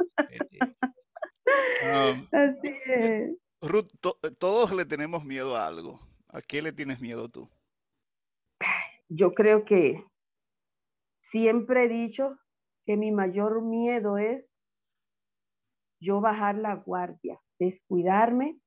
Um, 1.81 2.27
Así 2.31 2.75
es. 2.85 3.35
Ruth, 3.61 3.89
todos 4.37 4.71
le 4.73 4.85
tenemos 4.85 5.25
miedo 5.25 5.55
a 5.57 5.65
algo. 5.65 5.99
¿A 6.27 6.41
qué 6.41 6.61
le 6.61 6.71
tienes 6.71 6.99
miedo 6.99 7.29
tú? 7.29 7.49
yo 9.09 9.33
creo 9.33 9.63
que 9.65 10.03
siempre 11.31 11.85
he 11.85 11.87
dicho 11.87 12.37
que 12.85 12.97
mi 12.97 13.11
mayor 13.11 13.61
miedo 13.61 14.17
es 14.17 14.45
yo 15.99 16.19
bajar 16.19 16.57
la 16.57 16.75
guardia, 16.75 17.39
descuidarme, 17.59 18.59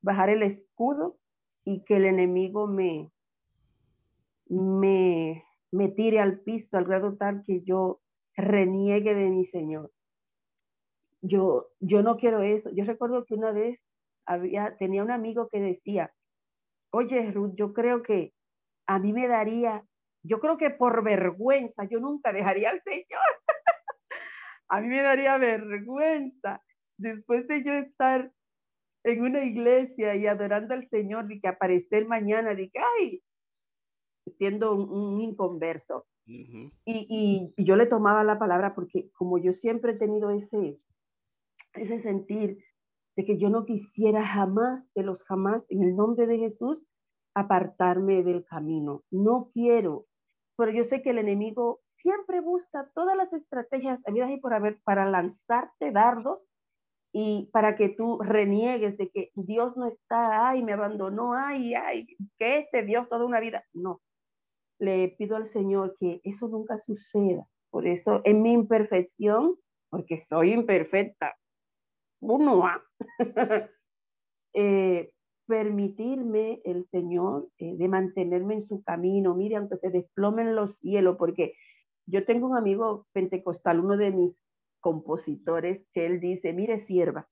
bajar 0.00 0.30
el 0.30 0.42
escudo 0.42 1.18
y 1.64 1.84
que 1.84 1.96
el 1.96 2.04
enemigo 2.04 2.66
me, 2.66 3.10
me, 4.46 5.44
me 5.72 5.88
tire 5.88 6.20
al 6.20 6.40
piso 6.40 6.76
al 6.76 6.84
grado 6.84 7.16
tal 7.16 7.42
que 7.44 7.62
yo 7.62 8.00
reniegue 8.36 9.14
de 9.14 9.28
mi 9.28 9.44
Señor. 9.44 9.90
Yo, 11.22 11.68
yo 11.80 12.02
no 12.02 12.16
quiero 12.16 12.42
eso. 12.42 12.70
Yo 12.70 12.84
recuerdo 12.84 13.24
que 13.24 13.34
una 13.34 13.52
vez 13.52 13.80
había, 14.24 14.76
tenía 14.76 15.02
un 15.02 15.10
amigo 15.10 15.48
que 15.48 15.60
decía, 15.60 16.12
oye 16.90 17.30
Ruth, 17.30 17.54
yo 17.56 17.72
creo 17.72 18.02
que 18.02 18.32
a 18.86 18.98
mí 18.98 19.12
me 19.12 19.28
daría, 19.28 19.84
yo 20.22 20.40
creo 20.40 20.56
que 20.58 20.70
por 20.70 21.02
vergüenza, 21.02 21.84
yo 21.84 22.00
nunca 22.00 22.32
dejaría 22.32 22.70
al 22.70 22.82
Señor. 22.82 23.06
a 24.68 24.80
mí 24.80 24.88
me 24.88 25.02
daría 25.02 25.38
vergüenza 25.38 26.62
después 26.98 27.46
de 27.48 27.64
yo 27.64 27.72
estar 27.72 28.30
en 29.04 29.22
una 29.22 29.44
iglesia 29.44 30.14
y 30.16 30.26
adorando 30.26 30.74
al 30.74 30.88
Señor 30.88 31.30
y 31.32 31.40
que 31.40 31.48
aparecer 31.48 32.06
mañana, 32.06 32.54
de 32.54 32.70
que, 32.70 32.78
ay, 32.78 33.22
siendo 34.36 34.74
un, 34.74 35.20
inconverso. 35.20 36.06
y, 36.26 36.72
y, 36.84 37.64
yo 37.64 37.76
le 37.76 37.86
tomaba 37.86 38.22
la 38.22 38.38
palabra 38.38 38.74
porque 38.74 39.10
como 39.12 39.38
yo 39.38 39.52
siempre 39.52 39.92
he 39.92 39.96
tenido 39.96 40.30
ese, 40.30 40.78
ese 41.74 41.98
sentir 41.98 42.62
de 43.16 43.24
que 43.24 43.38
yo 43.38 43.48
no 43.48 43.64
quisiera 43.64 44.24
jamás, 44.24 44.84
de 44.94 45.02
los 45.02 45.22
jamás, 45.24 45.64
en 45.68 45.82
el 45.82 45.96
nombre 45.96 46.26
de 46.26 46.38
Jesús, 46.38 46.86
apartarme 47.34 48.22
del 48.22 48.44
camino. 48.44 49.02
No 49.10 49.50
quiero, 49.52 50.06
pero 50.60 50.72
yo 50.72 50.84
sé 50.84 51.00
que 51.00 51.08
el 51.08 51.18
enemigo 51.18 51.80
siempre 51.86 52.42
busca 52.42 52.90
todas 52.94 53.16
las 53.16 53.32
estrategias 53.32 53.98
habidas 54.06 54.30
y 54.30 54.36
por 54.36 54.52
haber 54.52 54.78
para 54.84 55.08
lanzarte 55.08 55.90
dardos 55.90 56.38
y 57.14 57.48
para 57.50 57.76
que 57.76 57.88
tú 57.88 58.18
reniegues 58.20 58.98
de 58.98 59.08
que 59.08 59.30
Dios 59.34 59.74
no 59.78 59.86
está, 59.86 60.50
ay, 60.50 60.62
me 60.62 60.74
abandonó, 60.74 61.32
ay, 61.32 61.72
ay, 61.72 62.06
que 62.36 62.58
este 62.58 62.82
Dios 62.82 63.08
toda 63.08 63.24
una 63.24 63.40
vida. 63.40 63.64
No, 63.72 64.02
le 64.78 65.08
pido 65.16 65.36
al 65.36 65.46
Señor 65.46 65.96
que 65.98 66.20
eso 66.24 66.46
nunca 66.46 66.76
suceda. 66.76 67.46
Por 67.70 67.86
eso, 67.86 68.20
en 68.24 68.42
mi 68.42 68.52
imperfección, 68.52 69.56
porque 69.88 70.18
soy 70.18 70.52
imperfecta, 70.52 71.38
uno 72.20 72.66
a 72.66 72.84
eh, 74.52 75.10
permitirme 75.50 76.60
el 76.64 76.86
Señor 76.92 77.48
eh, 77.58 77.74
de 77.76 77.88
mantenerme 77.88 78.54
en 78.54 78.62
su 78.62 78.84
camino. 78.84 79.34
Mire, 79.34 79.56
aunque 79.56 79.78
se 79.78 79.90
desplomen 79.90 80.54
los 80.54 80.76
cielos, 80.78 81.16
porque 81.18 81.54
yo 82.06 82.24
tengo 82.24 82.46
un 82.46 82.56
amigo 82.56 83.08
pentecostal, 83.12 83.80
uno 83.80 83.96
de 83.96 84.12
mis 84.12 84.36
compositores, 84.78 85.84
que 85.92 86.06
él 86.06 86.20
dice, 86.20 86.52
mire, 86.52 86.78
sierva, 86.78 87.28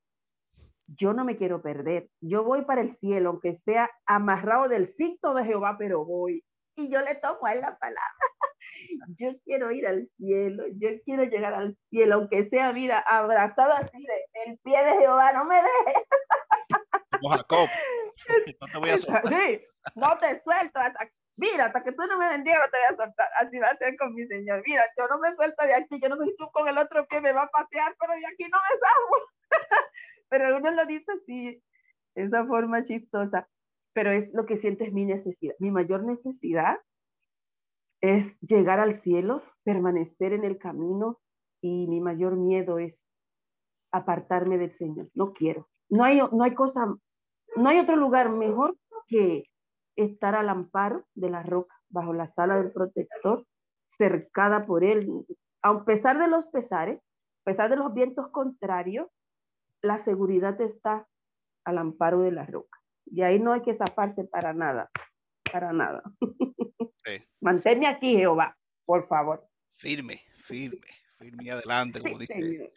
yo 0.89 1.13
no 1.13 1.25
me 1.25 1.37
quiero 1.37 1.63
perder, 1.63 2.11
yo 2.21 2.43
voy 2.43 2.65
para 2.65 2.81
el 2.81 2.91
cielo, 2.91 3.31
aunque 3.31 3.59
sea 3.65 3.89
amarrado 4.05 4.69
del 4.69 4.89
cinto 4.89 5.33
de 5.35 5.45
Jehová, 5.45 5.77
pero 5.79 6.05
voy. 6.05 6.43
Y 6.77 6.91
yo 6.91 7.01
le 7.01 7.15
tomo 7.15 7.47
a 7.47 7.53
él 7.53 7.61
la 7.61 7.79
palabra. 7.79 8.03
yo 9.17 9.31
quiero 9.45 9.71
ir 9.71 9.87
al 9.87 10.09
cielo, 10.17 10.65
yo 10.75 10.89
quiero 11.05 11.23
llegar 11.23 11.55
al 11.55 11.77
cielo, 11.89 12.17
aunque 12.17 12.49
sea, 12.49 12.73
mira, 12.73 12.99
abrazado 12.99 13.75
así 13.75 14.03
de 14.03 14.51
el 14.51 14.59
pie 14.59 14.85
de 14.85 14.99
Jehová, 14.99 15.33
no 15.33 15.45
me 15.45 15.57
dejes. 15.57 16.03
no 18.61 18.67
te 18.73 18.79
voy 18.79 18.91
a 18.91 18.99
soltar. 18.99 19.27
Sí, 19.27 19.61
no 19.95 20.19
te 20.19 20.43
suelto 20.43 20.79
hasta, 20.79 21.11
mira, 21.37 21.67
hasta 21.67 21.83
que 21.83 21.93
tú 21.93 22.03
no 22.07 22.19
me 22.19 22.29
bendigas, 22.29 22.61
no 22.61 22.71
te 22.71 22.79
voy 22.79 22.95
a 22.95 23.05
soltar. 23.07 23.29
Así 23.41 23.59
va 23.59 23.69
a 23.69 23.77
ser 23.77 23.97
con 23.97 24.15
mi 24.15 24.27
Señor. 24.27 24.63
Mira, 24.67 24.85
yo 24.97 25.09
no 25.09 25.19
me 25.19 25.35
suelto 25.35 25.65
de 25.65 25.75
aquí, 25.75 26.01
yo 26.01 26.09
no 26.09 26.17
soy 26.17 26.35
tú 26.37 26.49
con 26.53 26.69
el 26.69 26.79
otro 26.79 27.07
pie, 27.09 27.21
me 27.21 27.33
va 27.33 27.43
a 27.43 27.51
pasear, 27.51 27.95
pero 27.99 28.13
de 28.15 28.27
aquí 28.27 28.45
no 28.45 28.59
me 28.59 28.79
salgo. 28.81 29.31
pero 30.29 30.57
uno 30.57 30.71
lo 30.71 30.87
dice 30.87 31.13
así, 31.13 31.63
esa 32.15 32.45
forma 32.47 32.85
chistosa. 32.85 33.49
Pero 33.95 34.13
es 34.13 34.33
lo 34.33 34.47
que 34.47 34.59
siento 34.59 34.85
es 34.85 34.93
mi 34.93 35.05
necesidad. 35.05 35.55
Mi 35.59 35.71
mayor 35.71 36.05
necesidad 36.05 36.79
es 38.01 38.39
llegar 38.41 38.79
al 38.79 38.95
cielo, 38.95 39.43
permanecer 39.65 40.33
en 40.33 40.45
el 40.45 40.59
camino 40.59 41.21
y 41.61 41.87
mi 41.89 42.01
mayor 42.01 42.37
miedo 42.37 42.79
es 42.79 43.05
apartarme 43.91 44.59
del 44.59 44.71
Señor. 44.71 45.09
No 45.15 45.33
quiero. 45.33 45.69
No 45.89 46.05
hay, 46.05 46.19
no 46.19 46.45
hay 46.45 46.55
cosa, 46.55 46.95
no 47.59 47.69
hay 47.69 47.79
otro 47.79 47.97
lugar 47.97 48.31
mejor 48.31 48.77
que 49.07 49.45
estar 49.97 50.35
al 50.35 50.49
amparo 50.49 51.05
de 51.15 51.31
la 51.31 51.43
roca, 51.43 51.75
bajo 51.89 52.13
la 52.13 52.29
sala 52.29 52.57
del 52.57 52.73
protector, 52.73 53.47
cercada 53.87 54.65
por 54.67 54.85
él. 54.85 55.09
A 55.63 55.85
pesar 55.85 56.19
de 56.19 56.29
los 56.29 56.47
pesares, 56.47 56.99
a 56.99 57.45
pesar 57.45 57.71
de 57.71 57.77
los 57.77 57.93
vientos 57.93 58.29
contrarios, 58.31 59.09
la 59.83 59.99
seguridad 59.99 60.61
está 60.61 61.07
al 61.65 61.79
amparo 61.79 62.21
de 62.21 62.33
la 62.33 62.47
roca. 62.47 62.79
Y 63.07 63.23
ahí 63.23 63.39
no 63.39 63.53
hay 63.53 63.63
que 63.63 63.75
zafarse 63.75 64.25
para 64.25 64.53
nada, 64.53 64.91
para 65.51 65.73
nada. 65.73 66.03
Manténme 67.41 67.87
aquí, 67.87 68.17
Jehová, 68.17 68.57
por 68.85 69.09
favor. 69.09 69.47
Firme, 69.71 70.21
firme, 70.37 70.87
firme 71.19 71.51
adelante, 71.51 72.01
como 72.01 72.19
dice 72.19 72.39
el 72.39 72.73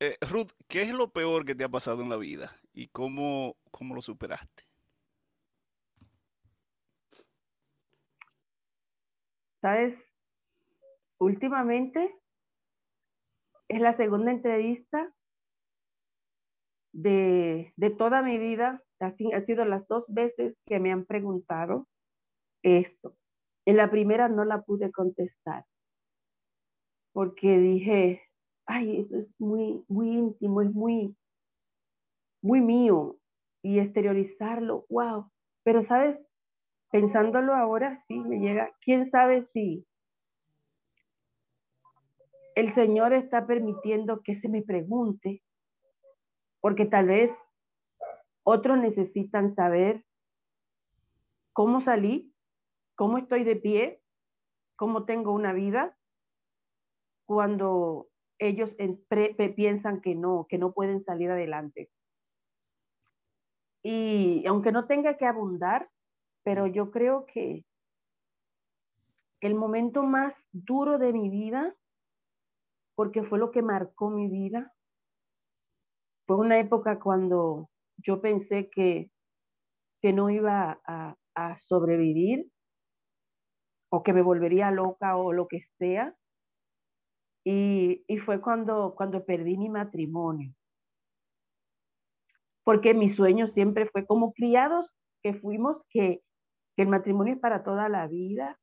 eh, 0.00 0.16
Ruth, 0.30 0.50
¿qué 0.68 0.82
es 0.82 0.92
lo 0.92 1.10
peor 1.10 1.44
que 1.44 1.54
te 1.54 1.64
ha 1.64 1.68
pasado 1.68 2.02
en 2.02 2.08
la 2.08 2.16
vida 2.16 2.50
y 2.72 2.88
cómo, 2.88 3.56
cómo 3.70 3.94
lo 3.94 4.00
superaste? 4.00 4.64
Sabes, 9.60 9.98
últimamente 11.18 12.14
es 13.68 13.80
la 13.80 13.96
segunda 13.96 14.30
entrevista 14.30 15.14
de, 16.92 17.72
de 17.76 17.90
toda 17.90 18.22
mi 18.22 18.38
vida 18.38 18.84
Así 19.04 19.32
han 19.32 19.44
sido 19.44 19.64
las 19.64 19.86
dos 19.88 20.04
veces 20.08 20.56
que 20.66 20.80
me 20.80 20.92
han 20.92 21.04
preguntado 21.04 21.86
esto. 22.62 23.16
En 23.66 23.76
la 23.76 23.90
primera 23.90 24.28
no 24.28 24.44
la 24.44 24.62
pude 24.62 24.90
contestar 24.90 25.64
porque 27.12 27.58
dije, 27.58 28.22
ay, 28.66 29.00
eso 29.00 29.16
es 29.16 29.30
muy, 29.38 29.84
muy 29.88 30.10
íntimo, 30.10 30.62
es 30.62 30.72
muy, 30.72 31.16
muy 32.42 32.60
mío. 32.60 33.16
Y 33.62 33.78
exteriorizarlo, 33.78 34.84
wow. 34.90 35.30
Pero 35.62 35.82
sabes, 35.82 36.18
pensándolo 36.90 37.54
ahora, 37.54 38.04
sí, 38.06 38.18
me 38.20 38.38
llega, 38.38 38.70
quién 38.80 39.10
sabe 39.10 39.46
si 39.52 39.86
el 42.54 42.72
Señor 42.74 43.12
está 43.12 43.46
permitiendo 43.46 44.22
que 44.22 44.38
se 44.40 44.48
me 44.48 44.62
pregunte, 44.62 45.42
porque 46.60 46.84
tal 46.84 47.06
vez 47.06 47.32
otros 48.44 48.78
necesitan 48.78 49.54
saber 49.54 50.04
cómo 51.52 51.80
salí, 51.80 52.32
cómo 52.94 53.18
estoy 53.18 53.44
de 53.44 53.56
pie, 53.56 54.02
cómo 54.76 55.04
tengo 55.04 55.32
una 55.32 55.52
vida, 55.52 55.96
cuando 57.26 58.08
ellos 58.38 58.76
piensan 59.56 60.00
que 60.00 60.14
no, 60.14 60.46
que 60.48 60.58
no 60.58 60.72
pueden 60.72 61.04
salir 61.04 61.30
adelante. 61.30 61.90
Y 63.82 64.46
aunque 64.46 64.72
no 64.72 64.86
tenga 64.86 65.16
que 65.16 65.26
abundar, 65.26 65.88
pero 66.42 66.66
yo 66.66 66.90
creo 66.90 67.26
que 67.26 67.64
el 69.40 69.54
momento 69.54 70.02
más 70.02 70.34
duro 70.52 70.98
de 70.98 71.12
mi 71.12 71.28
vida, 71.28 71.74
porque 72.94 73.22
fue 73.24 73.38
lo 73.38 73.50
que 73.50 73.62
marcó 73.62 74.10
mi 74.10 74.28
vida, 74.28 74.72
fue 76.26 76.36
una 76.36 76.58
época 76.58 76.98
cuando 76.98 77.68
yo 77.98 78.20
pensé 78.20 78.70
que, 78.70 79.10
que 80.00 80.12
no 80.12 80.30
iba 80.30 80.80
a, 80.86 81.16
a 81.34 81.58
sobrevivir 81.58 82.46
o 83.90 84.02
que 84.02 84.12
me 84.12 84.22
volvería 84.22 84.70
loca 84.70 85.16
o 85.16 85.32
lo 85.32 85.46
que 85.46 85.60
sea. 85.78 86.14
Y, 87.44 88.04
fue 88.24 88.40
cuando, 88.40 88.94
cuando 88.96 89.24
perdí 89.24 89.56
mi 89.56 89.68
matrimonio. 89.68 90.54
Porque 92.64 92.94
mi 92.94 93.10
sueño 93.10 93.46
siempre 93.46 93.86
fue 93.86 94.06
como 94.06 94.32
criados 94.32 94.96
que 95.22 95.34
fuimos, 95.34 95.84
que, 95.90 96.22
que 96.76 96.82
el 96.82 96.88
matrimonio 96.88 97.34
es 97.34 97.40
para 97.40 97.62
toda 97.62 97.88
la 97.90 98.06
vida 98.06 98.58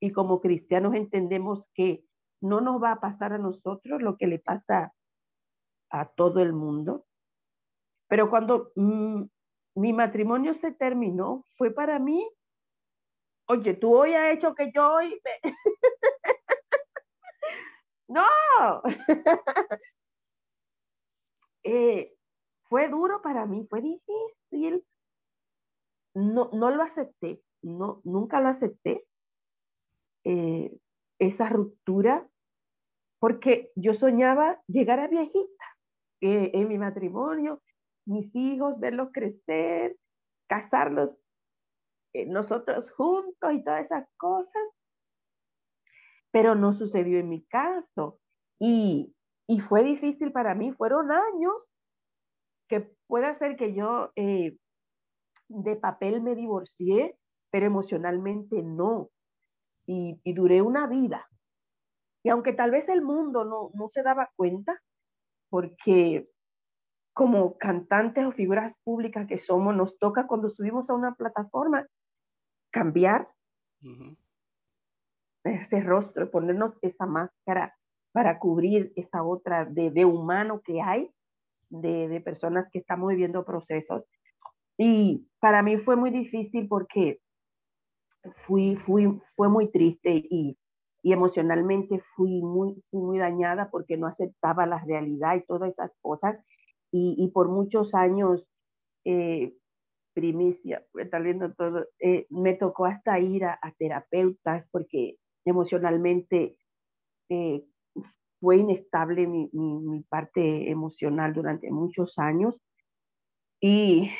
y 0.00 0.12
como 0.12 0.40
cristianos 0.40 0.94
entendemos 0.94 1.68
que 1.74 2.04
no 2.40 2.60
nos 2.60 2.82
va 2.82 2.92
a 2.92 3.00
pasar 3.00 3.32
a 3.32 3.38
nosotros 3.38 4.00
lo 4.00 4.16
que 4.16 4.26
le 4.26 4.38
pasa 4.38 4.94
a 5.90 6.06
todo 6.06 6.40
el 6.40 6.52
mundo. 6.52 7.04
Pero 8.08 8.30
cuando 8.30 8.72
mm, 8.76 9.22
mi 9.76 9.92
matrimonio 9.92 10.54
se 10.54 10.72
terminó, 10.72 11.44
fue 11.56 11.70
para 11.70 11.98
mí, 11.98 12.26
oye, 13.48 13.74
tú 13.74 13.94
hoy 13.94 14.14
has 14.14 14.34
hecho 14.34 14.54
que 14.54 14.70
yo 14.72 14.94
hoy... 14.94 15.20
no. 18.08 18.82
Eh, 21.68 22.14
fue 22.68 22.88
duro 22.88 23.20
para 23.22 23.44
mí, 23.44 23.66
fue 23.68 23.80
difícil. 23.82 24.84
No, 26.14 26.48
no 26.52 26.70
lo 26.70 26.84
acepté, 26.84 27.42
no, 27.62 28.00
nunca 28.04 28.40
lo 28.40 28.48
acepté. 28.48 29.04
Eh, 30.24 30.70
esa 31.18 31.48
ruptura, 31.48 32.24
porque 33.18 33.72
yo 33.74 33.94
soñaba 33.94 34.62
llegar 34.68 35.00
a 35.00 35.08
viejita 35.08 35.64
en 36.20 36.68
mi 36.68 36.78
matrimonio, 36.78 37.60
mis 38.06 38.32
hijos, 38.36 38.78
verlos 38.78 39.10
crecer, 39.12 39.96
casarlos 40.48 41.16
eh, 42.16 42.24
nosotros 42.24 42.90
juntos 42.92 43.52
y 43.52 43.62
todas 43.62 43.86
esas 43.86 44.08
cosas. 44.16 44.62
Pero 46.36 46.54
no 46.54 46.74
sucedió 46.74 47.18
en 47.18 47.30
mi 47.30 47.46
caso. 47.46 48.20
Y, 48.60 49.16
y 49.48 49.60
fue 49.60 49.82
difícil 49.82 50.32
para 50.32 50.54
mí, 50.54 50.70
fueron 50.72 51.10
años 51.10 51.54
que 52.68 52.92
puede 53.06 53.32
ser 53.32 53.56
que 53.56 53.72
yo 53.72 54.12
eh, 54.16 54.58
de 55.48 55.76
papel 55.76 56.20
me 56.20 56.34
divorcié, 56.34 57.16
pero 57.50 57.64
emocionalmente 57.64 58.62
no. 58.62 59.08
Y, 59.86 60.20
y, 60.24 60.34
duré 60.34 60.60
una 60.60 60.86
vida. 60.86 61.26
Y 62.22 62.28
aunque 62.28 62.52
tal 62.52 62.70
vez 62.70 62.86
el 62.90 63.00
mundo 63.00 63.46
no, 63.46 63.70
no 63.72 63.88
se 63.88 64.02
daba 64.02 64.28
cuenta, 64.36 64.78
porque 65.48 66.28
como 67.14 67.56
cantantes 67.56 68.26
o 68.26 68.32
figuras 68.32 68.74
públicas 68.84 69.26
que 69.26 69.38
somos, 69.38 69.74
nos 69.74 69.98
toca 69.98 70.26
cuando 70.26 70.50
subimos 70.50 70.90
a 70.90 70.94
una 70.94 71.14
plataforma 71.14 71.86
cambiar 72.70 73.26
ese 75.46 75.80
rostro, 75.80 76.30
ponernos 76.30 76.74
esa 76.82 77.06
máscara 77.06 77.76
para 78.12 78.38
cubrir 78.38 78.92
esa 78.96 79.22
otra 79.22 79.64
de, 79.64 79.90
de 79.90 80.04
humano 80.04 80.60
que 80.64 80.80
hay, 80.80 81.10
de, 81.68 82.08
de, 82.08 82.20
personas 82.20 82.68
que 82.70 82.78
estamos 82.78 83.10
viviendo 83.10 83.44
procesos. 83.44 84.04
Y 84.78 85.28
para 85.40 85.62
mí 85.62 85.78
fue 85.78 85.96
muy 85.96 86.10
difícil 86.10 86.68
porque 86.68 87.20
fui, 88.46 88.76
fui, 88.76 89.20
fue 89.34 89.48
muy 89.48 89.68
triste 89.70 90.10
y, 90.30 90.56
y 91.02 91.12
emocionalmente 91.12 92.02
fui 92.16 92.42
muy, 92.42 92.82
muy 92.90 93.18
dañada 93.18 93.70
porque 93.70 93.96
no 93.96 94.08
aceptaba 94.08 94.66
la 94.66 94.82
realidad 94.84 95.36
y 95.36 95.46
todas 95.46 95.70
esas 95.70 95.92
cosas. 96.00 96.36
Y, 96.90 97.30
por 97.34 97.48
muchos 97.48 97.94
años, 97.94 98.44
eh, 99.04 99.54
primicia, 100.14 100.84
está 100.94 101.18
viendo 101.20 101.52
todo, 101.52 101.86
eh, 102.00 102.26
me 102.30 102.54
tocó 102.54 102.86
hasta 102.86 103.20
ir 103.20 103.44
a, 103.44 103.60
terapeutas 103.78 104.66
porque 104.72 105.16
emocionalmente 105.46 106.58
eh, 107.30 107.64
fue 108.40 108.58
inestable 108.58 109.26
mi, 109.26 110.04
parte 110.08 110.70
emocional 110.70 111.32
durante 111.32 111.70
muchos 111.70 112.18
años. 112.18 112.60
Y 113.60 114.10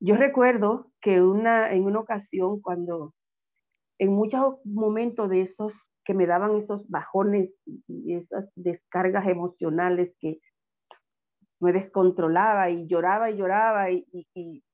yo 0.00 0.16
recuerdo 0.16 0.90
que 1.00 1.20
una, 1.20 1.72
en 1.72 1.84
una 1.84 2.00
ocasión 2.00 2.60
cuando 2.60 3.14
en 3.98 4.12
muchos 4.12 4.64
momentos 4.64 5.28
de 5.28 5.42
esos 5.42 5.72
que 6.04 6.14
me 6.14 6.26
daban 6.26 6.56
esos 6.56 6.88
bajones 6.88 7.50
y 7.66 8.14
esas 8.14 8.50
descargas 8.54 9.26
emocionales 9.26 10.14
que 10.20 10.40
me 11.60 11.72
descontrolaba 11.72 12.70
y 12.70 12.86
lloraba 12.86 13.30
y 13.30 13.36
lloraba 13.36 13.90
y, 13.90 14.64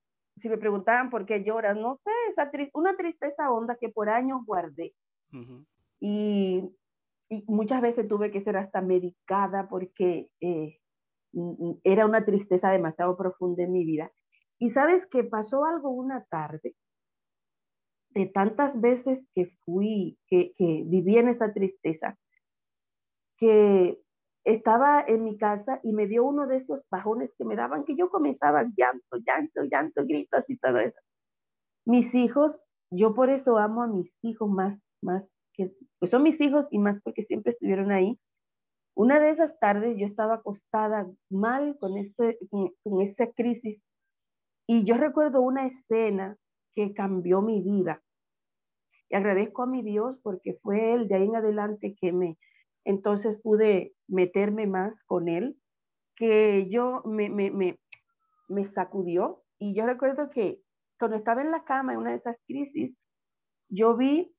si 0.40 0.48
me 0.48 0.58
preguntaban 0.58 1.10
por 1.10 1.26
qué 1.26 1.42
lloras, 1.42 1.76
no 1.76 1.96
sé, 1.96 2.10
esa 2.28 2.50
una 2.74 2.96
tristeza 2.96 3.50
honda 3.50 3.76
que 3.76 3.88
por 3.88 4.08
años 4.08 4.44
guardé. 4.44 4.94
y, 6.00 6.70
muchas 7.46 7.80
veces 7.80 8.06
tuve 8.06 8.30
que 8.30 8.42
ser 8.42 8.56
hasta 8.56 8.80
medicada 8.80 9.68
porque 9.68 10.28
eh, 10.40 10.78
era 11.82 12.06
una 12.06 12.24
tristeza 12.24 12.70
demasiado 12.70 13.16
profunda 13.16 13.64
en 13.64 13.72
mi 13.72 13.84
vida. 13.84 14.12
Y 14.58 14.70
sabes 14.70 15.06
que 15.06 15.24
pasó 15.24 15.64
algo 15.64 15.90
una 15.90 16.24
tarde 16.26 16.76
de 18.10 18.26
tantas 18.26 18.80
veces 18.80 19.26
que 19.34 19.46
fui, 19.64 20.16
que, 20.28 20.52
que 20.56 20.84
viví 20.86 21.16
en 21.16 21.28
esa 21.28 21.52
tristeza, 21.52 22.16
que 23.36 23.98
estaba 24.44 25.02
en 25.06 25.24
mi 25.24 25.38
casa 25.38 25.80
y 25.82 25.92
me 25.92 26.06
dio 26.06 26.24
uno 26.24 26.46
de 26.46 26.58
esos 26.58 26.84
bajones 26.90 27.32
que 27.36 27.44
me 27.44 27.56
daban, 27.56 27.84
que 27.84 27.96
yo 27.96 28.10
comenzaba 28.10 28.64
llanto, 28.76 29.16
llanto, 29.26 29.62
llanto, 29.64 30.04
gritos 30.04 30.48
y 30.48 30.58
todo 30.58 30.78
eso. 30.78 31.00
Mis 31.86 32.14
hijos, 32.14 32.60
yo 32.90 33.14
por 33.14 33.30
eso 33.30 33.58
amo 33.58 33.82
a 33.82 33.86
mis 33.86 34.12
hijos 34.22 34.50
más, 34.50 34.78
más 35.02 35.26
que, 35.54 35.72
pues 35.98 36.10
son 36.10 36.22
mis 36.22 36.40
hijos 36.40 36.66
y 36.70 36.78
más 36.78 37.00
porque 37.02 37.24
siempre 37.24 37.52
estuvieron 37.52 37.90
ahí. 37.90 38.18
Una 38.94 39.18
de 39.18 39.30
esas 39.30 39.58
tardes 39.58 39.96
yo 39.98 40.06
estaba 40.06 40.34
acostada 40.34 41.10
mal 41.30 41.76
con, 41.80 41.96
este, 41.96 42.38
con, 42.50 42.70
con 42.82 43.00
esta 43.00 43.30
crisis 43.32 43.82
y 44.66 44.84
yo 44.84 44.96
recuerdo 44.96 45.40
una 45.40 45.66
escena 45.66 46.36
que 46.74 46.92
cambió 46.92 47.40
mi 47.40 47.62
vida. 47.62 48.02
Y 49.08 49.16
agradezco 49.16 49.62
a 49.62 49.66
mi 49.66 49.82
Dios 49.82 50.18
porque 50.22 50.58
fue 50.62 50.94
Él 50.94 51.08
de 51.08 51.16
ahí 51.16 51.24
en 51.24 51.36
adelante 51.36 51.94
que 52.00 52.12
me, 52.12 52.38
entonces 52.84 53.40
pude 53.40 53.94
meterme 54.06 54.66
más 54.66 54.94
con 55.04 55.28
Él, 55.28 55.56
que 56.16 56.68
yo 56.70 57.02
me, 57.04 57.28
me, 57.28 57.78
me, 58.48 58.64
sacudió. 58.66 59.42
Y 59.58 59.74
yo 59.74 59.86
recuerdo 59.86 60.30
que 60.30 60.60
cuando 60.98 61.16
estaba 61.16 61.42
en 61.42 61.50
la 61.50 61.64
cama 61.64 61.92
en 61.92 61.98
una 61.98 62.10
de 62.10 62.16
esas 62.16 62.36
crisis, 62.46 62.96
yo 63.68 63.96
vi, 63.96 64.32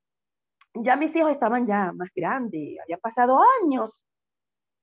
ya 0.76 0.96
mis 0.96 1.16
hijos 1.16 1.32
estaban 1.32 1.68
ya 1.68 1.91
más 1.93 2.10
grandes, 2.16 2.78
había 2.82 2.98
pasado 2.98 3.39
años, 3.64 4.04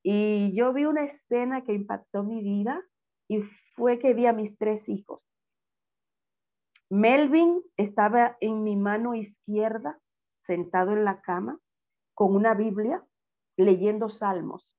y 0.02 0.54
yo 0.56 0.72
vi 0.72 0.84
una 0.84 1.04
escena 1.04 1.62
que 1.62 1.72
impactó 1.72 2.24
mi 2.24 2.42
vida 2.42 2.82
y 3.28 3.42
fue 3.76 3.98
que 3.98 4.14
vi 4.14 4.26
a 4.26 4.32
mis 4.32 4.58
tres 4.58 4.88
hijos. 4.88 5.24
Melvin 6.90 7.62
estaba 7.76 8.36
en 8.40 8.64
mi 8.64 8.76
mano 8.76 9.14
izquierda, 9.14 9.98
sentado 10.42 10.92
en 10.92 11.04
la 11.04 11.20
cama, 11.22 11.58
con 12.14 12.34
una 12.34 12.54
Biblia, 12.54 13.02
leyendo 13.56 14.08
salmos. 14.08 14.72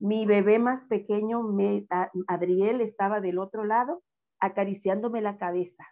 Mi 0.00 0.26
bebé 0.26 0.58
más 0.58 0.84
pequeño, 0.84 1.42
Adriel, 2.28 2.80
estaba 2.80 3.20
del 3.20 3.38
otro 3.38 3.64
lado, 3.64 4.02
acariciándome 4.40 5.20
la 5.20 5.36
cabeza, 5.36 5.84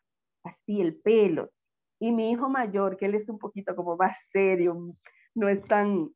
así 0.44 0.80
el 0.80 1.00
pelo. 1.00 1.50
Y 1.98 2.12
mi 2.12 2.30
hijo 2.30 2.48
mayor, 2.48 2.96
que 2.96 3.06
él 3.06 3.14
es 3.14 3.28
un 3.28 3.38
poquito 3.38 3.74
como 3.74 3.96
más 3.96 4.16
serio, 4.30 4.94
no 5.34 5.48
es 5.48 5.66
tan 5.66 6.10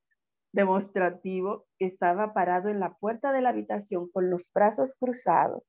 demostrativo, 0.52 1.66
estaba 1.78 2.32
parado 2.32 2.68
en 2.68 2.80
la 2.80 2.94
puerta 2.94 3.32
de 3.32 3.40
la 3.40 3.50
habitación 3.50 4.10
con 4.10 4.30
los 4.30 4.50
brazos 4.52 4.94
cruzados, 4.98 5.62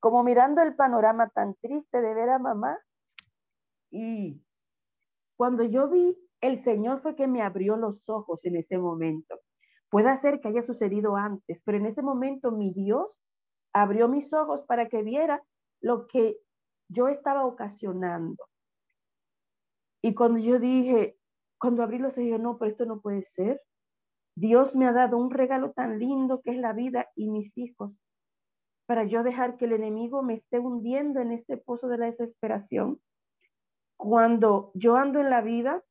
como 0.00 0.24
mirando 0.24 0.62
el 0.62 0.74
panorama 0.74 1.28
tan 1.30 1.54
triste 1.54 2.00
de 2.00 2.14
ver 2.14 2.30
a 2.30 2.38
mamá 2.38 2.78
y 3.92 4.42
cuando 5.36 5.64
yo 5.64 5.88
vi, 5.88 6.16
el 6.40 6.64
Señor 6.64 7.02
fue 7.02 7.14
que 7.14 7.28
me 7.28 7.42
abrió 7.42 7.76
los 7.76 8.08
ojos 8.08 8.44
en 8.46 8.56
ese 8.56 8.78
momento. 8.78 9.38
Puede 9.92 10.16
ser 10.22 10.40
que 10.40 10.48
haya 10.48 10.62
sucedido 10.62 11.16
antes, 11.16 11.60
pero 11.66 11.76
en 11.76 11.84
ese 11.84 12.00
momento 12.00 12.50
mi 12.50 12.72
Dios 12.72 13.20
abrió 13.74 14.08
mis 14.08 14.32
ojos 14.32 14.62
para 14.62 14.88
que 14.88 15.02
viera 15.02 15.42
lo 15.82 16.06
que 16.06 16.38
yo 16.88 17.08
estaba 17.08 17.44
ocasionando. 17.44 18.42
Y 20.02 20.14
cuando 20.14 20.38
yo 20.38 20.58
dije, 20.58 21.18
cuando 21.58 21.82
abrí 21.82 21.98
los 21.98 22.16
ojos, 22.16 22.40
no, 22.40 22.56
pero 22.56 22.70
esto 22.70 22.86
no 22.86 23.02
puede 23.02 23.22
ser. 23.22 23.60
Dios 24.34 24.74
me 24.74 24.86
ha 24.86 24.92
dado 24.92 25.18
un 25.18 25.30
regalo 25.30 25.72
tan 25.72 25.98
lindo 25.98 26.40
que 26.40 26.52
es 26.52 26.56
la 26.56 26.72
vida 26.72 27.10
y 27.14 27.28
mis 27.28 27.52
hijos, 27.58 27.92
para 28.86 29.04
yo 29.04 29.22
dejar 29.22 29.58
que 29.58 29.66
el 29.66 29.72
enemigo 29.72 30.22
me 30.22 30.36
esté 30.36 30.58
hundiendo 30.58 31.20
en 31.20 31.32
este 31.32 31.58
pozo 31.58 31.88
de 31.88 31.98
la 31.98 32.06
desesperación 32.06 32.98
cuando 33.98 34.70
yo 34.72 34.96
ando 34.96 35.20
en 35.20 35.28
la 35.28 35.42
vida 35.42 35.82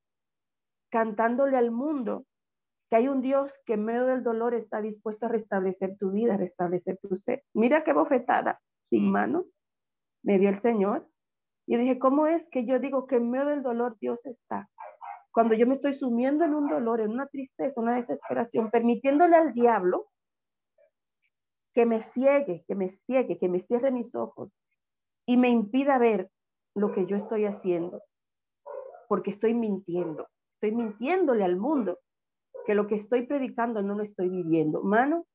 cantándole 0.90 1.56
al 1.56 1.70
mundo 1.70 2.26
que 2.92 2.98
hay 2.98 3.08
un 3.08 3.22
Dios 3.22 3.54
que 3.66 3.76
en 3.76 3.86
medio 3.86 4.06
del 4.06 4.22
dolor 4.22 4.54
está 4.54 4.82
dispuesto 4.82 5.26
a 5.26 5.30
restablecer 5.30 5.98
tu 5.98 6.12
vida, 6.12 6.34
a 6.34 6.38
restablecer 6.38 6.98
tu 6.98 7.16
ser. 7.16 7.42
Mira 7.54 7.86
qué 7.86 7.94
bofetada, 7.94 8.60
sin 8.90 9.08
mm. 9.08 9.12
mano, 9.12 9.46
me 10.24 10.38
dio 10.38 10.50
el 10.50 10.60
Señor. 10.60 11.08
Y 11.68 11.78
dije, 11.78 11.98
¿cómo 11.98 12.28
es 12.28 12.44
que 12.52 12.66
yo 12.66 12.80
digo 12.80 13.08
que 13.08 13.16
en 13.16 13.32
medio 13.32 13.46
del 13.46 13.64
dolor 13.64 13.96
Dios 14.02 14.20
está? 14.26 14.70
Cuando 15.32 15.56
yo 15.56 15.66
me 15.68 15.76
estoy 15.76 15.94
sumiendo 15.94 16.44
en 16.44 16.54
un 16.54 16.68
dolor, 16.68 17.00
en 17.00 17.12
una 17.12 17.28
tristeza, 17.28 17.80
una 17.80 17.96
desesperación, 17.96 18.70
permitiéndole 18.70 19.38
al 19.38 19.54
diablo 19.54 20.08
que 21.74 21.86
me 21.86 22.02
ciegue, 22.12 22.66
que 22.68 22.76
me 22.76 22.90
ciegue, 23.06 23.40
que 23.40 23.48
me 23.48 23.62
cierre 23.62 23.92
mis 23.92 24.14
ojos 24.16 24.52
y 25.26 25.38
me 25.38 25.48
impida 25.48 25.98
ver 25.98 26.30
lo 26.76 26.92
que 26.92 27.06
yo 27.06 27.16
estoy 27.16 27.46
haciendo, 27.46 28.04
porque 29.08 29.30
estoy 29.30 29.54
mintiendo, 29.54 30.28
estoy 30.56 30.76
mintiéndole 30.76 31.46
al 31.46 31.56
mundo 31.56 31.98
que 32.66 32.76
lo 32.76 32.88
que 32.88 32.96
estoy 32.96 33.26
predicando 33.26 33.82
no 33.82 33.96
lo 33.96 34.04
estoy 34.04 34.30
viviendo. 34.30 34.82
Mano, 34.84 35.26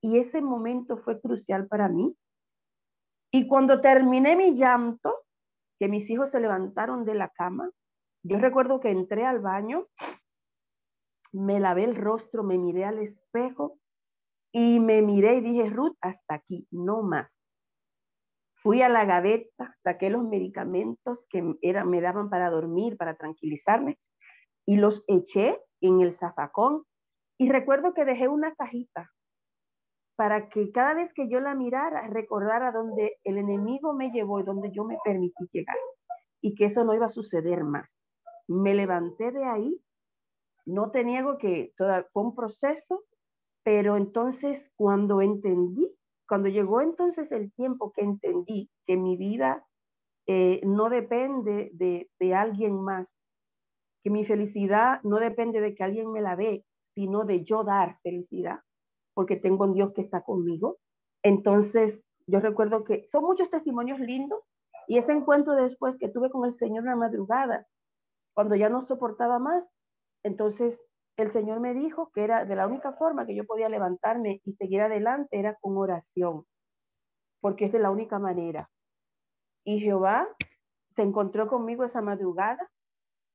y 0.00 0.18
ese 0.18 0.40
momento 0.40 0.98
fue 0.98 1.20
crucial 1.20 1.66
para 1.66 1.88
mí. 1.88 2.16
Y 3.30 3.46
cuando 3.46 3.80
terminé 3.80 4.36
mi 4.36 4.56
llanto, 4.56 5.14
que 5.78 5.88
mis 5.88 6.08
hijos 6.10 6.30
se 6.30 6.40
levantaron 6.40 7.04
de 7.04 7.14
la 7.14 7.28
cama, 7.28 7.70
yo 8.22 8.38
recuerdo 8.38 8.80
que 8.80 8.90
entré 8.90 9.24
al 9.24 9.40
baño, 9.40 9.86
me 11.32 11.60
lavé 11.60 11.84
el 11.84 11.94
rostro, 11.94 12.42
me 12.42 12.58
miré 12.58 12.84
al 12.84 12.98
espejo 12.98 13.78
y 14.52 14.80
me 14.80 15.02
miré 15.02 15.36
y 15.36 15.40
dije, 15.40 15.70
Ruth, 15.70 15.96
hasta 16.00 16.34
aquí, 16.34 16.66
no 16.70 17.02
más. 17.02 17.36
Fui 18.62 18.82
a 18.82 18.88
la 18.88 19.04
gaveta, 19.04 19.76
saqué 19.84 20.10
los 20.10 20.24
medicamentos 20.24 21.24
que 21.28 21.54
era, 21.62 21.84
me 21.84 22.00
daban 22.00 22.28
para 22.28 22.50
dormir, 22.50 22.96
para 22.96 23.14
tranquilizarme, 23.14 23.98
y 24.66 24.76
los 24.76 25.04
eché 25.06 25.60
en 25.80 26.00
el 26.00 26.14
zafacón. 26.14 26.84
Y 27.38 27.50
recuerdo 27.50 27.94
que 27.94 28.04
dejé 28.04 28.28
una 28.28 28.54
cajita 28.54 29.10
para 30.16 30.48
que 30.48 30.72
cada 30.72 30.94
vez 30.94 31.12
que 31.14 31.28
yo 31.28 31.40
la 31.40 31.54
mirara, 31.54 32.08
recordara 32.08 32.72
dónde 32.72 33.18
el 33.22 33.38
enemigo 33.38 33.92
me 33.92 34.10
llevó 34.10 34.40
y 34.40 34.42
dónde 34.42 34.72
yo 34.72 34.84
me 34.84 34.98
permití 35.04 35.48
llegar. 35.52 35.76
Y 36.40 36.54
que 36.54 36.66
eso 36.66 36.84
no 36.84 36.94
iba 36.94 37.06
a 37.06 37.10
suceder 37.10 37.62
más. 37.64 37.88
Me 38.48 38.74
levanté 38.74 39.30
de 39.30 39.44
ahí. 39.44 39.80
No 40.66 40.90
te 40.90 41.04
niego 41.04 41.38
que 41.38 41.72
fue 41.76 42.22
un 42.22 42.34
proceso, 42.34 43.04
pero 43.62 43.96
entonces 43.96 44.70
cuando 44.76 45.22
entendí 45.22 45.98
cuando 46.28 46.48
llegó 46.48 46.82
entonces 46.82 47.32
el 47.32 47.50
tiempo 47.52 47.90
que 47.92 48.02
entendí 48.02 48.70
que 48.86 48.96
mi 48.96 49.16
vida 49.16 49.66
eh, 50.26 50.60
no 50.62 50.90
depende 50.90 51.70
de, 51.72 52.10
de 52.20 52.34
alguien 52.34 52.80
más, 52.80 53.08
que 54.08 54.10
mi 54.10 54.24
felicidad 54.24 55.02
no 55.02 55.18
depende 55.18 55.60
de 55.60 55.74
que 55.74 55.84
alguien 55.84 56.10
me 56.10 56.22
la 56.22 56.34
dé, 56.34 56.64
sino 56.94 57.24
de 57.24 57.44
yo 57.44 57.62
dar 57.62 57.98
felicidad, 58.02 58.60
porque 59.12 59.36
tengo 59.36 59.64
un 59.64 59.74
Dios 59.74 59.92
que 59.92 60.00
está 60.00 60.22
conmigo. 60.22 60.78
Entonces, 61.22 62.02
yo 62.26 62.40
recuerdo 62.40 62.84
que 62.84 63.06
son 63.10 63.24
muchos 63.24 63.50
testimonios 63.50 64.00
lindos 64.00 64.40
y 64.86 64.96
ese 64.96 65.12
encuentro 65.12 65.52
después 65.54 65.98
que 65.98 66.08
tuve 66.08 66.30
con 66.30 66.46
el 66.46 66.54
Señor 66.54 66.84
en 66.84 66.90
la 66.90 66.96
madrugada, 66.96 67.66
cuando 68.34 68.54
ya 68.54 68.70
no 68.70 68.80
soportaba 68.80 69.38
más, 69.38 69.68
entonces 70.22 70.80
el 71.18 71.30
Señor 71.30 71.60
me 71.60 71.74
dijo 71.74 72.10
que 72.14 72.24
era 72.24 72.46
de 72.46 72.56
la 72.56 72.66
única 72.66 72.94
forma 72.94 73.26
que 73.26 73.36
yo 73.36 73.44
podía 73.44 73.68
levantarme 73.68 74.40
y 74.46 74.54
seguir 74.54 74.80
adelante 74.80 75.38
era 75.38 75.54
con 75.60 75.76
oración, 75.76 76.44
porque 77.42 77.66
es 77.66 77.72
de 77.72 77.80
la 77.80 77.90
única 77.90 78.18
manera. 78.18 78.70
Y 79.64 79.80
Jehová 79.80 80.26
se 80.96 81.02
encontró 81.02 81.46
conmigo 81.48 81.84
esa 81.84 82.00
madrugada 82.00 82.70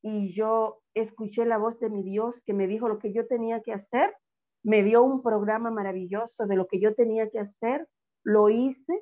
y 0.03 0.33
yo 0.33 0.81
escuché 0.93 1.45
la 1.45 1.57
voz 1.57 1.79
de 1.79 1.89
mi 1.89 2.03
Dios 2.03 2.41
que 2.45 2.53
me 2.53 2.67
dijo 2.67 2.87
lo 2.87 2.99
que 2.99 3.13
yo 3.13 3.25
tenía 3.25 3.61
que 3.61 3.73
hacer, 3.73 4.13
me 4.61 4.83
dio 4.83 5.01
un 5.01 5.23
programa 5.23 5.71
maravilloso 5.71 6.45
de 6.45 6.55
lo 6.55 6.67
que 6.67 6.79
yo 6.79 6.93
tenía 6.93 7.29
que 7.29 7.39
hacer, 7.39 7.87
lo 8.23 8.49
hice 8.49 9.01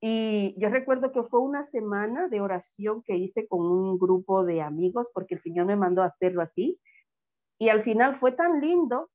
y 0.00 0.54
yo 0.58 0.68
recuerdo 0.68 1.12
que 1.12 1.22
fue 1.22 1.40
una 1.40 1.64
semana 1.64 2.28
de 2.28 2.40
oración 2.40 3.02
que 3.02 3.16
hice 3.16 3.46
con 3.48 3.60
un 3.60 3.98
grupo 3.98 4.44
de 4.44 4.60
amigos 4.60 5.08
porque 5.14 5.36
el 5.36 5.42
Señor 5.42 5.66
me 5.66 5.76
mandó 5.76 6.02
a 6.02 6.06
hacerlo 6.06 6.42
así. 6.42 6.78
Y 7.58 7.68
al 7.68 7.84
final 7.84 8.18
fue 8.18 8.32
tan 8.32 8.60
lindo 8.60 9.10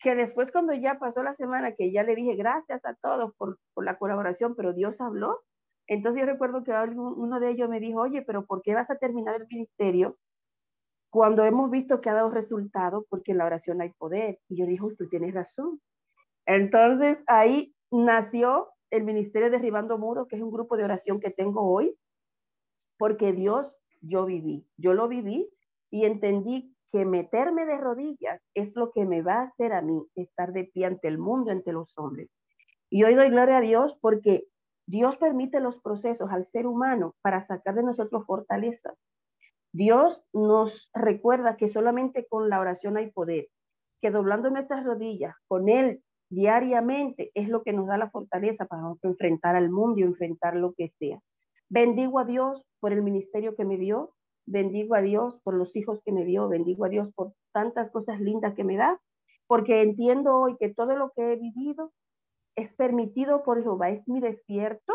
que 0.00 0.14
después 0.14 0.50
cuando 0.50 0.72
ya 0.72 0.98
pasó 0.98 1.22
la 1.22 1.34
semana, 1.36 1.74
que 1.74 1.92
ya 1.92 2.02
le 2.02 2.16
dije 2.16 2.34
gracias 2.34 2.84
a 2.84 2.94
todos 2.94 3.34
por, 3.36 3.58
por 3.74 3.84
la 3.84 3.98
colaboración, 3.98 4.56
pero 4.56 4.72
Dios 4.72 5.00
habló, 5.00 5.38
entonces 5.86 6.20
yo 6.20 6.26
recuerdo 6.26 6.64
que 6.64 6.72
uno 6.72 7.38
de 7.38 7.50
ellos 7.50 7.68
me 7.68 7.78
dijo, 7.78 8.00
oye, 8.00 8.22
pero 8.22 8.46
¿por 8.46 8.62
qué 8.62 8.74
vas 8.74 8.90
a 8.90 8.96
terminar 8.96 9.36
el 9.36 9.46
ministerio 9.48 10.16
cuando 11.12 11.44
hemos 11.44 11.70
visto 11.70 12.00
que 12.00 12.08
ha 12.08 12.14
dado 12.14 12.30
resultado? 12.30 13.04
Porque 13.10 13.32
en 13.32 13.38
la 13.38 13.44
oración 13.44 13.82
hay 13.82 13.90
poder. 13.90 14.38
Y 14.48 14.56
yo 14.56 14.64
dije, 14.64 14.82
tú 14.96 15.08
tienes 15.10 15.34
razón. 15.34 15.78
Entonces 16.46 17.18
ahí 17.26 17.74
nació 17.90 18.70
el 18.90 19.04
Ministerio 19.04 19.50
Derribando 19.50 19.98
Muros, 19.98 20.26
que 20.26 20.36
es 20.36 20.42
un 20.42 20.50
grupo 20.50 20.78
de 20.78 20.84
oración 20.84 21.20
que 21.20 21.28
tengo 21.28 21.70
hoy, 21.70 21.94
porque 22.96 23.34
Dios, 23.34 23.70
yo 24.00 24.24
viví, 24.24 24.66
yo 24.78 24.94
lo 24.94 25.06
viví 25.06 25.50
y 25.90 26.06
entendí 26.06 26.74
que 26.90 27.04
meterme 27.04 27.66
de 27.66 27.76
rodillas 27.76 28.40
es 28.54 28.74
lo 28.74 28.90
que 28.90 29.04
me 29.04 29.20
va 29.20 29.34
a 29.34 29.42
hacer 29.44 29.74
a 29.74 29.82
mí 29.82 30.02
estar 30.14 30.54
de 30.54 30.64
pie 30.64 30.86
ante 30.86 31.08
el 31.08 31.18
mundo, 31.18 31.50
ante 31.50 31.72
los 31.72 31.92
hombres. 31.98 32.30
Y 32.88 33.04
hoy 33.04 33.14
doy 33.14 33.28
gloria 33.28 33.58
a 33.58 33.62
Dios 33.62 33.98
porque 34.00 34.46
Dios 34.86 35.18
permite 35.18 35.60
los 35.60 35.76
procesos 35.76 36.30
al 36.30 36.46
ser 36.46 36.66
humano 36.66 37.14
para 37.20 37.42
sacar 37.42 37.74
de 37.74 37.82
nosotros 37.82 38.24
fortalezas. 38.24 39.02
Dios 39.72 40.22
nos 40.32 40.90
recuerda 40.92 41.56
que 41.56 41.68
solamente 41.68 42.26
con 42.28 42.48
la 42.48 42.60
oración 42.60 42.96
hay 42.96 43.10
poder, 43.10 43.48
que 44.00 44.10
doblando 44.10 44.50
nuestras 44.50 44.84
rodillas 44.84 45.34
con 45.48 45.68
Él 45.68 46.02
diariamente 46.30 47.30
es 47.34 47.48
lo 47.48 47.62
que 47.62 47.72
nos 47.72 47.86
da 47.86 47.98
la 47.98 48.10
fortaleza 48.10 48.66
para 48.66 48.82
enfrentar 49.02 49.54
al 49.56 49.70
mundo 49.70 50.00
y 50.00 50.04
enfrentar 50.04 50.56
lo 50.56 50.72
que 50.72 50.88
sea. 50.98 51.20
Bendigo 51.68 52.18
a 52.18 52.24
Dios 52.24 52.62
por 52.80 52.92
el 52.92 53.02
ministerio 53.02 53.54
que 53.54 53.64
me 53.64 53.76
dio, 53.76 54.14
bendigo 54.46 54.94
a 54.94 55.02
Dios 55.02 55.38
por 55.42 55.54
los 55.54 55.74
hijos 55.76 56.02
que 56.02 56.12
me 56.12 56.24
dio, 56.24 56.48
bendigo 56.48 56.84
a 56.84 56.88
Dios 56.88 57.12
por 57.14 57.32
tantas 57.52 57.90
cosas 57.90 58.20
lindas 58.20 58.54
que 58.54 58.64
me 58.64 58.76
da, 58.76 59.00
porque 59.46 59.82
entiendo 59.82 60.36
hoy 60.36 60.56
que 60.58 60.72
todo 60.72 60.96
lo 60.96 61.12
que 61.14 61.32
he 61.32 61.36
vivido 61.36 61.92
es 62.56 62.72
permitido 62.74 63.42
por 63.42 63.62
Jehová, 63.62 63.90
es 63.90 64.06
mi 64.08 64.20
desierto 64.20 64.94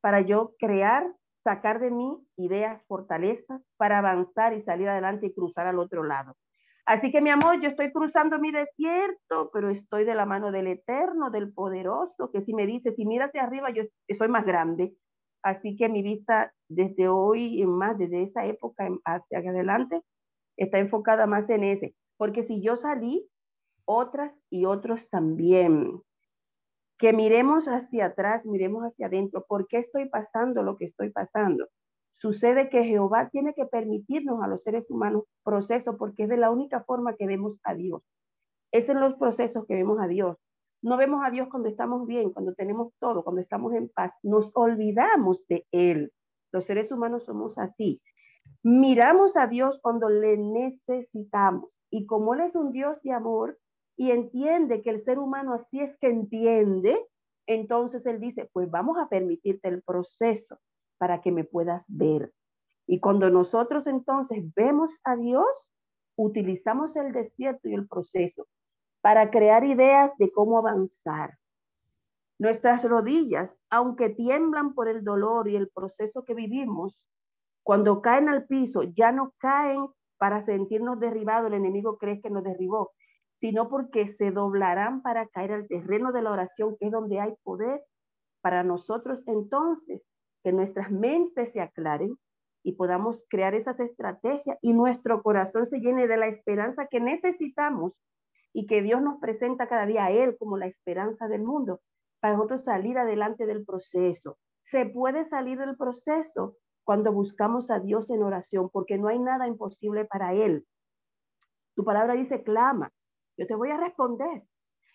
para 0.00 0.20
yo 0.20 0.54
crear, 0.58 1.12
sacar 1.48 1.80
de 1.80 1.90
mí 1.90 2.14
ideas, 2.36 2.82
fortalezas 2.86 3.62
para 3.78 4.00
avanzar 4.00 4.52
y 4.52 4.60
salir 4.60 4.86
adelante 4.86 5.28
y 5.28 5.32
cruzar 5.32 5.66
al 5.66 5.78
otro 5.78 6.04
lado. 6.04 6.36
Así 6.84 7.10
que 7.10 7.22
mi 7.22 7.30
amor, 7.30 7.58
yo 7.62 7.70
estoy 7.70 7.90
cruzando 7.90 8.38
mi 8.38 8.52
desierto, 8.52 9.50
pero 9.50 9.70
estoy 9.70 10.04
de 10.04 10.14
la 10.14 10.26
mano 10.26 10.52
del 10.52 10.66
Eterno, 10.66 11.30
del 11.30 11.50
Poderoso, 11.54 12.30
que 12.30 12.42
si 12.42 12.52
me 12.52 12.66
dice, 12.66 12.92
si 12.92 13.04
hacia 13.18 13.42
arriba, 13.42 13.70
yo 13.70 13.84
soy 14.18 14.28
más 14.28 14.44
grande. 14.44 14.92
Así 15.42 15.74
que 15.78 15.88
mi 15.88 16.02
vista 16.02 16.52
desde 16.68 17.08
hoy 17.08 17.62
en 17.62 17.70
más, 17.70 17.96
desde 17.96 18.24
esa 18.24 18.44
época 18.44 18.86
hacia 19.06 19.38
adelante, 19.38 20.02
está 20.58 20.78
enfocada 20.78 21.26
más 21.26 21.48
en 21.48 21.64
ese. 21.64 21.94
Porque 22.18 22.42
si 22.42 22.60
yo 22.60 22.76
salí, 22.76 23.26
otras 23.86 24.34
y 24.50 24.66
otros 24.66 25.08
también. 25.08 26.02
Que 26.98 27.12
miremos 27.12 27.66
hacia 27.68 28.06
atrás, 28.06 28.44
miremos 28.44 28.82
hacia 28.84 29.06
adentro. 29.06 29.44
¿Por 29.46 29.68
qué 29.68 29.78
estoy 29.78 30.08
pasando 30.08 30.62
lo 30.62 30.76
que 30.76 30.86
estoy 30.86 31.10
pasando? 31.10 31.68
Sucede 32.16 32.68
que 32.68 32.82
Jehová 32.84 33.28
tiene 33.30 33.54
que 33.54 33.64
permitirnos 33.64 34.42
a 34.42 34.48
los 34.48 34.62
seres 34.62 34.90
humanos 34.90 35.24
procesos 35.44 35.94
porque 35.96 36.24
es 36.24 36.28
de 36.28 36.36
la 36.36 36.50
única 36.50 36.82
forma 36.82 37.14
que 37.14 37.26
vemos 37.26 37.56
a 37.62 37.74
Dios. 37.74 38.02
Es 38.72 38.88
en 38.88 39.00
los 39.00 39.14
procesos 39.14 39.64
que 39.66 39.74
vemos 39.74 40.00
a 40.00 40.08
Dios. 40.08 40.36
No 40.82 40.96
vemos 40.96 41.24
a 41.24 41.30
Dios 41.30 41.48
cuando 41.48 41.68
estamos 41.68 42.06
bien, 42.06 42.32
cuando 42.32 42.54
tenemos 42.54 42.92
todo, 42.98 43.22
cuando 43.22 43.40
estamos 43.40 43.72
en 43.74 43.88
paz. 43.88 44.12
Nos 44.22 44.50
olvidamos 44.54 45.46
de 45.46 45.64
Él. 45.70 46.12
Los 46.52 46.64
seres 46.64 46.90
humanos 46.90 47.24
somos 47.24 47.56
así. 47.58 48.00
Miramos 48.64 49.36
a 49.36 49.46
Dios 49.46 49.78
cuando 49.80 50.08
le 50.08 50.36
necesitamos. 50.36 51.70
Y 51.90 52.06
como 52.06 52.34
Él 52.34 52.40
es 52.40 52.54
un 52.56 52.72
Dios 52.72 53.00
de 53.02 53.12
amor 53.12 53.58
y 53.98 54.12
entiende 54.12 54.80
que 54.80 54.90
el 54.90 55.02
ser 55.02 55.18
humano 55.18 55.52
así 55.52 55.80
es 55.80 55.98
que 55.98 56.06
entiende, 56.06 57.04
entonces 57.46 58.06
Él 58.06 58.20
dice, 58.20 58.48
pues 58.52 58.70
vamos 58.70 58.96
a 58.96 59.08
permitirte 59.08 59.66
el 59.68 59.82
proceso 59.82 60.58
para 60.98 61.20
que 61.20 61.32
me 61.32 61.42
puedas 61.42 61.84
ver. 61.88 62.32
Y 62.86 63.00
cuando 63.00 63.28
nosotros 63.28 63.88
entonces 63.88 64.54
vemos 64.54 65.00
a 65.02 65.16
Dios, 65.16 65.46
utilizamos 66.16 66.94
el 66.94 67.12
desierto 67.12 67.68
y 67.68 67.74
el 67.74 67.88
proceso 67.88 68.46
para 69.00 69.30
crear 69.30 69.64
ideas 69.64 70.16
de 70.16 70.30
cómo 70.30 70.58
avanzar. 70.58 71.36
Nuestras 72.38 72.84
rodillas, 72.84 73.50
aunque 73.68 74.10
tiemblan 74.10 74.74
por 74.74 74.86
el 74.86 75.02
dolor 75.02 75.48
y 75.48 75.56
el 75.56 75.70
proceso 75.70 76.24
que 76.24 76.34
vivimos, 76.34 77.02
cuando 77.64 78.00
caen 78.00 78.28
al 78.28 78.46
piso, 78.46 78.84
ya 78.84 79.10
no 79.10 79.34
caen 79.38 79.88
para 80.18 80.44
sentirnos 80.44 81.00
derribados, 81.00 81.48
el 81.48 81.54
enemigo 81.54 81.98
cree 81.98 82.20
que 82.20 82.30
nos 82.30 82.44
derribó, 82.44 82.92
sino 83.40 83.68
porque 83.68 84.08
se 84.08 84.30
doblarán 84.30 85.02
para 85.02 85.26
caer 85.28 85.52
al 85.52 85.68
terreno 85.68 86.12
de 86.12 86.22
la 86.22 86.32
oración, 86.32 86.76
que 86.78 86.86
es 86.86 86.92
donde 86.92 87.20
hay 87.20 87.34
poder 87.42 87.82
para 88.40 88.62
nosotros 88.62 89.20
entonces 89.26 90.02
que 90.42 90.52
nuestras 90.52 90.90
mentes 90.90 91.50
se 91.52 91.60
aclaren 91.60 92.16
y 92.62 92.72
podamos 92.72 93.22
crear 93.28 93.54
esas 93.54 93.78
estrategias 93.80 94.58
y 94.62 94.72
nuestro 94.72 95.22
corazón 95.22 95.66
se 95.66 95.80
llene 95.80 96.06
de 96.06 96.16
la 96.16 96.26
esperanza 96.26 96.86
que 96.86 97.00
necesitamos 97.00 97.92
y 98.52 98.66
que 98.66 98.82
Dios 98.82 99.02
nos 99.02 99.20
presenta 99.20 99.68
cada 99.68 99.86
día 99.86 100.06
a 100.06 100.10
Él 100.10 100.36
como 100.38 100.56
la 100.56 100.66
esperanza 100.66 101.28
del 101.28 101.42
mundo 101.42 101.80
para 102.20 102.34
nosotros 102.34 102.64
salir 102.64 102.98
adelante 102.98 103.46
del 103.46 103.64
proceso. 103.64 104.38
Se 104.60 104.86
puede 104.86 105.24
salir 105.24 105.58
del 105.58 105.76
proceso 105.76 106.56
cuando 106.84 107.12
buscamos 107.12 107.70
a 107.70 107.78
Dios 107.78 108.10
en 108.10 108.22
oración, 108.22 108.70
porque 108.70 108.98
no 108.98 109.08
hay 109.08 109.18
nada 109.18 109.46
imposible 109.46 110.04
para 110.04 110.32
Él. 110.34 110.66
Tu 111.74 111.84
palabra 111.84 112.14
dice, 112.14 112.42
clama, 112.42 112.90
yo 113.38 113.46
te 113.46 113.54
voy 113.54 113.70
a 113.70 113.78
responder. 113.78 114.42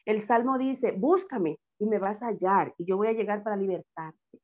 El 0.06 0.22
Salmo 0.22 0.58
dice, 0.58 0.92
búscame 0.92 1.60
y 1.80 1.86
me 1.86 1.98
vas 1.98 2.22
a 2.22 2.28
hallar 2.28 2.76
y 2.78 2.86
yo 2.86 2.98
voy 2.98 3.08
a 3.08 3.14
llegar 3.14 3.42
para 3.42 3.56
libertarte. 3.56 4.40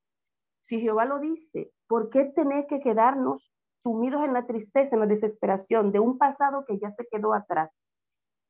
Si 0.65 0.79
Jehová 0.79 1.05
lo 1.05 1.19
dice, 1.19 1.71
¿por 1.87 2.09
qué 2.09 2.25
tener 2.25 2.65
que 2.67 2.79
quedarnos 2.79 3.51
sumidos 3.83 4.23
en 4.23 4.33
la 4.33 4.45
tristeza, 4.45 4.95
en 4.95 5.01
la 5.01 5.05
desesperación 5.05 5.91
de 5.91 5.99
un 5.99 6.17
pasado 6.17 6.63
que 6.65 6.79
ya 6.79 6.91
se 6.91 7.05
quedó 7.11 7.33
atrás? 7.33 7.71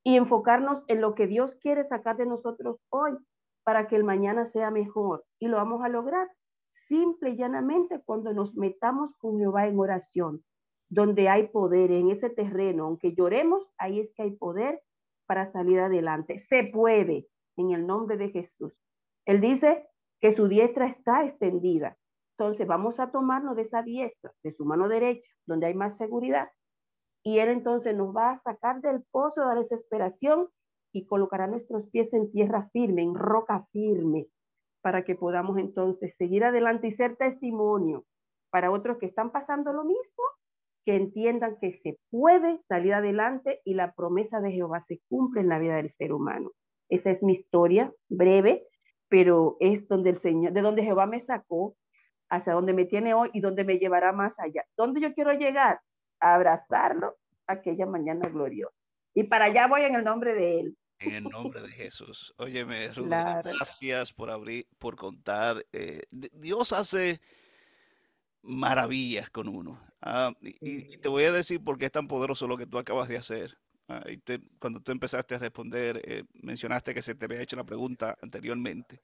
Y 0.04 0.18
enfocarnos 0.18 0.84
en 0.88 1.02
lo 1.02 1.16
que 1.16 1.28
Dios 1.28 1.56
quiere 1.56 1.88
sacar 1.88 2.18
de 2.18 2.26
nosotros 2.26 2.78
hoy 2.90 3.18
para 3.64 3.88
que 3.88 3.96
el 3.96 4.04
mañana 4.04 4.46
sea 4.46 4.70
mejor. 4.70 5.26
Y 5.40 5.48
lo 5.48 5.58
vamos 5.58 5.84
a 5.84 5.90
lograr 5.90 6.30
simple 6.70 7.32
y 7.32 7.38
llanamente 7.38 8.02
cuando 8.06 8.34
nos 8.34 8.56
metamos 8.56 9.16
con 9.18 9.40
Jehová 9.40 9.68
en 9.68 9.80
oración, 9.80 10.44
donde 10.90 11.28
hay 11.28 11.48
poder 11.48 11.92
en 11.92 12.12
ese 12.12 12.30
terreno. 12.30 12.86
Aunque 12.86 13.14
lloremos, 13.14 13.68
ahí 13.78 14.00
es 14.00 14.14
que 14.14 14.24
hay 14.24 14.32
poder 14.32 14.82
para 15.30 15.46
salir 15.46 15.80
adelante. 15.80 16.40
Se 16.40 16.64
puede 16.64 17.28
en 17.56 17.70
el 17.70 17.86
nombre 17.86 18.18
de 18.18 18.32
Jesús. 18.32 18.74
Él 19.26 19.40
dice 19.40 19.88
que 20.20 20.32
su 20.32 20.48
diestra 20.48 20.88
está 20.88 21.24
extendida 21.24 21.96
entonces 22.40 22.66
vamos 22.68 23.02
a 23.02 23.12
tomarnos 23.12 23.58
de 23.58 23.64
esa 23.64 23.84
diestra, 23.84 24.32
de 24.44 24.54
su 24.54 24.64
mano 24.64 24.88
derecha, 24.88 25.30
donde 25.46 25.68
hay 25.68 25.74
más 25.74 25.98
seguridad, 25.98 26.50
y 27.22 27.40
Él 27.40 27.50
entonces 27.50 27.94
nos 27.94 28.16
va 28.16 28.32
a 28.32 28.40
sacar 28.40 28.80
del 28.80 29.04
pozo 29.12 29.42
de 29.42 29.48
la 29.48 29.62
desesperación 29.62 30.48
y 30.94 31.06
colocará 31.06 31.48
nuestros 31.48 31.88
pies 31.90 32.14
en 32.14 32.32
tierra 32.32 32.70
firme, 32.72 33.02
en 33.04 33.14
roca 33.14 33.68
firme, 33.74 34.28
para 34.82 35.04
que 35.04 35.16
podamos 35.16 35.58
entonces 35.58 36.16
seguir 36.18 36.46
adelante 36.46 36.88
y 36.88 36.94
ser 36.94 37.18
testimonio 37.18 38.06
para 38.52 38.72
otros 38.72 39.00
que 39.00 39.08
están 39.08 39.32
pasando 39.32 39.74
lo 39.74 39.84
mismo, 39.84 40.24
que 40.86 40.96
entiendan 40.96 41.58
que 41.60 41.74
se 41.74 42.00
puede 42.10 42.60
salir 42.68 42.94
adelante 42.94 43.62
y 43.64 43.74
la 43.74 43.94
promesa 43.94 44.40
de 44.40 44.52
Jehová 44.52 44.84
se 44.88 45.02
cumple 45.10 45.42
en 45.42 45.50
la 45.50 45.60
vida 45.60 45.76
del 45.76 45.92
ser 45.92 46.14
humano. 46.14 46.52
Esa 46.90 47.12
es 47.12 47.22
mi 47.22 47.34
historia 47.34 47.92
breve, 48.08 48.66
pero 49.08 49.58
es 49.60 49.88
donde 49.88 50.12
el 50.12 50.18
Señor, 50.18 50.54
de 50.54 50.62
donde 50.62 50.84
Jehová 50.84 51.06
me 51.06 51.22
sacó 51.22 51.76
hacia 52.30 52.54
donde 52.54 52.74
me 52.74 52.86
tiene 52.86 53.14
hoy 53.14 53.30
y 53.34 53.42
donde 53.42 53.64
me 53.64 53.78
llevará 53.78 54.12
más 54.12 54.38
allá. 54.40 54.64
¿Dónde 54.78 55.02
yo 55.02 55.14
quiero 55.14 55.34
llegar? 55.34 55.80
A 56.20 56.36
abrazarlo 56.36 57.18
aquella 57.48 57.86
mañana 57.86 58.30
gloriosa. 58.30 58.76
Y 59.14 59.24
para 59.24 59.46
allá 59.46 59.68
voy 59.68 59.82
en 59.82 59.96
el 59.96 60.04
nombre 60.04 60.34
de 60.34 60.60
Él. 60.60 60.78
En 61.00 61.16
el 61.16 61.24
nombre 61.24 61.62
de 61.62 61.70
Jesús. 61.70 62.34
Óyeme, 62.38 62.90
Ruth, 62.90 63.08
gracias 63.08 64.12
por 64.12 64.30
abrir, 64.30 64.68
por 64.78 64.96
contar. 64.96 65.66
Eh, 65.72 66.02
Dios 66.12 66.74
hace 66.74 67.22
maravillas 68.42 69.30
con 69.30 69.48
uno. 69.48 69.82
Ah, 70.02 70.34
y, 70.42 70.98
te 70.98 71.10
voy 71.10 71.24
a 71.24 71.32
decir 71.32 71.64
por 71.64 71.78
qué 71.78 71.86
es 71.86 71.92
tan 71.92 72.08
poderoso 72.08 72.48
lo 72.48 72.58
que 72.58 72.66
tú 72.66 72.78
acabas 72.78 73.08
de 73.08 73.18
hacer. 73.18 73.58
Ah, 73.88 74.04
cuando 74.60 74.82
tú 74.82 74.92
empezaste 74.92 75.36
a 75.36 75.40
responder, 75.40 76.02
eh, 76.06 76.24
mencionaste 76.34 76.94
que 76.94 77.02
se 77.02 77.16
te 77.16 77.26
había 77.26 77.42
hecho 77.42 77.56
la 77.56 77.64
pregunta 77.64 78.18
anteriormente. 78.22 79.02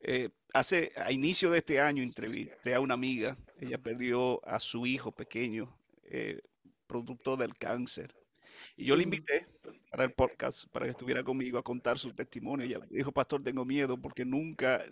Eh, 0.00 0.30
hace, 0.52 0.92
a 0.96 1.12
inicio 1.12 1.50
de 1.50 1.58
este 1.58 1.80
año, 1.80 2.02
entrevisté 2.02 2.74
a 2.74 2.80
una 2.80 2.94
amiga. 2.94 3.36
Ella 3.60 3.78
perdió 3.78 4.44
a 4.46 4.58
su 4.58 4.86
hijo 4.86 5.12
pequeño, 5.12 5.76
eh, 6.04 6.40
producto 6.86 7.36
del 7.36 7.56
cáncer. 7.56 8.14
Y 8.76 8.86
yo 8.86 8.96
le 8.96 9.04
invité 9.04 9.46
para 9.90 10.04
el 10.04 10.12
podcast, 10.12 10.66
para 10.72 10.86
que 10.86 10.90
estuviera 10.90 11.22
conmigo 11.22 11.58
a 11.58 11.62
contar 11.62 11.98
su 11.98 12.12
testimonio. 12.14 12.66
Ella 12.66 12.80
dijo, 12.90 13.12
pastor, 13.12 13.42
tengo 13.42 13.64
miedo 13.64 13.96
porque 14.00 14.24
nunca, 14.24 14.84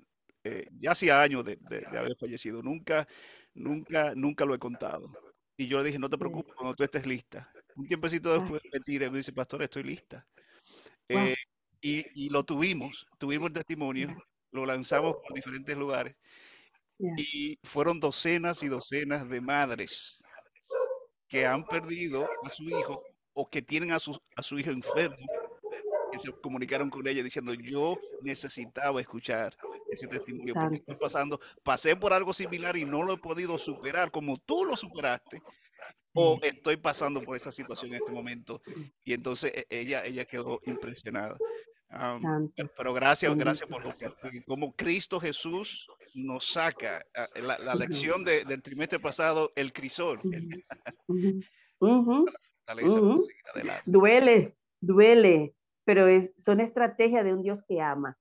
eh, 0.44 0.68
ya 0.78 0.92
hacía 0.92 1.20
años 1.20 1.44
de, 1.44 1.56
de, 1.56 1.86
haber 1.98 2.14
fallecido, 2.16 2.62
nunca, 2.62 3.06
nunca, 3.54 4.14
nunca 4.14 4.44
lo 4.44 4.54
he 4.54 4.58
contado. 4.58 5.10
Y 5.56 5.66
yo 5.68 5.78
le 5.78 5.84
dije, 5.84 5.98
no 5.98 6.08
te 6.08 6.18
preocupes, 6.18 6.54
cuando 6.54 6.74
tú 6.74 6.84
estés 6.84 7.06
lista. 7.06 7.50
Un 7.76 7.86
tiempecito 7.86 8.32
después 8.38 8.62
me 8.72 8.80
tira 8.80 9.06
y 9.06 9.10
me 9.10 9.18
dice, 9.18 9.32
pastor, 9.32 9.62
estoy 9.62 9.82
lista. 9.82 10.26
Eh, 11.08 11.36
y, 11.80 12.26
y, 12.26 12.28
lo 12.30 12.44
tuvimos, 12.44 13.06
tuvimos 13.18 13.48
el 13.48 13.52
testimonio, 13.54 14.16
lo 14.52 14.64
lanzamos 14.64 15.16
por 15.16 15.34
diferentes 15.34 15.76
lugares. 15.76 16.16
Y 16.98 17.58
fueron 17.62 17.98
docenas 17.98 18.62
y 18.62 18.68
docenas 18.68 19.28
de 19.28 19.40
madres 19.40 20.22
que 21.28 21.46
han 21.46 21.64
perdido 21.64 22.28
a 22.44 22.48
su 22.50 22.64
hijo 22.64 23.02
o 23.32 23.48
que 23.48 23.62
tienen 23.62 23.92
a 23.92 23.98
su, 23.98 24.18
a 24.36 24.42
su 24.42 24.58
hijo 24.58 24.70
enfermo, 24.70 25.26
que 26.12 26.18
se 26.18 26.32
comunicaron 26.42 26.90
con 26.90 27.06
ella 27.06 27.22
diciendo, 27.22 27.54
yo 27.54 27.98
necesitaba 28.22 29.00
escuchar 29.00 29.56
ese 29.90 30.06
testimonio, 30.06 30.54
porque 30.54 30.76
estoy 30.76 30.96
pasando, 30.96 31.40
pasé 31.62 31.96
por 31.96 32.12
algo 32.12 32.32
similar 32.32 32.76
y 32.76 32.84
no 32.84 33.02
lo 33.02 33.14
he 33.14 33.18
podido 33.18 33.58
superar 33.58 34.10
como 34.10 34.38
tú 34.38 34.64
lo 34.64 34.76
superaste, 34.76 35.42
o 36.12 36.38
estoy 36.42 36.76
pasando 36.76 37.22
por 37.22 37.36
esa 37.36 37.52
situación 37.52 37.90
en 37.92 38.00
este 38.00 38.12
momento. 38.12 38.60
Y 39.04 39.12
entonces 39.12 39.52
e, 39.54 39.66
ella, 39.70 40.04
ella 40.04 40.24
quedó 40.24 40.60
impresionada. 40.64 41.36
pero 42.76 42.92
gracias, 42.92 43.36
gracias 43.36 43.68
por 43.68 43.84
lo 43.84 43.90
que, 44.30 44.42
como 44.44 44.74
Cristo 44.74 45.20
Jesús 45.20 45.88
nos 46.14 46.46
saca 46.46 47.04
ah, 47.14 47.28
la, 47.40 47.74
lección 47.74 48.24
del 48.24 48.62
trimestre 48.62 48.98
pasado, 48.98 49.52
el 49.54 49.72
crisol. 49.72 50.20
Duele, 53.86 54.56
duele, 54.80 55.54
pero 55.84 56.06
es, 56.06 56.30
son 56.44 56.60
estrategias 56.60 57.24
de 57.24 57.32
un 57.32 57.42
Dios 57.42 57.62
que 57.66 57.80
ama. 57.80 58.16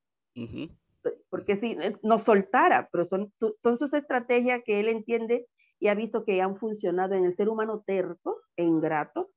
Porque 1.30 1.58
si 1.58 1.72
eh, 1.72 1.98
nos 2.04 2.24
soltara, 2.24 2.90
pero 2.92 3.06
son, 3.06 3.32
son 3.60 3.78
sus 3.78 3.94
estrategias 3.94 4.62
que 4.66 4.80
él 4.80 4.88
entiende 4.88 5.46
y 5.80 5.88
ha 5.88 5.96
visto 5.96 6.26
que 6.26 6.42
han 6.42 6.58
funcionado 6.58 7.16
en 7.16 7.26
el 7.26 7.36
ser 7.36 7.50
humano 7.50 7.84
terco 7.86 8.42
e 8.58 8.64
ingrato, 8.64 9.30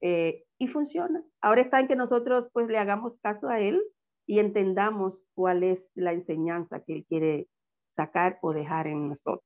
eh, 0.00 0.44
y 0.58 0.68
funciona. 0.68 1.22
Ahora 1.40 1.62
está 1.62 1.80
en 1.80 1.88
que 1.88 1.96
nosotros 1.96 2.48
pues 2.52 2.68
le 2.68 2.78
hagamos 2.78 3.18
caso 3.20 3.48
a 3.48 3.60
él 3.60 3.82
y 4.26 4.38
entendamos 4.38 5.24
cuál 5.34 5.64
es 5.64 5.82
la 5.94 6.12
enseñanza 6.12 6.82
que 6.84 6.94
él 6.94 7.06
quiere 7.08 7.48
sacar 7.96 8.38
o 8.42 8.52
dejar 8.52 8.86
en 8.86 9.08
nosotros. 9.08 9.44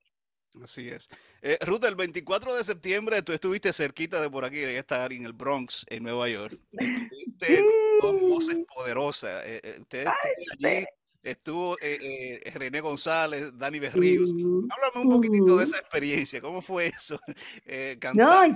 Así 0.62 0.88
es. 0.88 1.08
Eh, 1.40 1.56
Ruth, 1.64 1.84
el 1.84 1.94
24 1.94 2.54
de 2.54 2.64
septiembre 2.64 3.22
tú 3.22 3.32
estuviste 3.32 3.72
cerquita 3.72 4.20
de 4.20 4.28
por 4.28 4.44
aquí, 4.44 4.60
en 4.60 4.70
esta 4.70 5.02
área, 5.02 5.16
en 5.16 5.24
el 5.24 5.32
Bronx, 5.32 5.86
en 5.88 6.02
Nueva 6.02 6.28
York. 6.28 6.58
Estuviste 6.72 7.64
con 8.00 8.20
voces 8.20 8.58
poderosas. 8.74 9.46
Eh, 9.46 9.60
eh 9.62 9.76
usted 9.80 10.06
allí 10.06 10.84
estuvo 11.22 11.76
eh, 11.80 12.40
eh, 12.44 12.50
René 12.54 12.80
González, 12.80 13.56
Dani 13.56 13.78
Berríos. 13.78 14.30
Háblame 14.30 15.06
un 15.06 15.10
poquitito 15.10 15.56
de 15.56 15.64
esa 15.64 15.78
experiencia. 15.78 16.40
¿Cómo 16.40 16.62
fue 16.62 16.86
eso? 16.86 17.18
no, 18.14 18.46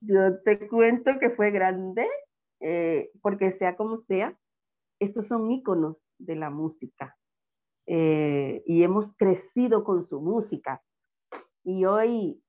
yo, 0.00 0.40
te 0.44 0.68
cuento 0.68 1.12
que 1.18 1.30
fue 1.30 1.50
grande, 1.50 2.06
porque 3.22 3.50
sea 3.52 3.76
como 3.76 3.96
sea, 3.96 4.36
estos 4.98 5.26
son 5.26 5.50
íconos 5.50 5.96
de 6.18 6.36
la 6.36 6.50
música. 6.50 7.16
Eh, 7.86 8.62
y 8.66 8.82
hemos 8.82 9.14
crecido 9.16 9.84
con 9.84 10.02
su 10.02 10.20
música. 10.20 10.82
Y 11.64 11.84
hoy, 11.84 12.42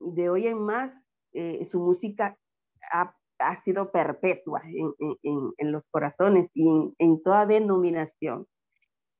de 0.00 0.30
hoy 0.30 0.46
en 0.46 0.58
más, 0.58 0.92
eh, 1.32 1.64
su 1.64 1.80
música 1.80 2.36
ha, 2.92 3.16
ha 3.48 3.56
sido 3.62 3.90
perpetua 3.90 4.62
en, 4.64 4.92
en, 5.22 5.52
en, 5.56 5.72
los 5.72 5.88
corazones 5.88 6.50
y 6.54 6.66
en, 6.98 7.22
toda 7.22 7.46
denominación. 7.46 8.46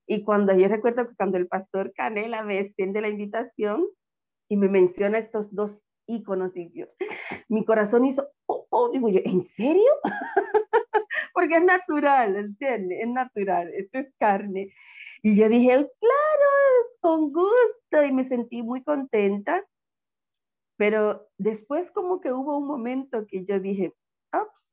Y 0.06 0.24
cuando 0.24 0.54
yo 0.54 0.68
recuerdo 0.68 1.08
que 1.08 1.14
cuando 1.16 1.38
el 1.38 1.46
pastor 1.46 1.92
Canela 1.94 2.42
me 2.42 2.58
extiende 2.58 3.00
la 3.00 3.08
invitación 3.08 3.86
y 4.48 4.56
me 4.56 4.68
menciona 4.68 5.18
estos 5.18 5.54
dos 5.54 5.78
íconos, 6.06 6.56
y 6.56 6.70
yo, 6.72 6.86
mi 7.48 7.64
corazón 7.64 8.04
hizo, 8.06 8.28
oh, 8.46 8.66
oh, 8.70 8.90
digo 8.90 9.08
yo, 9.08 9.20
¿en 9.24 9.42
serio? 9.42 9.92
Porque 11.34 11.56
es 11.56 11.64
natural, 11.64 12.36
¿entiendes? 12.36 13.00
Es 13.02 13.08
natural, 13.08 13.72
esto 13.74 13.98
es 13.98 14.12
carne. 14.18 14.72
Y 15.22 15.36
yo 15.36 15.48
dije, 15.48 15.68
claro, 15.68 16.52
con 17.00 17.32
gusto, 17.32 18.04
y 18.04 18.12
me 18.12 18.24
sentí 18.24 18.62
muy 18.62 18.82
contenta. 18.82 19.64
Pero 20.76 21.28
después 21.38 21.90
como 21.92 22.20
que 22.20 22.32
hubo 22.32 22.58
un 22.58 22.66
momento 22.66 23.26
que 23.28 23.44
yo 23.44 23.60
dije, 23.60 23.92
ups, 24.32 24.72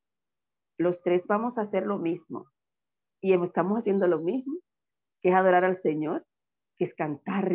los 0.78 1.02
tres 1.02 1.26
vamos 1.28 1.58
a 1.58 1.62
hacer 1.62 1.86
lo 1.86 1.98
mismo. 1.98 2.50
Y 3.22 3.34
estamos 3.34 3.80
haciendo 3.80 4.08
lo 4.08 4.20
mismo, 4.20 4.56
que 5.22 5.30
es 5.30 5.36
adorar 5.36 5.66
al 5.66 5.78
Señor, 5.78 6.26
que 6.78 6.86
es 6.86 6.96
cantar. 6.96 7.52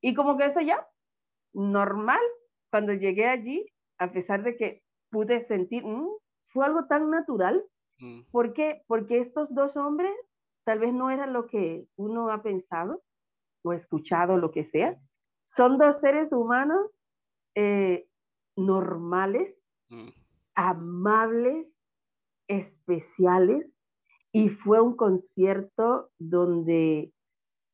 Y 0.00 0.14
como 0.14 0.36
que 0.36 0.46
eso 0.46 0.60
ya, 0.60 0.86
normal, 1.54 2.20
cuando 2.70 2.92
llegué 2.92 3.26
allí, 3.26 3.66
a 3.98 4.12
pesar 4.12 4.42
de 4.42 4.56
que 4.56 4.82
pude 5.10 5.46
sentir, 5.46 5.84
mm, 5.84 6.08
fue 6.48 6.66
algo 6.66 6.86
tan 6.86 7.10
natural. 7.10 7.64
Mm. 7.98 8.22
¿Por 8.30 8.52
qué? 8.52 8.82
Porque 8.86 9.18
estos 9.18 9.54
dos 9.54 9.76
hombres 9.76 10.12
tal 10.64 10.78
vez 10.80 10.92
no 10.92 11.10
era 11.10 11.26
lo 11.26 11.46
que 11.46 11.86
uno 11.96 12.30
ha 12.30 12.42
pensado 12.42 13.02
o 13.64 13.72
escuchado, 13.72 14.36
lo 14.36 14.50
que 14.50 14.64
sea. 14.64 14.96
Son 15.46 15.78
dos 15.78 15.98
seres 16.00 16.32
humanos 16.32 16.90
eh, 17.54 18.06
normales, 18.56 19.54
mm. 19.88 20.08
Amables, 20.54 21.66
especiales, 22.48 23.66
y 24.32 24.48
fue 24.48 24.80
un 24.80 24.96
concierto 24.96 26.10
donde 26.18 27.12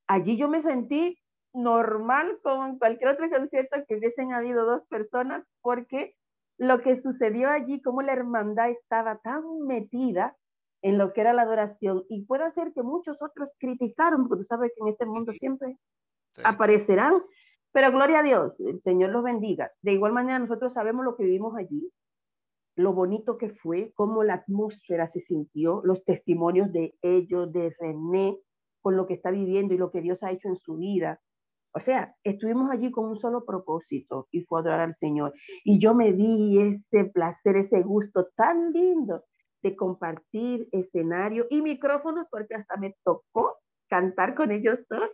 allí 0.09 0.37
yo 0.37 0.49
me 0.49 0.61
sentí 0.61 1.19
normal 1.53 2.39
como 2.43 2.67
en 2.67 2.79
cualquier 2.79 3.11
otro 3.11 3.31
concierto 3.31 3.77
que 3.87 3.97
hubiesen 3.97 4.33
habido 4.33 4.65
dos 4.65 4.83
personas, 4.89 5.45
porque 5.61 6.15
lo 6.59 6.81
que 6.81 7.01
sucedió 7.01 7.51
allí, 7.51 7.81
como 7.81 8.03
la 8.03 8.13
hermandad 8.13 8.71
estaba 8.71 9.19
tan 9.19 9.43
metida 9.67 10.37
en 10.83 10.99
lo 10.99 11.13
que 11.13 11.21
era 11.21 11.33
la 11.33 11.43
adoración 11.43 12.05
y 12.09 12.25
puede 12.25 12.51
ser 12.53 12.73
que 12.73 12.83
muchos 12.83 13.21
otros 13.23 13.51
criticaron, 13.59 14.29
porque 14.29 14.43
tú 14.43 14.47
sabes 14.47 14.73
que 14.75 14.83
en 14.83 14.89
este 14.89 15.07
mundo 15.07 15.33
siempre 15.33 15.77
aparecerán, 16.45 17.23
pero 17.73 17.91
gloria 17.93 18.21
a 18.21 18.23
Dios, 18.23 18.59
el 18.61 18.81
Señor 18.83 19.11
los 19.11 19.23
bendiga. 19.23 19.71
De 19.83 19.93
igual 19.93 20.13
manera 20.13 20.39
nosotros 20.39 20.73
sabemos 20.73 21.05
lo 21.05 21.17
que 21.17 21.25
vivimos 21.25 21.57
allí, 21.57 21.91
lo 22.79 22.93
bonito 22.93 23.39
que 23.39 23.51
fue, 23.51 23.93
cómo 23.97 24.23
la 24.23 24.35
atmósfera 24.35 25.09
se 25.09 25.21
sintió, 25.21 25.83
los 25.85 26.05
testimonios 26.05 26.73
de 26.73 26.95
ellos, 27.03 27.53
de 27.53 27.75
René, 27.81 28.39
con 28.81 28.97
lo 28.97 29.09
que 29.09 29.15
está 29.15 29.33
viviendo 29.33 29.75
y 29.75 29.79
lo 29.79 29.91
que 29.91 30.01
Dios 30.01 30.23
ha 30.23 30.31
hecho 30.31 30.49
en 30.49 30.57
su 30.57 30.77
vida. 30.77 31.21
O 31.75 31.81
sea, 31.81 32.15
estuvimos 32.23 32.71
allí 32.71 32.93
con 32.93 33.07
un 33.07 33.17
solo 33.17 33.45
propósito 33.45 34.29
y 34.31 34.43
fue 34.43 34.61
adorar 34.61 34.81
al 34.81 34.95
Señor. 34.95 35.35
Y 35.65 35.81
yo 35.81 35.93
me 35.93 36.13
di 36.13 36.61
ese 36.61 37.07
placer, 37.07 37.57
ese 37.57 37.83
gusto 37.83 38.29
tan 38.37 38.73
lindo 38.73 39.25
de 39.61 39.75
compartir 39.75 40.69
escenario 40.71 41.47
y 41.51 41.63
micrófonos, 41.63 42.29
porque 42.31 42.55
hasta 42.55 42.77
me 42.77 42.95
tocó 43.03 43.57
cantar 43.89 44.37
con 44.37 44.53
ellos 44.53 44.79
dos 44.89 45.11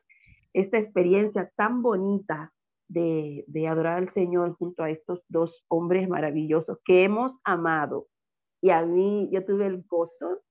esta 0.52 0.78
experiencia 0.78 1.50
tan 1.56 1.80
bonita 1.80 2.52
de, 2.88 3.44
adorar 3.68 3.98
al 3.98 4.08
Señor 4.08 4.54
junto 4.56 4.82
a 4.82 4.90
estos 4.90 5.24
dos 5.28 5.64
hombres 5.68 6.08
maravillosos 6.08 6.78
que 6.84 7.04
hemos 7.04 7.32
amado. 7.44 8.08
Y 8.60 8.70
a 8.70 8.82
mí, 8.82 9.28
yo 9.32 9.44
tuve 9.44 9.66
el 9.66 9.82
gozo 9.82 10.42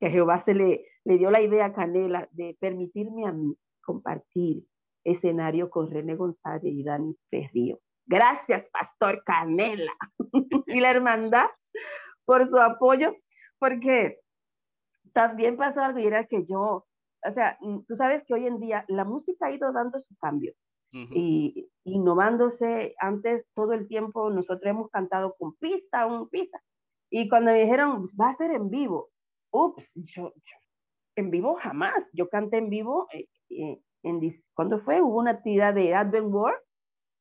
que 0.00 0.10
Jehová 0.10 0.40
se 0.40 0.54
le, 0.54 0.86
le 1.04 1.18
dio 1.18 1.30
la 1.30 1.40
idea 1.40 1.66
a 1.66 1.72
Canela 1.72 2.28
de 2.32 2.56
permitirme 2.60 3.26
a 3.26 3.32
mí 3.32 3.56
compartir 3.82 4.64
escenario 5.04 5.70
con 5.70 5.90
René 5.90 6.16
González 6.16 6.64
y 6.64 6.82
Dani 6.82 7.16
Ferrío. 7.30 7.78
Gracias, 8.06 8.66
Pastor 8.72 9.22
Canela 9.24 9.92
y 10.66 10.80
la 10.80 10.90
hermandad 10.90 11.46
por 12.24 12.48
su 12.48 12.56
apoyo, 12.58 13.14
porque 13.58 14.20
también 15.12 15.56
pasó 15.56 15.80
algo 15.80 15.98
y 15.98 16.06
era 16.06 16.26
que 16.26 16.44
yo, 16.46 16.86
o 17.24 17.32
sea, 17.32 17.58
mm, 17.60 17.80
tú 17.86 17.94
sabes 17.96 18.22
que 18.26 18.34
hoy 18.34 18.46
en 18.46 18.58
día 18.58 18.84
la 18.88 19.04
música 19.04 19.46
ha 19.46 19.52
ido 19.52 19.72
dando 19.72 20.00
su 20.00 20.16
cambio 20.16 20.54
y 20.92 21.70
innovándose. 21.84 22.94
Antes 22.98 23.46
todo 23.54 23.72
el 23.72 23.88
tiempo 23.88 24.30
nosotros 24.30 24.70
hemos 24.70 24.90
cantado 24.90 25.34
con 25.38 25.54
pista, 25.56 26.06
un 26.06 26.28
pista. 26.28 26.62
Y 27.10 27.28
cuando 27.28 27.52
me 27.52 27.60
dijeron, 27.62 28.08
va 28.18 28.30
a 28.30 28.34
ser 28.34 28.52
en 28.52 28.70
vivo, 28.70 29.10
ups, 29.50 29.92
yo, 29.94 30.32
en 31.16 31.30
vivo 31.30 31.56
jamás. 31.56 32.04
Yo 32.12 32.28
canté 32.28 32.58
en 32.58 32.70
vivo, 32.70 33.06
eh, 33.12 33.26
eh, 33.50 33.80
en, 34.02 34.42
cuando 34.54 34.80
fue? 34.80 35.02
Hubo 35.02 35.18
una 35.18 35.32
actividad 35.32 35.74
de 35.74 35.94
Advent 35.94 36.32
World 36.32 36.58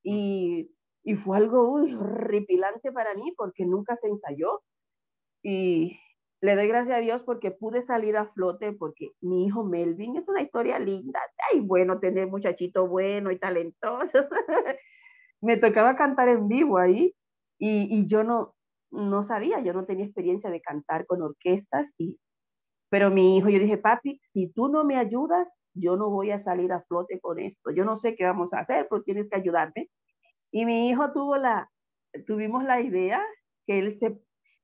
y, 0.04 0.72
y 1.04 1.16
fue 1.16 1.38
algo 1.38 1.70
uy, 1.72 1.94
horripilante 1.94 2.92
para 2.92 3.14
mí 3.16 3.34
porque 3.36 3.66
nunca 3.66 3.98
se 3.98 4.08
ensayó. 4.08 4.62
Y 5.44 6.00
le 6.42 6.56
doy 6.56 6.68
gracias 6.68 6.98
a 6.98 7.02
Dios 7.02 7.22
porque 7.24 7.52
pude 7.52 7.84
salir 7.84 8.18
a 8.18 8.26
flote 8.34 8.74
porque 8.74 9.12
mi 9.22 9.46
hijo 9.46 9.64
Melvin 9.64 10.18
es 10.18 10.28
una 10.28 10.42
historia 10.42 10.80
linda. 10.80 11.20
Ay, 11.52 11.60
bueno, 11.60 12.00
tener 12.00 12.28
muchachito 12.28 12.88
bueno 12.88 13.32
y 13.32 13.40
talentoso. 13.40 14.12
Me 15.42 15.58
tocaba 15.58 15.96
cantar 15.96 16.30
en 16.30 16.48
vivo 16.48 16.78
ahí 16.78 17.16
Y, 17.60 17.96
y 17.96 18.08
yo 18.08 18.24
no, 18.24 18.56
no 18.92 19.24
sabía, 19.24 19.62
yo 19.62 19.74
no 19.74 19.86
tenía 19.86 20.06
experiencia 20.06 20.50
de 20.50 20.62
cantar 20.62 21.06
con 21.06 21.22
orquestas, 21.22 21.90
y, 21.98 22.20
pero 22.90 23.10
mi 23.10 23.38
hijo, 23.38 23.50
yo 23.50 23.60
dije, 23.60 23.78
papi, 23.78 24.20
si 24.34 24.52
tú 24.52 24.68
no 24.68 24.84
me 24.84 24.98
ayudas, 24.98 25.48
yo 25.74 25.96
no 25.96 26.10
voy 26.10 26.32
a 26.32 26.40
salir 26.40 26.74
a 26.74 26.82
flote 26.84 27.20
con 27.22 27.40
esto, 27.40 27.72
yo 27.72 27.86
no 27.86 27.98
sé 27.98 28.16
qué 28.16 28.26
vamos 28.26 28.54
a 28.54 28.60
hacer, 28.60 28.88
pero 28.90 29.04
tienes 29.04 29.30
que 29.30 29.38
ayudarme. 29.38 29.90
Y 30.52 30.66
mi 30.66 30.90
hijo 30.90 31.14
tuvo 31.14 31.38
la, 31.38 31.70
tuvimos 32.28 32.64
la 32.64 32.82
idea 32.82 33.24
que 33.66 33.80
él 33.80 33.98
se, 34.00 34.20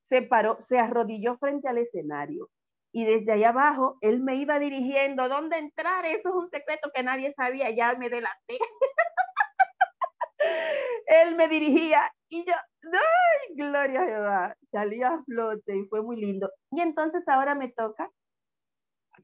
se 0.08 0.22
paró, 0.22 0.60
se 0.60 0.78
arrodilló 0.78 1.36
frente 1.38 1.68
al 1.68 1.78
escenario 1.78 2.48
y 2.92 3.04
desde 3.04 3.32
allá 3.32 3.50
abajo 3.50 3.98
él 4.00 4.20
me 4.20 4.36
iba 4.36 4.58
dirigiendo 4.58 5.28
dónde 5.28 5.58
entrar, 5.58 6.04
eso 6.06 6.28
es 6.28 6.34
un 6.34 6.50
secreto 6.50 6.90
que 6.94 7.02
nadie 7.02 7.32
sabía, 7.34 7.70
ya 7.70 7.94
me 7.94 8.08
delaté. 8.08 8.58
él 11.06 11.36
me 11.36 11.48
dirigía 11.48 12.10
y 12.28 12.44
yo, 12.44 12.54
¡ay, 12.84 13.56
gloria 13.56 14.00
a 14.00 14.06
Jehová! 14.06 14.56
Salía 14.70 15.08
a 15.08 15.24
flote 15.24 15.76
y 15.76 15.84
fue 15.86 16.02
muy 16.02 16.16
lindo. 16.16 16.50
Y 16.70 16.80
entonces 16.80 17.26
ahora 17.28 17.54
me 17.54 17.68
toca 17.68 18.10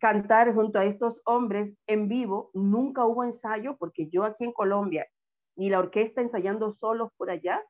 cantar 0.00 0.54
junto 0.54 0.78
a 0.78 0.84
estos 0.84 1.20
hombres 1.24 1.74
en 1.86 2.08
vivo. 2.08 2.50
Nunca 2.54 3.04
hubo 3.04 3.24
ensayo 3.24 3.76
porque 3.78 4.08
yo 4.08 4.24
aquí 4.24 4.44
en 4.44 4.52
Colombia 4.52 5.06
y 5.56 5.70
la 5.70 5.78
orquesta 5.78 6.20
ensayando 6.20 6.74
solos 6.80 7.10
por 7.16 7.30
allá. 7.30 7.62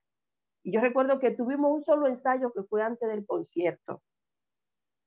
Y 0.64 0.72
yo 0.72 0.80
recuerdo 0.80 1.20
que 1.20 1.30
tuvimos 1.30 1.70
un 1.70 1.84
solo 1.84 2.08
ensayo 2.08 2.52
que 2.52 2.62
fue 2.62 2.82
antes 2.82 3.06
del 3.08 3.26
concierto. 3.26 4.02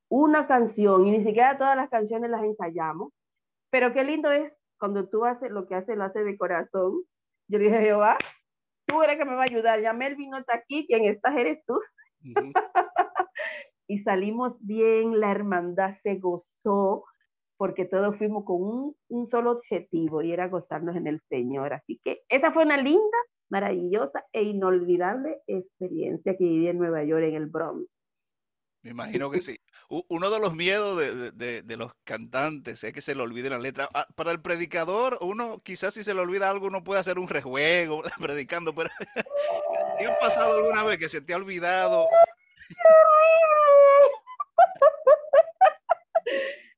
Una 0.08 0.48
canción 0.48 1.06
y 1.08 1.12
ni 1.12 1.24
siquiera 1.24 1.58
todas 1.58 1.76
las 1.76 1.90
canciones 1.90 2.30
las 2.30 2.44
ensayamos. 2.44 3.12
Pero 3.72 3.92
qué 3.92 4.04
lindo 4.04 4.32
es 4.32 4.54
cuando 4.80 5.10
tú 5.10 5.26
haces 5.26 5.52
lo 5.52 5.68
que 5.68 5.76
haces, 5.76 5.98
lo 5.98 6.04
haces 6.04 6.24
de 6.26 6.38
corazón. 6.38 7.02
Yo 7.48 7.58
dije, 7.58 7.80
Jehová, 7.80 8.18
tú 8.86 9.02
eres 9.02 9.18
que 9.18 9.26
me 9.26 9.34
va 9.34 9.42
a 9.42 9.46
ayudar. 9.50 9.82
Ya 9.82 9.94
Melvin 9.94 10.30
no 10.30 10.38
está 10.38 10.56
aquí, 10.56 10.86
quien 10.86 11.06
estás 11.06 11.36
eres 11.36 11.66
tú. 11.66 11.80
y 13.88 14.00
salimos 14.00 14.56
bien, 14.60 15.20
la 15.20 15.32
hermandad 15.32 15.96
se 16.04 16.16
gozó, 16.16 17.04
porque 17.58 17.86
todos 17.86 18.16
fuimos 18.18 18.46
con 18.46 18.62
un, 18.62 18.96
un, 19.10 19.28
solo 19.28 19.52
objetivo 19.52 20.22
y 20.22 20.32
era 20.32 20.50
gozarnos 20.50 20.96
en 20.96 21.08
el 21.08 21.20
Señor. 21.22 21.74
Así 21.74 22.00
que 22.04 22.22
esa 22.30 22.52
fue 22.52 22.64
una 22.64 22.78
linda, 22.78 23.18
maravillosa 23.50 24.26
e 24.32 24.44
inolvidable 24.44 25.42
experiencia 25.48 26.36
que 26.38 26.44
viví 26.44 26.68
en 26.68 26.78
Nueva 26.78 27.04
York, 27.04 27.24
en 27.24 27.36
el 27.36 27.48
Bronx. 27.48 27.98
Me 28.84 28.92
imagino 28.92 29.30
que 29.30 29.42
sí. 29.42 29.58
Uno 29.90 30.30
de 30.30 30.40
los 30.40 30.56
miedos 30.56 30.98
de, 30.98 31.32
de, 31.32 31.62
de, 31.62 31.78
los 31.78 31.92
cantantes 32.04 32.84
es 32.84 32.94
que 32.94 33.02
se 33.02 33.16
le 33.16 33.22
olvide 33.22 33.50
la 33.50 33.58
letra. 33.58 33.90
Ah, 33.94 34.08
para 34.16 34.32
el 34.32 34.42
predicador, 34.42 35.18
uno 35.22 35.60
quizás 35.64 35.94
si 35.94 36.04
se 36.04 36.14
le 36.14 36.22
olvida 36.22 36.50
algo, 36.50 36.68
uno 36.68 36.84
puede 36.84 37.00
hacer 37.00 37.20
un 37.20 37.28
rejuego 37.28 38.02
predicando, 38.22 38.74
pero 38.74 38.90
¿qué 40.00 40.06
ha 40.06 40.18
pasado 40.20 40.58
alguna 40.58 40.84
vez 40.84 40.98
que 40.98 41.10
se 41.10 41.22
te 41.22 41.34
ha 41.34 41.38
olvidado? 41.38 42.08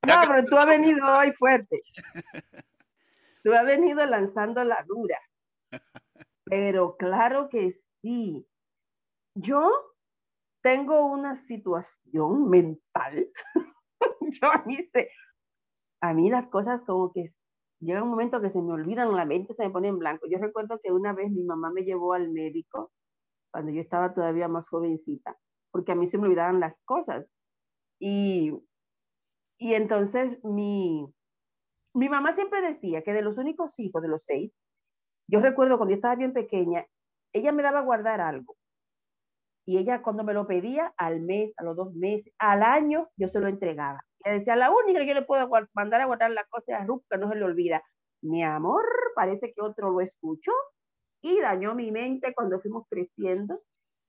No, 0.07 0.15
pero 0.27 0.43
tú 0.43 0.57
has 0.57 0.65
venido 0.65 1.05
hoy 1.17 1.31
fuerte. 1.33 1.81
Tú 3.43 3.53
has 3.53 3.65
venido 3.65 4.05
lanzando 4.05 4.63
la 4.63 4.83
dura. 4.87 5.19
Pero 6.49 6.97
claro 6.97 7.49
que 7.49 7.79
sí. 8.01 8.45
Yo 9.35 9.69
tengo 10.61 11.05
una 11.05 11.35
situación 11.35 12.49
mental. 12.49 13.29
Yo 14.21 14.51
a 14.51 14.63
mí, 14.65 14.77
a 16.01 16.13
mí 16.13 16.29
las 16.29 16.47
cosas 16.47 16.81
como 16.85 17.11
que 17.13 17.33
llega 17.79 18.03
un 18.03 18.09
momento 18.09 18.41
que 18.41 18.51
se 18.51 18.61
me 18.61 18.73
olvidan, 18.73 19.15
la 19.15 19.25
mente 19.25 19.53
se 19.53 19.63
me 19.63 19.71
pone 19.71 19.87
en 19.89 19.99
blanco. 19.99 20.27
Yo 20.29 20.37
recuerdo 20.39 20.79
que 20.83 20.91
una 20.91 21.13
vez 21.13 21.31
mi 21.31 21.43
mamá 21.43 21.71
me 21.71 21.83
llevó 21.83 22.13
al 22.13 22.29
médico 22.29 22.91
cuando 23.51 23.71
yo 23.71 23.81
estaba 23.81 24.13
todavía 24.13 24.47
más 24.47 24.67
jovencita, 24.67 25.37
porque 25.71 25.91
a 25.93 25.95
mí 25.95 26.09
se 26.09 26.17
me 26.17 26.25
olvidaban 26.27 26.59
las 26.59 26.75
cosas. 26.85 27.25
Y, 27.99 28.53
y 29.57 29.73
entonces 29.73 30.43
mi, 30.43 31.05
mi 31.93 32.09
mamá 32.09 32.35
siempre 32.35 32.61
decía 32.61 33.03
que 33.03 33.13
de 33.13 33.21
los 33.21 33.37
únicos 33.37 33.77
hijos, 33.79 34.01
de 34.01 34.07
los 34.07 34.23
seis, 34.25 34.53
yo 35.29 35.39
recuerdo 35.39 35.77
cuando 35.77 35.91
yo 35.91 35.97
estaba 35.97 36.15
bien 36.15 36.33
pequeña, 36.33 36.85
ella 37.33 37.51
me 37.51 37.63
daba 37.63 37.79
a 37.79 37.83
guardar 37.83 38.21
algo 38.21 38.55
y 39.69 39.77
ella 39.77 40.01
cuando 40.01 40.23
me 40.23 40.33
lo 40.33 40.47
pedía 40.47 40.91
al 40.97 41.21
mes, 41.21 41.53
a 41.57 41.63
los 41.63 41.75
dos 41.75 41.93
meses, 41.93 42.33
al 42.39 42.63
año, 42.63 43.07
yo 43.15 43.27
se 43.27 43.39
lo 43.39 43.47
entregaba. 43.47 44.03
Y 44.25 44.31
decía, 44.31 44.55
la 44.55 44.71
única 44.71 45.01
que 45.01 45.05
yo 45.05 45.13
le 45.13 45.21
puedo 45.21 45.47
mandar 45.75 46.01
a 46.01 46.05
guardar 46.05 46.31
la 46.31 46.43
cosa 46.49 46.73
es 46.73 46.81
a 46.81 46.85
Ruth, 46.85 47.03
no 47.19 47.29
se 47.29 47.35
le 47.35 47.43
olvida. 47.43 47.83
Mi 48.23 48.43
amor, 48.43 48.83
parece 49.13 49.53
que 49.53 49.61
otro 49.61 49.91
lo 49.91 50.01
escuchó 50.01 50.51
y 51.21 51.39
dañó 51.39 51.75
mi 51.75 51.91
mente 51.91 52.33
cuando 52.33 52.59
fuimos 52.59 52.87
creciendo. 52.89 53.61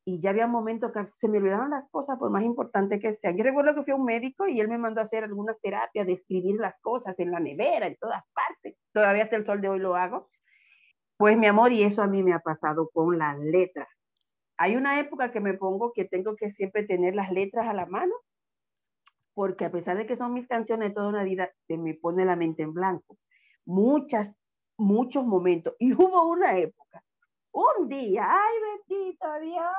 Y 0.06 0.18
ya 0.22 0.30
había 0.30 0.46
momentos 0.46 0.92
que 0.92 1.06
se 1.20 1.28
me 1.28 1.36
olvidaban 1.36 1.68
las 1.68 1.84
cosas, 1.90 2.18
por 2.18 2.30
más 2.30 2.42
importante 2.42 2.98
que 2.98 3.16
sean. 3.16 3.36
Yo 3.36 3.44
recuerdo 3.44 3.74
que 3.74 3.82
fui 3.82 3.92
a 3.92 3.96
un 3.96 4.06
médico 4.06 4.48
y 4.48 4.60
él 4.60 4.68
me 4.68 4.78
mandó 4.78 5.00
a 5.00 5.04
hacer 5.04 5.24
algunas 5.24 5.60
terapias 5.60 6.06
de 6.06 6.14
escribir 6.14 6.58
las 6.58 6.74
cosas 6.80 7.18
en 7.18 7.30
la 7.30 7.38
nevera, 7.38 7.86
en 7.86 7.96
todas 8.00 8.22
partes. 8.32 8.78
Todavía 8.94 9.24
hasta 9.24 9.36
el 9.36 9.44
sol 9.44 9.60
de 9.60 9.68
hoy 9.68 9.78
lo 9.78 9.94
hago. 9.94 10.30
Pues 11.20 11.38
mi 11.38 11.46
amor, 11.46 11.70
y 11.70 11.84
eso 11.84 12.02
a 12.02 12.08
mí 12.08 12.24
me 12.24 12.32
ha 12.32 12.40
pasado 12.40 12.90
con 12.92 13.16
las 13.16 13.38
letras 13.38 13.86
hay 14.60 14.76
una 14.76 15.00
época 15.00 15.32
que 15.32 15.40
me 15.40 15.54
pongo 15.54 15.94
que 15.94 16.04
tengo 16.04 16.36
que 16.36 16.50
siempre 16.50 16.84
tener 16.84 17.14
las 17.14 17.32
letras 17.32 17.66
a 17.66 17.72
la 17.72 17.86
mano, 17.86 18.12
porque 19.32 19.64
a 19.64 19.72
pesar 19.72 19.96
de 19.96 20.06
que 20.06 20.16
son 20.16 20.34
mis 20.34 20.46
canciones 20.46 20.92
toda 20.92 21.08
una 21.08 21.24
vida, 21.24 21.50
se 21.66 21.78
me 21.78 21.94
pone 21.94 22.26
la 22.26 22.36
mente 22.36 22.62
en 22.62 22.74
blanco. 22.74 23.16
Muchas, 23.64 24.36
muchos 24.76 25.24
momentos. 25.24 25.74
Y 25.78 25.94
hubo 25.94 26.28
una 26.28 26.58
época, 26.58 27.02
un 27.52 27.88
día, 27.88 28.28
ay 28.30 28.54
bendito 28.60 29.40
Dios, 29.40 29.74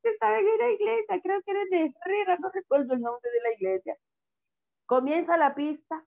que 0.00 0.10
estaba 0.10 0.38
en 0.38 0.44
la 0.44 0.70
iglesia, 0.70 1.20
creo 1.20 1.42
que 1.42 1.50
era 1.50 1.64
de 1.68 1.92
Herrera, 2.04 2.36
no 2.38 2.50
recuerdo 2.50 2.94
el 2.94 3.00
nombre 3.00 3.30
de 3.32 3.40
la 3.40 3.54
iglesia. 3.56 3.96
Comienza 4.86 5.36
la 5.36 5.56
pista, 5.56 6.04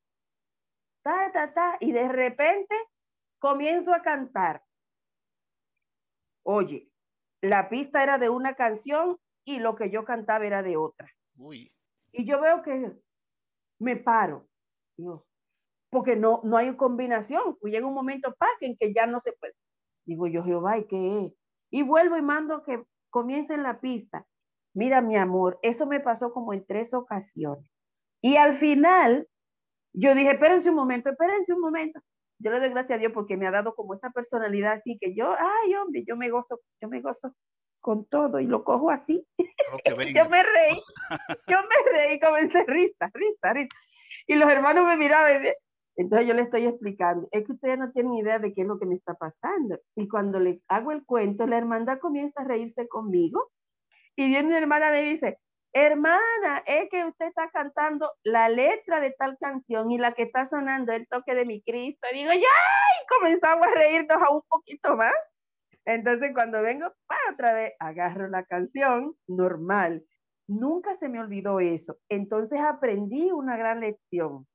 ta, 1.03 1.29
ta, 1.33 1.53
ta, 1.53 1.77
y 1.81 1.91
de 1.91 2.07
repente 2.07 2.73
comienzo 3.39 3.93
a 3.93 4.01
cantar. 4.01 4.63
Oye, 6.43 6.89
la 7.41 7.69
pista 7.69 8.03
era 8.03 8.17
de 8.17 8.29
una 8.29 8.55
canción 8.55 9.17
y 9.45 9.59
lo 9.59 9.75
que 9.75 9.89
yo 9.89 10.05
cantaba 10.05 10.45
era 10.45 10.61
de 10.63 10.77
otra. 10.77 11.09
Y 12.11 12.25
yo 12.25 12.39
veo 12.39 12.61
que 12.61 12.91
me 13.79 13.97
paro, 13.97 14.47
Dios, 14.95 15.21
porque 15.89 16.15
no, 16.15 16.41
no 16.43 16.57
hay 16.57 16.75
combinación. 16.75 17.57
Pues 17.59 17.73
llega 17.73 17.87
un 17.87 17.93
momento 17.93 18.33
pa, 18.37 18.47
en 18.61 18.77
que 18.77 18.93
ya 18.93 19.05
no 19.07 19.19
se 19.21 19.33
puede. 19.33 19.53
Digo 20.05 20.27
yo, 20.27 20.43
Jehová, 20.43 20.77
¿y 20.77 20.85
qué 20.85 21.25
es? 21.25 21.33
Y 21.71 21.83
vuelvo 21.83 22.17
y 22.17 22.21
mando 22.21 22.63
que 22.63 22.83
comience 23.09 23.53
en 23.53 23.63
la 23.63 23.79
pista. 23.79 24.25
Mira, 24.73 25.01
mi 25.01 25.15
amor, 25.17 25.59
eso 25.61 25.85
me 25.85 25.99
pasó 25.99 26.33
como 26.33 26.53
en 26.53 26.65
tres 26.65 26.93
ocasiones. 26.93 27.69
Y 28.21 28.37
al 28.37 28.57
final, 28.57 29.27
yo 29.93 30.15
dije, 30.15 30.31
espérense 30.31 30.69
un 30.69 30.75
momento, 30.75 31.09
espérense 31.09 31.53
un 31.53 31.61
momento 31.61 31.99
yo 32.43 32.51
le 32.51 32.59
doy 32.59 32.69
gracias 32.69 32.97
a 32.97 32.99
Dios 32.99 33.11
porque 33.13 33.37
me 33.37 33.47
ha 33.47 33.51
dado 33.51 33.73
como 33.75 33.93
esta 33.93 34.09
personalidad 34.11 34.73
así 34.73 34.97
que 34.99 35.15
yo, 35.15 35.33
ay 35.37 35.75
hombre, 35.75 36.03
yo 36.07 36.15
me 36.15 36.29
gozo, 36.29 36.59
yo 36.81 36.89
me 36.89 37.01
gozo 37.01 37.33
con 37.79 38.05
todo 38.05 38.39
y 38.39 38.45
lo 38.45 38.63
cojo 38.63 38.89
así. 38.91 39.25
Oh, 39.39 39.77
yo 40.15 40.29
me 40.29 40.43
reí, 40.43 40.77
yo 41.47 41.57
me 41.57 41.91
reí, 41.91 42.19
comencé 42.19 42.63
risa, 42.65 43.09
risa, 43.13 43.53
risa. 43.53 43.75
Y 44.27 44.35
los 44.35 44.51
hermanos 44.51 44.85
me 44.85 44.97
miraban 44.97 45.45
y 45.45 45.49
entonces 45.95 46.27
yo 46.27 46.33
le 46.33 46.41
estoy 46.41 46.65
explicando, 46.65 47.27
es 47.31 47.45
que 47.45 47.51
ustedes 47.51 47.77
no 47.77 47.91
tienen 47.91 48.15
idea 48.15 48.39
de 48.39 48.51
qué 48.53 48.61
es 48.61 48.67
lo 48.67 48.79
que 48.79 48.85
me 48.85 48.95
está 48.95 49.13
pasando. 49.13 49.79
Y 49.95 50.07
cuando 50.07 50.39
le 50.39 50.59
hago 50.67 50.91
el 50.91 51.05
cuento, 51.05 51.45
la 51.45 51.57
hermandad 51.57 51.99
comienza 51.99 52.41
a 52.41 52.45
reírse 52.45 52.87
conmigo 52.87 53.51
y 54.15 54.27
viene 54.27 54.49
mi 54.49 54.55
hermana 54.55 54.91
me 54.91 55.03
dice, 55.03 55.37
hermana, 55.73 56.63
es 56.65 56.89
que 56.89 57.03
usted 57.05 57.27
está 57.27 57.49
cantando 57.49 58.11
la 58.23 58.47
letra 58.47 58.99
de 58.99 59.11
tal 59.11 59.37
canción 59.39 59.91
y 59.91 59.97
la 59.97 60.13
que 60.13 60.23
está 60.23 60.45
sonando 60.45 60.93
el 60.93 61.07
toque 61.07 61.33
de 61.33 61.45
mi 61.45 61.61
Cristo. 61.63 62.07
Digo, 62.13 62.31
¡ya! 62.31 62.39
Y 62.39 63.07
comenzamos 63.19 63.67
a 63.67 63.71
reírnos 63.71 64.21
a 64.21 64.29
un 64.29 64.41
poquito 64.47 64.95
más. 64.95 65.13
Entonces, 65.85 66.31
cuando 66.33 66.61
vengo 66.61 66.93
para 67.07 67.33
otra 67.33 67.53
vez, 67.53 67.73
agarro 67.79 68.27
la 68.27 68.45
canción 68.45 69.15
normal. 69.27 70.05
Nunca 70.47 70.95
se 70.97 71.09
me 71.09 71.19
olvidó 71.19 71.59
eso. 71.59 71.97
Entonces 72.09 72.59
aprendí 72.61 73.31
una 73.31 73.57
gran 73.57 73.79
lección. 73.79 74.47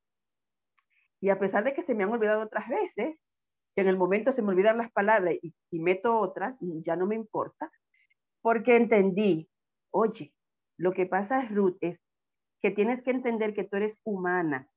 Y 1.21 1.31
a 1.31 1.39
pesar 1.39 1.65
de 1.65 1.75
que 1.75 1.83
se 1.83 1.95
me 1.95 2.05
han 2.05 2.11
olvidado 2.11 2.43
otras 2.43 2.69
veces, 2.69 3.19
que 3.75 3.83
en 3.83 3.89
el 3.89 3.97
momento 3.97 4.33
se 4.33 4.43
me 4.43 4.51
olvidan 4.51 4.79
las 4.79 4.93
palabras 4.93 5.35
y 5.43 5.79
meto 5.81 6.19
otras, 6.19 6.57
ya 6.61 6.97
no 6.97 7.07
me 7.07 7.17
importa, 7.17 7.71
porque 8.41 8.77
entendí, 8.77 9.49
oye, 9.91 10.33
lo 10.79 10.93
que 10.93 11.07
pasa, 11.07 11.43
Ruth, 11.51 11.77
es 11.81 12.01
que 12.63 12.71
tienes 12.71 13.03
que 13.03 13.11
entender 13.11 13.53
que 13.53 13.65
tú 13.65 13.77
eres 13.77 14.01
humana. 14.05 14.69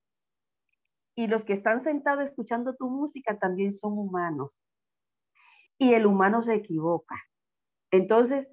Y 1.15 1.27
los 1.27 1.45
que 1.45 1.53
están 1.53 1.83
sentados 1.83 2.29
escuchando 2.29 2.75
tu 2.75 2.89
música 2.89 3.37
también 3.37 3.71
son 3.71 3.97
humanos. 3.97 4.63
Y 5.77 5.93
el 5.93 6.05
humano 6.05 6.41
se 6.43 6.55
equivoca. 6.55 7.15
Entonces, 7.91 8.49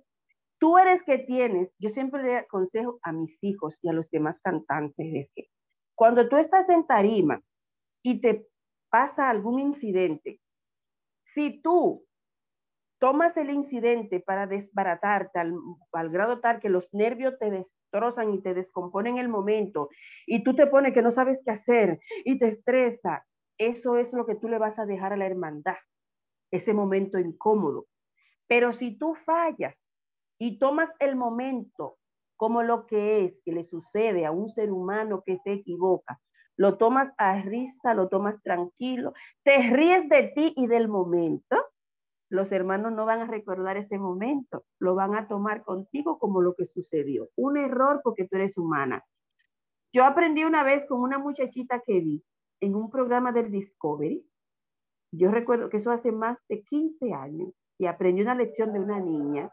tú 0.59 0.76
eres 0.76 1.03
que 1.03 1.18
tienes, 1.18 1.72
yo 1.78 1.88
siempre 1.88 2.22
le 2.22 2.36
aconsejo 2.36 2.99
a 3.03 3.12
mis 3.12 3.42
hijos 3.42 3.78
y 3.82 3.88
a 3.88 3.92
los 3.92 4.11
demás 4.11 4.38
cantantes, 4.40 5.14
es 5.14 5.30
que 5.34 5.49
cuando 5.94 6.28
tú 6.28 6.36
estás 6.36 6.68
en 6.68 6.86
tarima 6.86 7.40
y 8.03 8.20
te 8.20 8.46
pasa 8.90 9.30
algún 9.30 9.61
incidente, 9.61 10.40
si 11.24 11.61
tú 11.61 12.05
tomas 12.99 13.36
el 13.36 13.51
incidente 13.51 14.20
para 14.20 14.46
desbaratarte 14.46 15.38
al, 15.38 15.55
al 15.92 16.11
grado 16.11 16.40
tal 16.40 16.61
que 16.61 16.68
los 16.68 16.88
nervios 16.92 17.38
te 17.38 17.51
destrozan 17.51 18.34
y 18.34 18.42
te 18.42 18.55
descomponen 18.55 19.18
el 19.18 19.28
momento 19.28 19.88
y 20.26 20.42
tú 20.42 20.55
te 20.55 20.66
pones 20.66 20.92
que 20.92 21.03
no 21.03 21.11
sabes 21.11 21.38
qué 21.44 21.53
hacer 21.53 22.01
y 22.24 22.38
te 22.38 22.49
estresa, 22.49 23.24
eso 23.59 23.99
es 23.99 24.12
lo 24.12 24.26
que 24.26 24.36
tú 24.36 24.49
le 24.49 24.59
vas 24.59 24.78
a 24.78 24.86
dejar 24.86 25.12
a 25.12 25.16
la 25.16 25.26
hermandad, 25.26 25.76
ese 26.51 26.72
momento 26.72 27.18
incómodo. 27.18 27.86
Pero 28.46 28.72
si 28.72 28.96
tú 28.96 29.14
fallas 29.26 29.74
y 30.38 30.59
tomas 30.59 30.90
el 31.01 31.16
momento 31.16 31.99
como 32.36 32.62
lo 32.62 32.86
que 32.86 33.24
es, 33.24 33.40
que 33.44 33.53
le 33.53 33.64
sucede 33.64 34.24
a 34.24 34.30
un 34.30 34.49
ser 34.51 34.70
humano 34.70 35.22
que 35.26 35.38
se 35.38 35.53
equivoca, 35.53 36.20
lo 36.57 36.76
tomas 36.78 37.12
a 37.18 37.40
risa, 37.42 37.94
lo 37.94 38.09
tomas 38.09 38.40
tranquilo, 38.42 39.12
te 39.44 39.70
ríes 39.70 40.09
de 40.09 40.32
ti 40.34 40.55
y 40.57 40.66
del 40.66 40.88
momento, 40.88 41.57
los 42.31 42.53
hermanos 42.53 42.93
no 42.93 43.07
van 43.07 43.20
a 43.20 43.26
recordar 43.26 43.76
ese 43.76 43.99
momento, 43.99 44.64
lo 44.79 44.95
van 44.95 45.14
a 45.14 45.29
tomar 45.29 45.64
contigo 45.64 46.18
como 46.18 46.43
lo 46.43 46.55
que 46.55 46.66
sucedió. 46.66 47.29
Un 47.37 47.57
error 47.57 48.01
porque 48.03 48.26
tú 48.26 48.37
eres 48.37 48.59
humana. 48.59 49.05
Yo 49.93 50.05
aprendí 50.05 50.45
una 50.45 50.62
vez 50.62 50.85
con 50.87 51.01
una 51.01 51.18
muchachita 51.18 51.81
que 51.81 52.01
vi 52.01 52.24
en 52.61 52.74
un 52.74 52.91
programa 52.91 53.33
del 53.33 53.51
Discovery. 53.51 54.26
Yo 55.12 55.31
recuerdo 55.31 55.70
que 55.70 55.79
eso 55.79 55.91
hace 55.91 56.12
más 56.12 56.39
de 56.49 56.62
15 56.64 57.14
años 57.14 57.55
y 57.79 57.87
aprendí 57.87 58.20
una 58.20 58.35
lección 58.35 58.72
de 58.72 58.81
una 58.81 59.01
niña. 59.01 59.51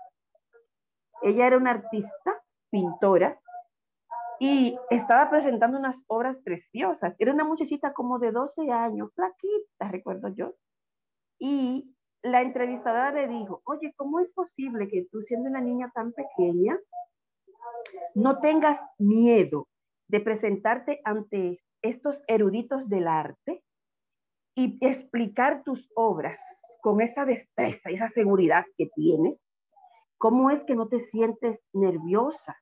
Ella 1.21 1.47
era 1.47 1.57
una 1.57 1.71
artista, 1.71 2.43
pintora, 2.69 3.39
y 4.37 4.77
estaba 4.89 5.29
presentando 5.29 5.77
unas 5.77 6.03
obras 6.07 6.37
preciosas. 6.39 7.15
Era 7.19 7.31
una 7.31 7.45
muchachita 7.45 7.93
como 7.93 8.19
de 8.19 8.31
12 8.31 8.69
años, 8.69 9.13
flaquita, 9.15 9.89
recuerdo 9.89 10.27
yo. 10.27 10.55
Y 11.39 11.94
la 12.25 12.41
entrevistadora 12.41 13.11
le 13.11 13.27
dijo, 13.27 13.61
oye, 13.65 13.93
¿cómo 13.95 14.19
es 14.19 14.29
posible 14.29 14.87
que 14.87 15.05
tú 15.11 15.21
siendo 15.21 15.47
una 15.47 15.61
niña 15.61 15.91
tan 15.93 16.11
pequeña 16.11 16.79
no 18.15 18.39
tengas 18.39 18.81
miedo 18.97 19.67
de 20.07 20.21
presentarte 20.21 21.01
ante 21.03 21.61
estos 21.83 22.23
eruditos 22.27 22.89
del 22.89 23.07
arte 23.07 23.63
y 24.55 24.79
explicar 24.81 25.61
tus 25.63 25.91
obras 25.95 26.41
con 26.81 26.99
esa 26.99 27.25
destreza, 27.25 27.91
esa 27.91 28.07
seguridad 28.09 28.65
que 28.75 28.87
tienes? 28.95 29.45
¿Cómo 30.17 30.49
es 30.49 30.63
que 30.63 30.73
no 30.73 30.87
te 30.87 31.01
sientes 31.01 31.59
nerviosa? 31.73 32.57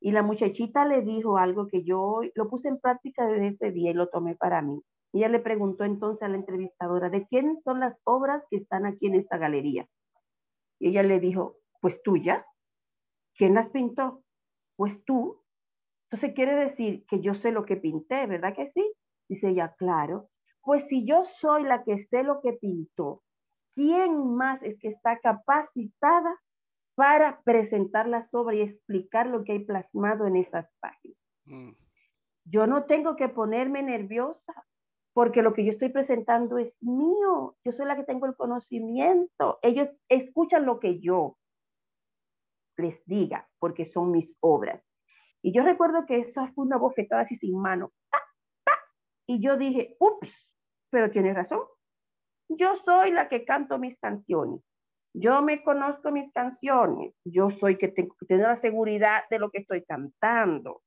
Y 0.00 0.12
la 0.12 0.22
muchachita 0.22 0.84
le 0.84 1.02
dijo 1.02 1.36
algo 1.36 1.66
que 1.66 1.82
yo 1.82 2.20
lo 2.36 2.48
puse 2.48 2.68
en 2.68 2.78
práctica 2.78 3.26
desde 3.26 3.48
ese 3.48 3.72
día 3.72 3.90
y 3.90 3.94
lo 3.94 4.08
tomé 4.08 4.36
para 4.36 4.62
mí. 4.62 4.80
Y 5.14 5.18
ella 5.18 5.28
le 5.28 5.38
preguntó 5.38 5.84
entonces 5.84 6.24
a 6.24 6.28
la 6.28 6.34
entrevistadora, 6.34 7.08
¿de 7.08 7.24
quién 7.28 7.62
son 7.62 7.78
las 7.78 7.96
obras 8.02 8.42
que 8.50 8.56
están 8.56 8.84
aquí 8.84 9.06
en 9.06 9.14
esta 9.14 9.38
galería? 9.38 9.86
Y 10.80 10.88
ella 10.88 11.04
le 11.04 11.20
dijo, 11.20 11.58
pues 11.80 12.02
tuya. 12.02 12.44
¿Quién 13.36 13.54
las 13.54 13.68
pintó? 13.68 14.24
Pues 14.74 15.04
tú. 15.04 15.40
Entonces 16.10 16.34
quiere 16.34 16.56
decir 16.56 17.06
que 17.06 17.20
yo 17.20 17.32
sé 17.32 17.52
lo 17.52 17.64
que 17.64 17.76
pinté, 17.76 18.26
¿verdad 18.26 18.56
que 18.56 18.72
sí? 18.72 18.92
Dice 19.28 19.50
ella, 19.50 19.76
claro. 19.78 20.30
Pues 20.62 20.88
si 20.88 21.06
yo 21.06 21.22
soy 21.22 21.62
la 21.62 21.84
que 21.84 21.98
sé 21.98 22.24
lo 22.24 22.40
que 22.40 22.54
pintó, 22.54 23.22
¿quién 23.76 24.34
más 24.34 24.60
es 24.64 24.76
que 24.80 24.88
está 24.88 25.20
capacitada 25.20 26.40
para 26.96 27.40
presentar 27.42 28.08
la 28.08 28.26
obras 28.32 28.56
y 28.56 28.62
explicar 28.62 29.28
lo 29.28 29.44
que 29.44 29.52
hay 29.52 29.64
plasmado 29.64 30.26
en 30.26 30.34
esas 30.34 30.68
páginas? 30.80 31.18
Mm. 31.44 31.70
Yo 32.46 32.66
no 32.66 32.86
tengo 32.86 33.14
que 33.14 33.28
ponerme 33.28 33.80
nerviosa 33.80 34.52
porque 35.14 35.42
lo 35.42 35.54
que 35.54 35.64
yo 35.64 35.70
estoy 35.70 35.88
presentando 35.90 36.58
es 36.58 36.74
mío, 36.82 37.56
yo 37.64 37.72
soy 37.72 37.86
la 37.86 37.96
que 37.96 38.02
tengo 38.02 38.26
el 38.26 38.34
conocimiento, 38.34 39.60
ellos 39.62 39.88
escuchan 40.08 40.66
lo 40.66 40.80
que 40.80 41.00
yo 41.00 41.38
les 42.76 43.04
diga, 43.06 43.48
porque 43.60 43.86
son 43.86 44.10
mis 44.10 44.36
obras. 44.40 44.82
Y 45.40 45.52
yo 45.52 45.62
recuerdo 45.62 46.04
que 46.04 46.18
eso 46.18 46.46
fue 46.54 46.66
una 46.66 46.78
bofetada 46.78 47.22
así 47.22 47.36
sin 47.36 47.56
mano, 47.58 47.92
y 49.26 49.40
yo 49.40 49.56
dije, 49.56 49.96
ups, 50.00 50.50
pero 50.90 51.10
tienes 51.10 51.34
razón, 51.34 51.60
yo 52.48 52.74
soy 52.74 53.12
la 53.12 53.28
que 53.28 53.44
canto 53.44 53.78
mis 53.78 53.96
canciones, 53.98 54.60
yo 55.14 55.42
me 55.42 55.62
conozco 55.62 56.10
mis 56.10 56.32
canciones, 56.32 57.14
yo 57.24 57.50
soy 57.50 57.78
que 57.78 57.88
tengo 57.88 58.16
la 58.28 58.56
seguridad 58.56 59.22
de 59.30 59.38
lo 59.38 59.50
que 59.50 59.58
estoy 59.58 59.84
cantando. 59.84 60.82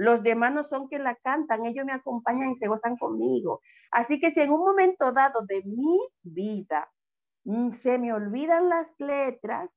Los 0.00 0.22
demás 0.22 0.54
no 0.54 0.64
son 0.64 0.88
que 0.88 0.98
la 0.98 1.14
cantan, 1.16 1.66
ellos 1.66 1.84
me 1.84 1.92
acompañan 1.92 2.52
y 2.52 2.56
se 2.56 2.68
gozan 2.68 2.96
conmigo. 2.96 3.60
Así 3.90 4.18
que 4.18 4.30
si 4.30 4.40
en 4.40 4.50
un 4.50 4.60
momento 4.60 5.12
dado 5.12 5.42
de 5.46 5.62
mi 5.62 6.00
vida 6.22 6.90
mm, 7.44 7.72
se 7.82 7.98
me 7.98 8.10
olvidan 8.14 8.70
las 8.70 8.88
letras, 8.98 9.68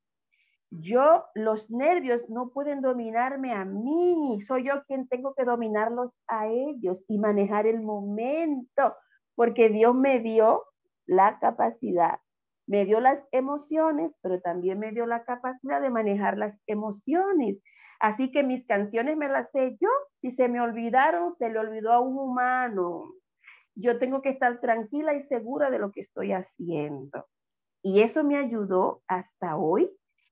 yo, 0.69 1.25
los 1.35 1.69
nervios 1.69 2.29
no 2.29 2.51
pueden 2.51 2.79
dominarme 2.79 3.51
a 3.51 3.65
mí, 3.65 4.39
soy 4.47 4.63
yo 4.63 4.85
quien 4.87 5.09
tengo 5.09 5.35
que 5.35 5.43
dominarlos 5.43 6.17
a 6.27 6.47
ellos 6.47 7.03
y 7.09 7.19
manejar 7.19 7.67
el 7.67 7.81
momento, 7.81 8.95
porque 9.35 9.67
Dios 9.67 9.93
me 9.93 10.21
dio 10.21 10.63
la 11.05 11.37
capacidad, 11.39 12.19
me 12.65 12.85
dio 12.85 13.01
las 13.01 13.19
emociones, 13.33 14.13
pero 14.21 14.39
también 14.39 14.79
me 14.79 14.93
dio 14.93 15.05
la 15.05 15.25
capacidad 15.25 15.81
de 15.81 15.89
manejar 15.89 16.37
las 16.37 16.57
emociones. 16.65 17.57
Así 18.03 18.31
que 18.31 18.43
mis 18.43 18.65
canciones 18.65 19.15
me 19.15 19.29
las 19.29 19.49
sé 19.51 19.77
yo. 19.79 19.87
Si 20.19 20.31
se 20.31 20.49
me 20.49 20.59
olvidaron, 20.59 21.31
se 21.31 21.49
le 21.49 21.57
olvidó 21.57 21.93
a 21.93 22.01
un 22.01 22.17
humano. 22.17 23.13
Yo 23.75 23.97
tengo 23.97 24.21
que 24.21 24.27
estar 24.27 24.59
tranquila 24.59 25.13
y 25.13 25.23
segura 25.23 25.71
de 25.71 25.79
lo 25.79 25.89
que 25.89 26.01
estoy 26.01 26.33
haciendo. 26.33 27.25
Y 27.81 28.01
eso 28.01 28.25
me 28.25 28.35
ayudó 28.35 29.03
hasta 29.07 29.55
hoy, 29.55 29.89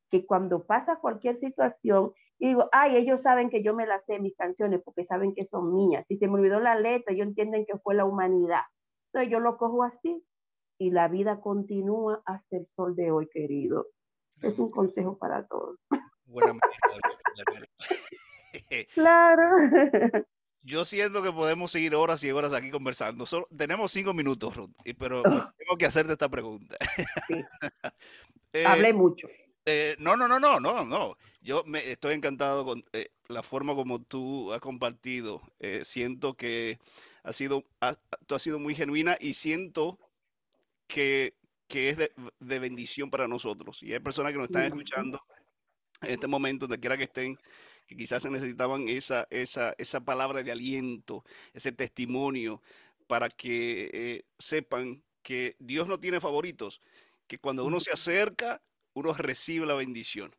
que 0.10 0.26
cuando 0.26 0.66
pasa 0.66 0.98
cualquier 0.98 1.38
situación, 1.38 2.12
digo, 2.40 2.68
ay, 2.74 2.98
ellos 2.98 3.22
saben 3.22 3.50
que 3.50 3.64
yo 3.64 3.74
me 3.74 3.88
las 3.88 4.04
sé 4.04 4.20
mis 4.20 4.36
canciones 4.36 4.82
porque 4.84 5.06
saben 5.06 5.34
que 5.34 5.46
son 5.46 5.74
mías. 5.74 6.06
Si 6.10 6.18
se 6.18 6.28
me 6.28 6.34
olvidó 6.34 6.60
la 6.60 6.76
letra, 6.76 7.14
ellos 7.14 7.28
entienden 7.28 7.66
que 7.66 7.78
fue 7.78 7.96
la 7.96 8.04
humanidad. 8.04 8.64
Entonces 9.14 9.32
yo 9.32 9.40
lo 9.40 9.58
cojo 9.58 9.84
así 9.84 10.22
y 10.78 10.92
la 10.92 11.08
vida 11.08 11.40
continúa 11.40 12.22
hasta 12.26 12.58
el 12.58 12.68
sol 12.76 12.98
de 12.98 13.12
hoy, 13.12 13.30
querido. 13.32 13.88
Es 14.42 14.60
un 14.60 14.72
consejo 14.72 15.18
para 15.18 15.48
todos. 15.48 15.80
buena 16.26 16.60
Claro. 18.94 19.44
Yo 20.64 20.86
siento 20.86 21.24
que 21.24 21.32
podemos 21.32 21.72
seguir 21.72 21.96
horas 21.96 22.24
y 22.24 22.32
horas 22.32 22.54
aquí 22.54 22.70
conversando. 22.70 23.26
Solo, 23.26 23.48
tenemos 23.56 23.92
cinco 23.92 24.14
minutos, 24.14 24.56
Ruth, 24.56 24.72
pero 25.00 25.24
tengo 25.24 25.78
que 25.78 25.86
hacerte 25.86 26.14
esta 26.14 26.30
pregunta. 26.30 26.78
Eh, 28.54 28.66
Hablé 28.66 28.92
mucho. 28.92 29.30
Eh, 29.64 29.96
no, 29.98 30.18
no, 30.18 30.28
no, 30.28 30.38
no, 30.38 30.60
no, 30.60 30.84
no. 30.84 31.16
Yo 31.40 31.64
me 31.66 31.80
estoy 31.90 32.16
encantado 32.16 32.66
con 32.66 32.84
eh, 32.92 33.08
la 33.30 33.44
forma 33.44 33.74
como 33.74 34.02
tú 34.02 34.52
has 34.52 34.60
compartido. 34.60 35.42
siento 35.84 36.34
que 36.34 36.78
ha 37.24 37.32
sido, 37.32 37.64
tú 38.28 38.36
has 38.36 38.42
sido 38.42 38.60
muy 38.60 38.76
genuina 38.76 39.16
y 39.22 39.36
siento 39.36 39.98
que, 40.86 41.34
que 41.70 41.88
es 41.88 41.96
de, 41.96 42.12
de, 42.42 42.60
bendición 42.60 43.10
para 43.10 43.30
nosotros. 43.30 43.82
Y 43.84 43.94
hay 43.94 44.00
personas 44.00 44.34
que 44.34 44.38
nos 44.40 44.50
están 44.50 44.64
escuchando 44.64 45.22
en 46.02 46.12
este 46.12 46.28
momento, 46.28 46.68
donde 46.68 46.80
quiera 46.80 46.98
que 46.98 47.04
estén, 47.04 47.38
que 47.88 47.96
quizás 47.96 48.24
se 48.24 48.30
necesitaban 48.30 48.88
esa, 48.88 49.28
esa, 49.30 49.74
esa 49.78 50.00
palabra 50.02 50.44
de 50.44 50.52
aliento, 50.52 51.24
ese 51.54 51.72
testimonio, 51.72 52.62
para 53.08 53.30
que 53.30 53.90
eh, 53.94 54.24
sepan 54.38 55.04
que 55.22 55.56
Dios 55.60 55.88
no 55.88 56.00
tiene 56.00 56.20
favoritos, 56.20 56.82
que 57.28 57.38
cuando 57.38 57.66
uno 57.66 57.80
se 57.80 57.92
acerca, 57.92 58.62
uno 58.94 59.14
recibe 59.14 59.66
la 59.66 59.74
bendición. 59.74 60.34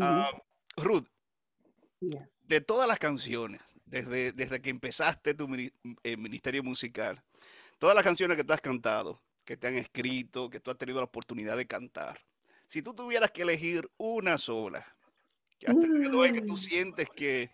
Ah, 0.00 0.30
Ruth, 0.76 1.06
de 2.42 2.60
todas 2.60 2.88
las 2.88 2.98
canciones, 2.98 3.60
desde, 3.84 4.32
desde 4.32 4.60
que 4.60 4.70
empezaste 4.70 5.34
tu 5.34 5.48
eh, 6.04 6.16
ministerio 6.16 6.62
musical, 6.62 7.22
todas 7.78 7.94
las 7.94 8.04
canciones 8.04 8.36
que 8.36 8.44
tú 8.44 8.52
has 8.52 8.60
cantado, 8.60 9.22
que 9.44 9.56
te 9.56 9.66
han 9.66 9.74
escrito, 9.74 10.48
que 10.48 10.60
tú 10.60 10.70
has 10.70 10.78
tenido 10.78 10.98
la 10.98 11.06
oportunidad 11.06 11.56
de 11.56 11.66
cantar, 11.66 12.20
si 12.70 12.82
tú 12.82 12.94
tuvieras 12.94 13.32
que 13.32 13.42
elegir 13.42 13.90
una 13.96 14.38
sola, 14.38 14.86
que 15.58 15.66
hasta 15.66 15.86
el 15.86 16.32
que 16.32 16.42
tú 16.42 16.52
mm. 16.52 16.56
sientes 16.56 17.08
que 17.10 17.50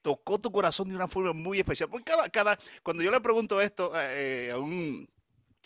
tocó 0.00 0.38
tu 0.38 0.52
corazón 0.52 0.88
de 0.88 0.94
una 0.94 1.08
forma 1.08 1.32
muy 1.32 1.58
especial, 1.58 1.90
porque 1.90 2.04
cada, 2.04 2.28
cada 2.28 2.56
cuando 2.84 3.02
yo 3.02 3.10
le 3.10 3.20
pregunto 3.20 3.60
esto 3.60 3.90
eh, 3.96 4.52
a 4.52 4.58
un, 4.58 5.08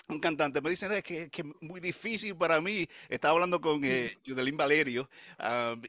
un 0.08 0.20
cantante, 0.20 0.62
me 0.62 0.70
dicen 0.70 0.90
es 0.92 1.02
que 1.02 1.24
es 1.24 1.44
muy 1.60 1.82
difícil 1.82 2.34
para 2.34 2.62
mí. 2.62 2.88
Estaba 3.10 3.34
hablando 3.34 3.60
con 3.60 3.82
eh, 3.84 4.10
Valerio 4.54 5.10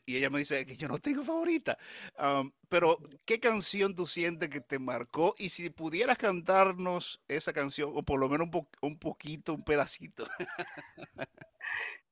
y 0.06 0.18
ella 0.18 0.30
me 0.30 0.40
dice 0.40 0.66
que 0.66 0.76
yo 0.76 0.90
no 0.90 0.98
tengo 0.98 1.24
favorita. 1.24 1.78
pero, 2.68 3.00
¿qué 3.24 3.40
canción 3.40 3.96
tú 3.96 4.08
sientes 4.08 4.50
que 4.50 4.60
te 4.60 4.78
marcó? 4.78 5.36
Y 5.38 5.48
si 5.48 5.70
pudieras 5.70 6.18
cantarnos 6.18 7.22
esa 7.30 7.54
canción, 7.54 7.94
o 7.96 8.04
por 8.04 8.20
lo 8.20 8.28
menos 8.28 8.50
un, 8.52 8.68
un 8.82 9.00
poquito, 9.00 9.54
un 9.54 9.64
pedacito. 9.64 10.28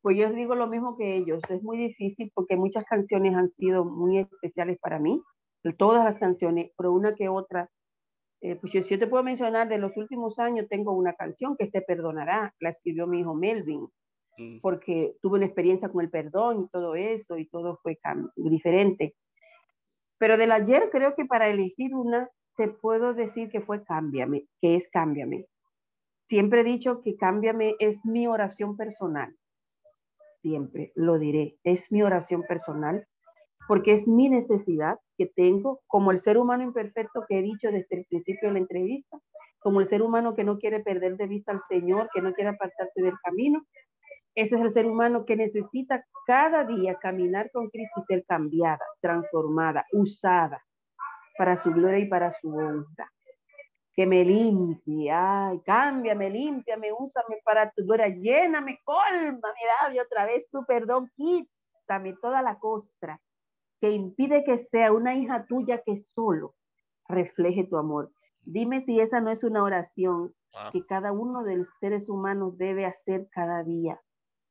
Pues 0.08 0.20
yo 0.20 0.32
digo 0.32 0.56
lo 0.56 0.68
mismo 0.68 0.96
que 0.96 1.18
ellos, 1.18 1.42
es 1.50 1.62
muy 1.62 1.78
difícil 1.78 2.32
porque 2.34 2.56
muchas 2.56 2.86
canciones 2.86 3.36
han 3.36 3.52
sido 3.58 3.84
muy 3.84 4.20
especiales 4.20 4.80
para 4.80 5.00
mí, 5.00 5.22
todas 5.78 6.06
las 6.06 6.18
canciones, 6.18 6.72
pero 6.78 6.94
una 6.94 7.14
que 7.14 7.28
otra. 7.28 7.70
Eh, 8.40 8.56
pues 8.56 8.72
yo, 8.72 8.98
te 8.98 9.08
puedo 9.08 9.22
mencionar, 9.22 9.68
de 9.68 9.78
los 9.78 9.98
últimos 9.98 10.40
años 10.40 10.70
tengo 10.70 10.94
una 10.94 11.12
canción 11.12 11.58
que 11.58 11.68
te 11.68 11.82
perdonará, 11.82 12.56
la 12.62 12.70
escribió 12.70 13.06
mi 13.06 13.20
hijo 13.20 13.36
Melvin. 13.36 13.86
Mm, 14.38 14.60
porque 14.62 15.18
tuve 15.22 15.40
una 15.40 15.46
experiencia 15.48 15.90
con 15.90 16.02
el 16.02 16.10
perdón 16.10 16.62
y 16.62 16.70
todo 16.70 16.96
eso, 16.96 17.38
y 17.38 17.46
todo 17.50 17.78
fue 17.84 18.00
diferente. 18.38 19.14
Pero 20.20 20.38
del 20.38 20.54
ayer 20.54 20.88
creo 20.90 21.16
que 21.16 21.26
para 21.26 21.50
elegir 21.50 21.94
una, 21.94 22.30
te 22.56 22.70
puedo 22.70 23.14
decir 23.14 23.50
que 23.50 23.60
fue 23.60 23.84
cámbiame, 23.84 24.46
que 24.62 24.78
es 24.78 24.88
cámbiame. 24.90 25.48
Siempre 26.30 26.62
he 26.62 26.64
dicho 26.64 27.02
que 27.02 27.18
cámbiame 27.18 27.76
es 27.80 28.00
mi 28.06 28.26
oración 28.26 28.78
personal. 28.78 29.36
Siempre 30.48 30.94
lo 30.96 31.20
diré, 31.20 31.58
es 31.66 31.92
mi 31.92 32.04
oración 32.04 32.42
personal, 32.44 33.06
porque 33.68 33.92
es 33.92 34.08
mi 34.08 34.30
necesidad 34.30 34.98
que 35.18 35.26
tengo 35.26 35.82
como 35.88 36.12
el 36.12 36.20
ser 36.20 36.38
humano 36.38 36.64
imperfecto 36.64 37.26
que 37.28 37.40
he 37.40 37.42
dicho 37.42 37.70
desde 37.70 37.98
el 37.98 38.06
principio 38.06 38.48
de 38.48 38.54
la 38.54 38.60
entrevista, 38.60 39.18
como 39.60 39.82
el 39.82 39.88
ser 39.88 40.02
humano 40.02 40.38
que 40.38 40.46
no 40.46 40.58
quiere 40.58 40.80
perder 40.80 41.18
de 41.18 41.28
vista 41.28 41.52
al 41.52 41.60
Señor, 41.68 42.10
que 42.14 42.22
no 42.22 42.32
quiere 42.32 42.52
apartarse 42.52 43.02
del 43.02 43.20
camino. 43.22 43.62
Ese 44.36 44.56
es 44.56 44.62
el 44.62 44.70
ser 44.70 44.86
humano 44.86 45.26
que 45.26 45.36
necesita 45.36 46.06
cada 46.26 46.64
día 46.64 46.96
caminar 46.96 47.52
con 47.52 47.68
Cristo 47.68 48.00
y 48.00 48.06
ser 48.06 48.24
cambiada, 48.26 48.86
transformada, 49.02 49.86
usada 49.92 50.64
para 51.38 51.58
su 51.58 51.74
gloria 51.74 52.00
y 52.00 52.08
para 52.08 52.32
su 52.32 52.56
honra. 52.56 53.12
Que 53.98 54.06
me 54.06 54.24
limpie, 54.24 55.12
ay, 55.12 55.60
cámbiame, 55.66 56.30
límpiame, 56.30 56.94
úsame 56.94 57.42
para 57.44 57.72
tu 57.72 57.84
gloria, 57.84 58.08
lléname, 58.10 58.80
colmame, 58.86 59.42
dame 59.82 60.02
otra 60.02 60.26
vez 60.26 60.48
tu 60.52 60.64
perdón, 60.66 61.12
quítame 61.18 62.14
toda 62.22 62.42
la 62.42 62.60
costra 62.60 63.20
que 63.82 63.92
impide 63.92 64.44
que 64.44 64.68
sea 64.72 64.92
una 64.92 65.16
hija 65.16 65.46
tuya 65.46 65.82
que 65.86 65.98
solo 66.16 66.56
refleje 67.08 67.66
tu 67.66 67.78
amor. 67.78 68.12
Dime 68.42 68.84
si 68.86 69.00
esa 69.00 69.20
no 69.20 69.32
es 69.32 69.44
una 69.44 69.64
oración 69.64 70.34
wow. 70.54 70.72
que 70.72 70.86
cada 70.86 71.12
uno 71.12 71.44
de 71.44 71.58
los 71.58 71.68
seres 71.80 72.10
humanos 72.10 72.58
debe 72.58 72.86
hacer 72.86 73.28
cada 73.32 73.64
día. 73.64 74.00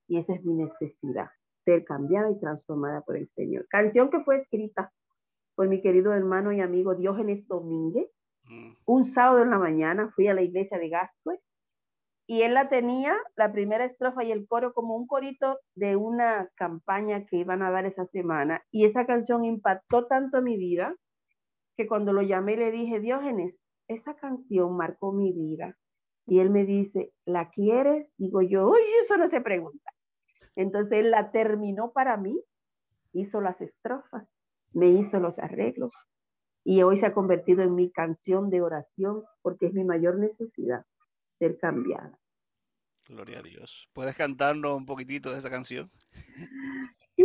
Y 0.08 0.18
esa 0.18 0.34
es 0.34 0.44
mi 0.44 0.54
necesidad, 0.54 1.28
ser 1.64 1.84
cambiada 1.84 2.30
y 2.30 2.38
transformada 2.38 3.00
por 3.00 3.16
el 3.16 3.28
Señor. 3.28 3.66
Canción 3.68 4.10
que 4.10 4.20
fue 4.20 4.38
escrita 4.42 4.92
por 5.54 5.68
mi 5.68 5.80
querido 5.80 6.12
hermano 6.12 6.52
y 6.52 6.60
amigo 6.60 6.94
Diógenes 6.94 7.46
Domínguez. 7.48 8.08
Un 8.84 9.04
sábado 9.04 9.42
en 9.42 9.50
la 9.50 9.58
mañana 9.58 10.10
fui 10.14 10.28
a 10.28 10.34
la 10.34 10.42
iglesia 10.42 10.78
de 10.78 10.88
Gascue 10.88 11.40
y 12.28 12.42
él 12.42 12.54
la 12.54 12.68
tenía, 12.68 13.16
la 13.36 13.52
primera 13.52 13.84
estrofa 13.84 14.24
y 14.24 14.32
el 14.32 14.48
coro, 14.48 14.72
como 14.74 14.96
un 14.96 15.06
corito 15.06 15.60
de 15.74 15.94
una 15.94 16.50
campaña 16.56 17.24
que 17.24 17.36
iban 17.36 17.62
a 17.62 17.70
dar 17.70 17.86
esa 17.86 18.06
semana. 18.06 18.64
Y 18.72 18.84
esa 18.84 19.06
canción 19.06 19.44
impactó 19.44 20.06
tanto 20.06 20.42
mi 20.42 20.56
vida 20.56 20.94
que 21.76 21.86
cuando 21.86 22.12
lo 22.12 22.22
llamé 22.22 22.56
le 22.56 22.72
dije, 22.72 22.98
Diógenes, 22.98 23.60
esa 23.86 24.14
canción 24.14 24.76
marcó 24.76 25.12
mi 25.12 25.32
vida. 25.32 25.76
Y 26.26 26.40
él 26.40 26.50
me 26.50 26.64
dice, 26.64 27.12
¿la 27.24 27.50
quieres? 27.50 28.08
Digo 28.16 28.42
yo, 28.42 28.70
uy, 28.70 28.80
eso 29.04 29.16
no 29.16 29.28
se 29.28 29.40
pregunta. 29.40 29.92
Entonces 30.56 30.98
él 30.98 31.12
la 31.12 31.30
terminó 31.30 31.92
para 31.92 32.16
mí, 32.16 32.40
hizo 33.12 33.40
las 33.40 33.60
estrofas, 33.60 34.26
me 34.72 34.88
hizo 34.88 35.20
los 35.20 35.38
arreglos 35.38 35.94
y 36.68 36.82
hoy 36.82 36.98
se 36.98 37.06
ha 37.06 37.14
convertido 37.14 37.62
en 37.62 37.76
mi 37.76 37.92
canción 37.92 38.50
de 38.50 38.60
oración 38.60 39.22
porque 39.40 39.66
es 39.66 39.72
mi 39.72 39.84
mayor 39.84 40.18
necesidad, 40.18 40.84
ser 41.38 41.58
cambiada. 41.58 42.18
Gloria 43.08 43.38
a 43.38 43.42
Dios. 43.42 43.88
¿Puedes 43.92 44.16
cantarnos 44.16 44.76
un 44.76 44.84
poquitito 44.84 45.30
de 45.30 45.38
esa 45.38 45.48
canción? 45.48 45.88
Sí, 47.16 47.24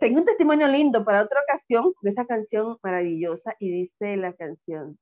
tengo 0.00 0.18
un 0.18 0.26
testimonio 0.26 0.68
lindo 0.68 1.02
para 1.02 1.22
otra 1.22 1.40
ocasión 1.48 1.94
de 2.02 2.10
esa 2.10 2.26
canción 2.26 2.76
maravillosa 2.82 3.56
y 3.58 3.70
dice 3.70 4.18
la 4.18 4.34
canción, 4.34 4.98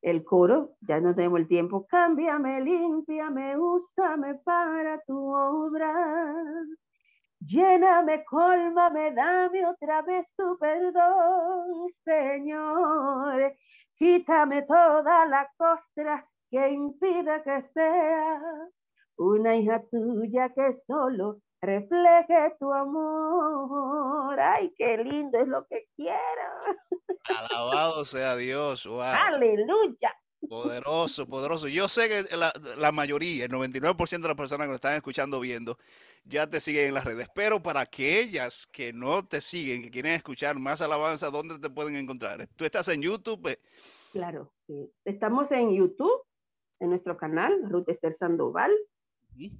el 0.00 0.22
coro, 0.22 0.76
ya 0.80 1.00
no 1.00 1.16
tenemos 1.16 1.40
el 1.40 1.48
tiempo, 1.48 1.84
cámbiame, 1.88 2.60
límpiame, 2.60 3.58
úsame 3.58 4.36
para 4.44 5.00
tu 5.00 5.34
obra. 5.34 5.92
Lléname, 7.40 8.24
cólmame, 8.24 9.12
dame 9.12 9.66
otra 9.66 10.02
vez 10.02 10.26
tu 10.36 10.58
perdón, 10.58 11.88
Señor. 12.04 13.54
Quítame 13.96 14.62
toda 14.62 15.26
la 15.26 15.48
costra 15.56 16.26
que 16.50 16.68
impida 16.70 17.42
que 17.42 17.62
sea 17.72 18.40
una 19.16 19.56
hija 19.56 19.82
tuya 19.90 20.48
que 20.54 20.78
solo 20.86 21.38
refleje 21.60 22.56
tu 22.58 22.72
amor. 22.72 24.38
Ay, 24.40 24.72
qué 24.76 24.98
lindo 24.98 25.38
es 25.38 25.48
lo 25.48 25.66
que 25.66 25.86
quiero. 25.96 26.18
Alabado 27.24 28.04
sea 28.04 28.36
Dios. 28.36 28.86
Wow. 28.86 29.00
Aleluya. 29.00 30.14
Poderoso, 30.46 31.26
poderoso. 31.26 31.68
Yo 31.68 31.88
sé 31.88 32.08
que 32.08 32.36
la, 32.36 32.52
la 32.76 32.92
mayoría, 32.92 33.44
el 33.44 33.50
99% 33.50 34.22
de 34.22 34.28
las 34.28 34.36
personas 34.36 34.66
que 34.66 34.68
nos 34.68 34.76
están 34.76 34.96
escuchando, 34.96 35.40
viendo, 35.40 35.76
ya 36.24 36.46
te 36.48 36.60
siguen 36.60 36.88
en 36.88 36.94
las 36.94 37.04
redes. 37.04 37.28
Pero 37.34 37.62
para 37.62 37.80
aquellas 37.80 38.66
que 38.66 38.92
no 38.92 39.26
te 39.26 39.40
siguen, 39.40 39.82
que 39.82 39.90
quieren 39.90 40.12
escuchar 40.12 40.58
más 40.58 40.80
alabanza, 40.80 41.30
¿dónde 41.30 41.58
te 41.58 41.68
pueden 41.70 41.96
encontrar? 41.96 42.46
Tú 42.56 42.64
estás 42.64 42.88
en 42.88 43.02
YouTube. 43.02 43.48
eh, 43.48 43.58
Claro, 44.12 44.52
sí. 44.66 44.90
Estamos 45.04 45.50
en 45.52 45.74
YouTube, 45.74 46.22
en 46.80 46.90
nuestro 46.90 47.16
canal, 47.16 47.52
Ruth 47.68 47.88
Esther 47.88 48.14
Sandoval, 48.14 48.72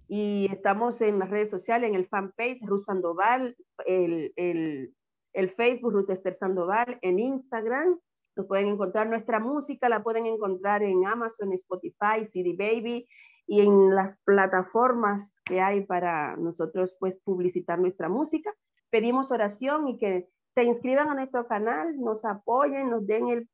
y 0.08 0.48
estamos 0.50 1.00
en 1.02 1.20
las 1.20 1.30
redes 1.30 1.50
sociales, 1.50 1.88
en 1.88 1.94
el 1.94 2.08
fanpage 2.08 2.60
Ruth 2.62 2.82
Sandoval, 2.84 3.56
el, 3.86 4.32
el, 4.36 4.92
el 5.34 5.50
Facebook 5.54 5.92
Ruth 5.92 6.10
Esther 6.10 6.34
Sandoval, 6.34 6.98
en 7.02 7.18
Instagram. 7.20 7.98
Nos 8.38 8.46
pueden 8.46 8.68
encontrar 8.68 9.08
nuestra 9.08 9.40
música, 9.40 9.88
la 9.88 10.04
pueden 10.04 10.26
encontrar 10.26 10.84
en 10.84 11.04
Amazon, 11.04 11.52
Spotify, 11.54 12.24
CD 12.32 12.54
Baby 12.56 13.08
y 13.48 13.62
en 13.62 13.92
las 13.92 14.16
plataformas 14.24 15.40
que 15.44 15.60
hay 15.60 15.84
para 15.84 16.36
nosotros 16.36 16.94
pues 17.00 17.18
publicitar 17.24 17.80
nuestra 17.80 18.08
música. 18.08 18.54
Pedimos 18.90 19.32
oración 19.32 19.88
y 19.88 19.98
que 19.98 20.28
se 20.54 20.62
inscriban 20.62 21.08
a 21.08 21.14
nuestro 21.14 21.48
canal, 21.48 21.98
nos 21.98 22.24
apoyen, 22.24 22.90
nos 22.90 23.04
den 23.08 23.28
el 23.28 23.48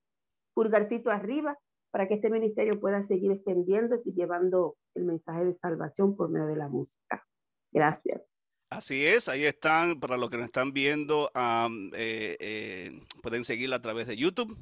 pulgarcito 0.52 1.10
arriba 1.10 1.56
para 1.90 2.06
que 2.06 2.14
este 2.14 2.28
ministerio 2.28 2.78
pueda 2.78 3.02
seguir 3.02 3.32
extendiéndose 3.32 4.10
y 4.10 4.12
llevando 4.12 4.76
el 4.94 5.04
mensaje 5.04 5.46
de 5.46 5.54
salvación 5.54 6.14
por 6.14 6.28
medio 6.28 6.46
de 6.46 6.56
la 6.56 6.68
música. 6.68 7.24
Gracias. 7.72 8.20
Así 8.68 9.06
es, 9.06 9.28
ahí 9.28 9.46
están, 9.46 9.98
para 9.98 10.18
los 10.18 10.28
que 10.28 10.36
nos 10.36 10.46
están 10.46 10.74
viendo, 10.74 11.30
am, 11.32 11.90
eh, 11.94 12.36
eh, 12.38 13.00
pueden 13.22 13.44
seguirla 13.44 13.76
a 13.76 13.82
través 13.82 14.06
de 14.08 14.16
YouTube. 14.16 14.54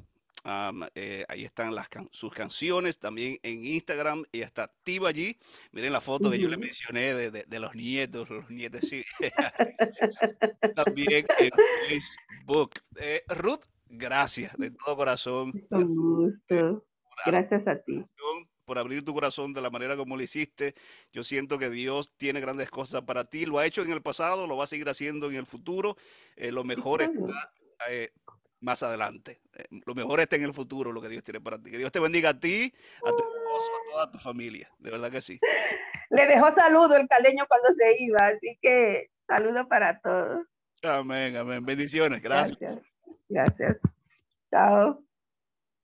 Am, 0.43 0.83
eh, 0.95 1.23
ahí 1.29 1.43
están 1.45 1.73
las 1.75 1.87
can- 1.89 2.09
sus 2.11 2.31
canciones, 2.33 2.99
también 2.99 3.37
en 3.43 3.65
Instagram, 3.65 4.23
ella 4.31 4.45
está 4.45 4.63
activa 4.63 5.09
allí. 5.09 5.37
Miren 5.71 5.93
la 5.93 6.01
foto 6.01 6.29
que 6.29 6.39
yo 6.39 6.49
le 6.49 6.57
mencioné 6.57 7.13
de, 7.13 7.31
de- 7.31 7.43
de 7.45 7.59
los 7.59 7.73
nietos, 7.75 8.29
los 8.29 8.49
nietos, 8.49 8.81
sí. 8.89 9.03
también 10.75 11.25
en 11.39 11.51
Facebook. 11.87 12.71
Eh, 12.99 13.23
Ruth, 13.29 13.65
gracias 13.87 14.55
de 14.57 14.71
todo 14.71 14.95
corazón. 14.97 15.51
Con 15.69 15.95
gusto. 15.95 16.85
Gracias 17.25 17.49
Gracias 17.49 17.67
a 17.67 17.83
ti. 17.83 18.03
por 18.65 18.79
abrir 18.79 19.03
tu 19.05 19.13
corazón 19.13 19.53
de 19.53 19.61
la 19.61 19.69
manera 19.69 19.95
como 19.95 20.17
lo 20.17 20.23
hiciste. 20.23 20.73
Yo 21.11 21.23
siento 21.23 21.59
que 21.59 21.69
Dios 21.69 22.11
tiene 22.17 22.39
grandes 22.39 22.69
cosas 22.69 23.03
para 23.03 23.25
ti. 23.25 23.45
Lo 23.45 23.59
ha 23.59 23.65
hecho 23.65 23.81
en 23.83 23.91
el 23.91 24.01
pasado, 24.01 24.47
lo 24.47 24.57
va 24.57 24.63
a 24.63 24.67
seguir 24.67 24.89
haciendo 24.89 25.29
en 25.29 25.35
el 25.35 25.45
futuro. 25.45 25.95
Eh, 26.35 26.51
lo 26.51 26.63
mejor 26.63 26.99
Claro. 26.99 27.27
está 27.27 27.53
eh, 27.91 28.11
más 28.63 28.81
adelante. 28.81 29.41
Eh, 29.53 29.65
lo 29.85 29.93
mejor 29.93 30.19
está 30.19 30.35
en 30.35 30.43
el 30.43 30.53
futuro, 30.53 30.91
lo 30.91 31.01
que 31.01 31.09
Dios 31.09 31.23
tiene 31.23 31.41
para 31.41 31.61
ti. 31.61 31.69
Que 31.69 31.77
Dios 31.77 31.91
te 31.91 31.99
bendiga 31.99 32.29
a 32.29 32.39
ti, 32.39 32.73
a 33.05 33.09
tu 33.09 33.17
esposo, 33.17 33.71
a 33.71 33.91
toda 33.91 34.11
tu 34.11 34.17
familia. 34.17 34.69
De 34.79 34.89
verdad 34.89 35.11
que 35.11 35.21
sí. 35.21 35.39
Le 36.09 36.27
dejó 36.27 36.51
saludo 36.51 36.95
el 36.95 37.07
caleño 37.07 37.45
cuando 37.47 37.69
se 37.73 38.03
iba, 38.03 38.19
así 38.27 38.57
que 38.61 39.09
saludo 39.27 39.67
para 39.67 39.99
todos. 39.99 40.45
Amén, 40.83 41.35
amén. 41.37 41.65
Bendiciones. 41.65 42.21
Gracias. 42.21 42.59
Gracias. 42.59 42.83
Gracias. 43.29 43.77
Chao. 44.51 45.03